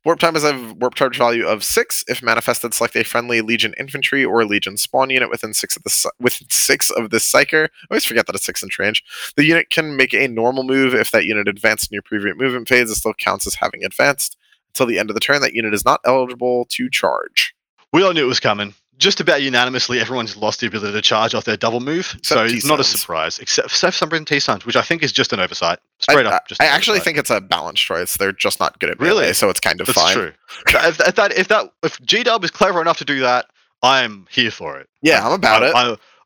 [0.04, 2.04] warp time is a warp charge value of six.
[2.08, 6.10] If manifested, select a friendly Legion infantry or Legion spawn unit within six of the
[6.20, 7.64] within six of this psyker.
[7.64, 9.02] I always forget that it's six inch range.
[9.36, 12.68] The unit can make a normal move if that unit advanced in your previous movement
[12.68, 12.90] phase.
[12.90, 14.36] It still counts as having advanced
[14.74, 15.40] until the end of the turn.
[15.40, 17.54] That unit is not eligible to charge.
[17.94, 18.74] we all knew it was coming.
[19.02, 22.16] Just about unanimously, everyone's lost the ability to charge off their double move.
[22.22, 25.32] so it's not a surprise, except for some T Suns, which I think is just
[25.32, 25.80] an oversight.
[25.98, 26.46] Straight I, up.
[26.46, 27.04] Just I actually oversight.
[27.04, 28.16] think it's a balanced choice.
[28.16, 29.22] They're just not good at Really?
[29.22, 30.14] melee, so it's kind of that's fine.
[30.14, 30.32] true.
[30.68, 33.46] if, if that, if that, if G Dub is clever enough to do that,
[33.82, 34.88] I'm here for it.
[35.02, 35.74] Yeah, I'm about I, it.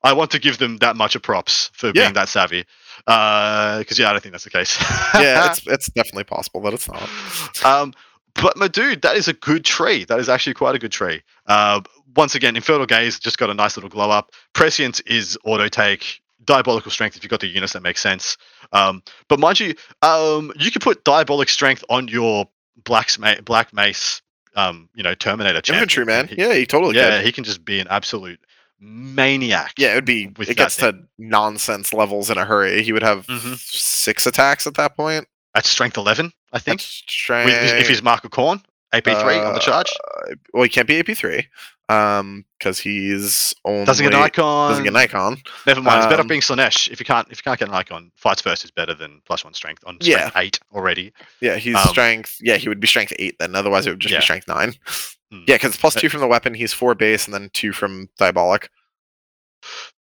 [0.05, 1.93] I, I want to give them that much of props for Yeah.
[2.03, 2.67] being that savvy.
[3.07, 4.77] Because yeah, I don't think that's the case.
[5.15, 7.65] yeah, it's it's definitely possible that it's not.
[7.65, 7.95] um,
[8.43, 10.05] but my dude, that is a good tree.
[10.05, 11.23] That is actually quite a good tree.
[11.47, 11.81] Uh,
[12.17, 14.31] once again, Infernal Gaze just got a nice little glow up.
[14.55, 16.21] Prescience is auto take.
[16.45, 18.37] Diabolical Strength if you've got the units that makes sense.
[18.73, 22.49] Um, but mind you, um, you could put Diabolic Strength on your
[22.85, 24.23] Black, Sma- Black Mace,
[24.55, 25.83] um, you know, Terminator champion.
[25.83, 26.29] Infantry man.
[26.29, 27.27] He- Yeah, he totally yeah, could.
[27.27, 28.39] he can just be an absolute
[28.79, 29.73] maniac.
[29.77, 30.29] Yeah, it would be.
[30.37, 32.83] with it gets to nonsense levels in a hurry.
[32.83, 33.59] He would have Mhm.
[33.59, 35.27] six attacks at that point.
[35.55, 36.81] At strength 11, I think.
[36.81, 37.53] Strength.
[37.53, 38.63] if he's Mark of Khorne,
[38.95, 39.91] AP3 on the charge.
[39.91, 41.47] Uh, well, he can't be AP three,
[41.89, 44.71] um, because he's only Doesn't get an icon.
[44.71, 45.37] Doesn't get an icon.
[45.67, 45.99] Never mind.
[45.99, 46.89] It's better Um, being Slaanesh.
[46.91, 49.45] If you can't, if you can't get an icon, fights first is better than plus
[49.45, 50.31] one strength on Yeah.
[50.37, 51.13] eight already.
[51.41, 52.39] Yeah, he's Um, strength.
[52.41, 53.55] Yeah, he would be strength eight then.
[53.55, 54.19] Otherwise, it would just Yeah.
[54.21, 54.75] be strength nine.
[55.31, 55.43] Hmm.
[55.47, 56.55] Yeah, because plus two from the weapon.
[56.55, 58.69] He's four base and then two from diabolic.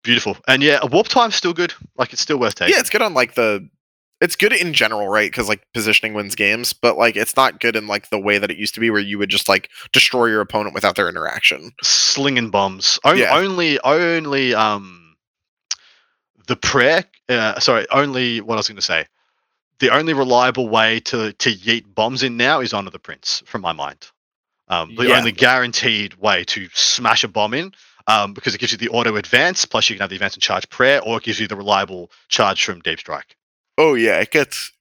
[0.02, 0.36] Beautiful.
[0.48, 1.72] And yeah, a warp time's still good.
[1.96, 2.74] Like it's still worth taking.
[2.74, 3.68] Yeah, it's good on like the
[4.22, 5.30] it's good in general, right?
[5.30, 8.50] Because like positioning wins games, but like it's not good in like the way that
[8.50, 11.72] it used to be, where you would just like destroy your opponent without their interaction.
[11.82, 12.98] Slinging bombs.
[13.04, 13.36] O- Yeah.
[13.36, 15.16] Only, only, um,
[16.46, 17.04] the prayer.
[17.28, 19.06] Uh, sorry, only what I was going to say.
[19.78, 23.60] The only reliable way to to yeet bombs in now is Honor the Prince, from
[23.62, 24.08] my mind.
[24.68, 25.18] Um, the Yeah.
[25.18, 27.72] only guaranteed way to smash a bomb in,
[28.06, 30.42] um, because it gives you the auto advance, plus you can have the advance and
[30.42, 33.36] charge prayer, or it gives you the reliable charge from Deep Strike.
[33.78, 34.72] Oh yeah, it gets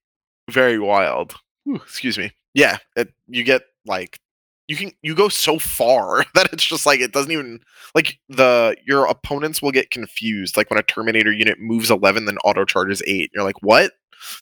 [0.49, 1.35] very wild.
[1.73, 2.31] Excuse me.
[2.53, 4.19] Yeah, it, you get like
[4.67, 7.59] you can you go so far that it's just like it doesn't even
[7.95, 10.57] like the your opponents will get confused.
[10.57, 13.31] Like when a Terminator unit moves eleven, then auto charges eight.
[13.33, 13.93] You're like, what?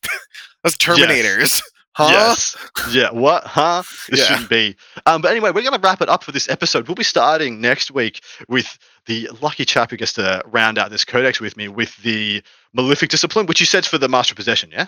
[0.63, 1.61] That's Terminators,
[1.93, 2.09] huh?
[2.11, 2.57] Yes.
[2.91, 3.11] Yeah.
[3.11, 3.45] What?
[3.45, 3.83] Huh?
[4.09, 4.25] This Yeah.
[4.25, 4.75] shouldn't be.
[5.05, 6.87] Um, but anyway, we're going to wrap it up for this episode.
[6.87, 11.05] We'll be starting next week with the lucky chap who gets to round out this
[11.05, 12.43] codex with me with the
[12.73, 14.87] Malefic Discipline, which you said for the Master Possession, yeah?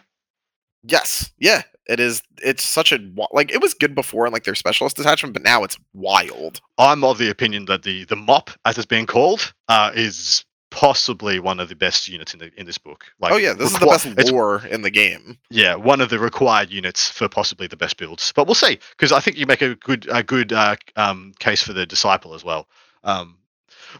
[0.83, 1.61] Yes, yeah.
[1.87, 2.21] It is.
[2.43, 2.99] It's such a
[3.31, 6.61] like it was good before in like their specialist detachment, but now it's wild.
[6.77, 11.39] I'm of the opinion that the the mop, as it's being called, uh, is possibly
[11.39, 13.05] one of the best units in the in this book.
[13.19, 15.37] Like, oh yeah, this is the best lore in the game.
[15.49, 18.31] Yeah, one of the required units for possibly the best builds.
[18.31, 21.61] But we'll see, because I think you make a good a good uh, um, case
[21.61, 22.67] for the disciple as well.
[23.03, 23.37] Um,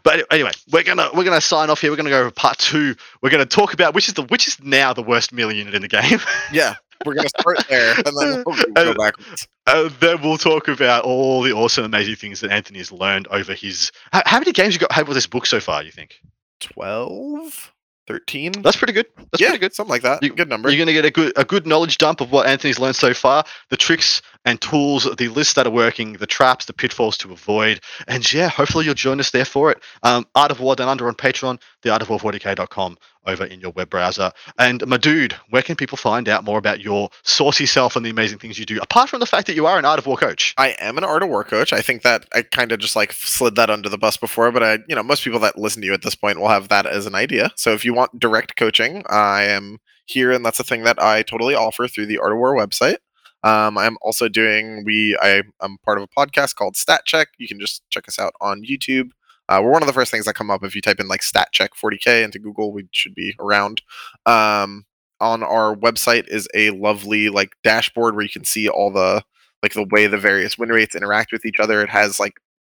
[0.02, 1.90] but anyway, we're gonna we're gonna sign off here.
[1.90, 2.94] We're gonna go over part two.
[3.22, 5.82] We're gonna talk about which is the which is now the worst melee unit in
[5.82, 6.20] the game.
[6.52, 6.74] Yeah,
[7.06, 9.48] we're gonna start there and then we'll go backwards.
[9.66, 13.54] uh, then we'll talk about all the awesome, amazing things that Anthony has learned over
[13.54, 13.90] his.
[14.12, 15.82] How, how many games you got had with this book so far?
[15.82, 16.20] You think
[16.60, 17.72] 12,
[18.08, 18.52] 13?
[18.62, 19.06] that's pretty good.
[19.16, 19.74] That's yeah, pretty good.
[19.74, 20.22] something like that.
[20.22, 20.68] You- good number.
[20.68, 23.14] You're going to get a good a good knowledge dump of what Anthony's learned so
[23.14, 27.32] far, the tricks and tools, the lists that are working, the traps, the pitfalls to
[27.32, 29.82] avoid, and yeah, hopefully you'll join us there for it.
[30.02, 32.96] Um, Art of War Down Under on Patreon, theartofwar40k.com
[33.26, 34.32] over in your web browser.
[34.58, 38.10] And my dude, where can people find out more about your saucy self and the
[38.10, 40.16] amazing things you do, apart from the fact that you are an Art of War
[40.16, 40.54] coach?
[40.58, 41.72] I am an art of war coach.
[41.72, 44.62] I think that I kind of just like slid that under the bus before, but
[44.62, 46.86] I, you know, most people that listen to you at this point will have that
[46.86, 47.52] as an idea.
[47.56, 51.22] So if you want direct coaching, I am here, and that's a thing that I
[51.22, 52.96] totally offer through the Art of War website.
[53.44, 57.28] Um, I'm also doing we I am part of a podcast called Stat Check.
[57.38, 59.10] You can just check us out on YouTube.
[59.48, 61.22] Uh, we're one of the first things that come up if you type in like
[61.22, 62.72] Stat Check 40k into Google.
[62.72, 63.82] We should be around.
[64.26, 64.86] Um,
[65.20, 69.22] on our website is a lovely like dashboard where you can see all the
[69.62, 71.80] like the way the various win rates interact with each other.
[71.80, 72.34] It has like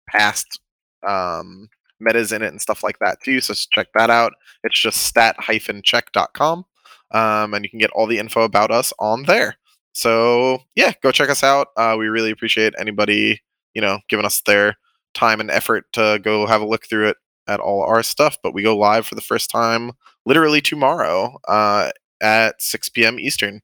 [0.07, 0.59] past
[1.05, 1.69] um,
[1.99, 3.41] metas in it and stuff like that too.
[3.41, 4.33] So check that out.
[4.63, 6.65] It's just stat-check.com.
[7.11, 9.57] Um, and you can get all the info about us on there.
[9.95, 11.69] So yeah, go check us out.
[11.75, 13.41] Uh, we really appreciate anybody,
[13.73, 14.75] you know, giving us their
[15.13, 17.17] time and effort to go have a look through it
[17.47, 18.37] at all our stuff.
[18.43, 19.93] But we go live for the first time
[20.25, 21.91] literally tomorrow uh,
[22.21, 23.19] at 6 p.m.
[23.19, 23.61] Eastern.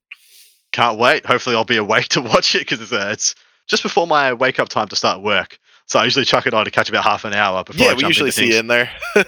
[0.72, 1.26] Can't wait.
[1.26, 3.36] Hopefully, I'll be awake to watch it because it's, uh, it's
[3.68, 5.60] just before my wake up time to start work.
[5.86, 7.88] So I usually chuck it on to catch about half an hour before.
[7.88, 8.90] I yeah, we usually see you in there.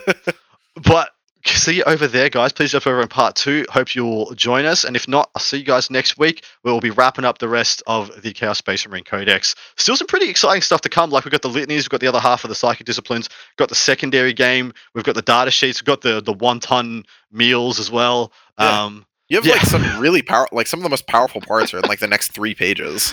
[0.76, 1.12] But
[1.58, 2.52] see you over there, guys.
[2.54, 3.66] Please jump over in part two.
[3.70, 4.84] Hope you'll join us.
[4.84, 6.44] And if not, I'll see you guys next week.
[6.64, 9.56] We'll be wrapping up the rest of the Chaos Space Marine Codex.
[9.78, 11.10] Still some pretty exciting stuff to come.
[11.10, 13.70] Like we've got the litanies, we've got the other half of the psychic disciplines, got
[13.70, 17.80] the secondary game, we've got the data sheets, we've got the the one ton meals
[17.80, 18.32] as well.
[18.60, 18.84] Yeah.
[18.84, 19.54] Um, You have Yeah.
[19.54, 22.08] like some really power, like some of the most powerful parts are in like the
[22.16, 23.12] next three pages.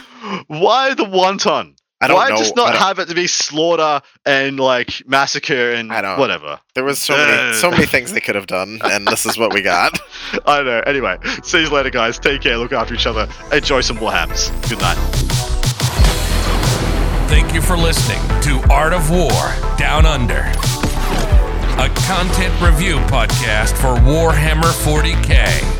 [0.49, 1.77] why the wanton?
[2.03, 2.37] I don't Why know.
[2.37, 6.59] just not have it to be slaughter and like massacre and I don't- whatever?
[6.75, 9.53] there was so many, so many things they could have done, and this is what
[9.53, 10.01] we got.
[10.47, 10.81] I don't know.
[10.87, 12.19] Anyway, see you later, guys.
[12.19, 12.57] Take care.
[12.57, 13.29] Look after each other.
[13.53, 14.51] Enjoy some Warhams.
[14.71, 14.97] Good night.
[17.29, 19.31] Thank you for listening to Art of War
[19.77, 20.41] Down Under,
[21.79, 25.80] a content review podcast for Warhammer 40k,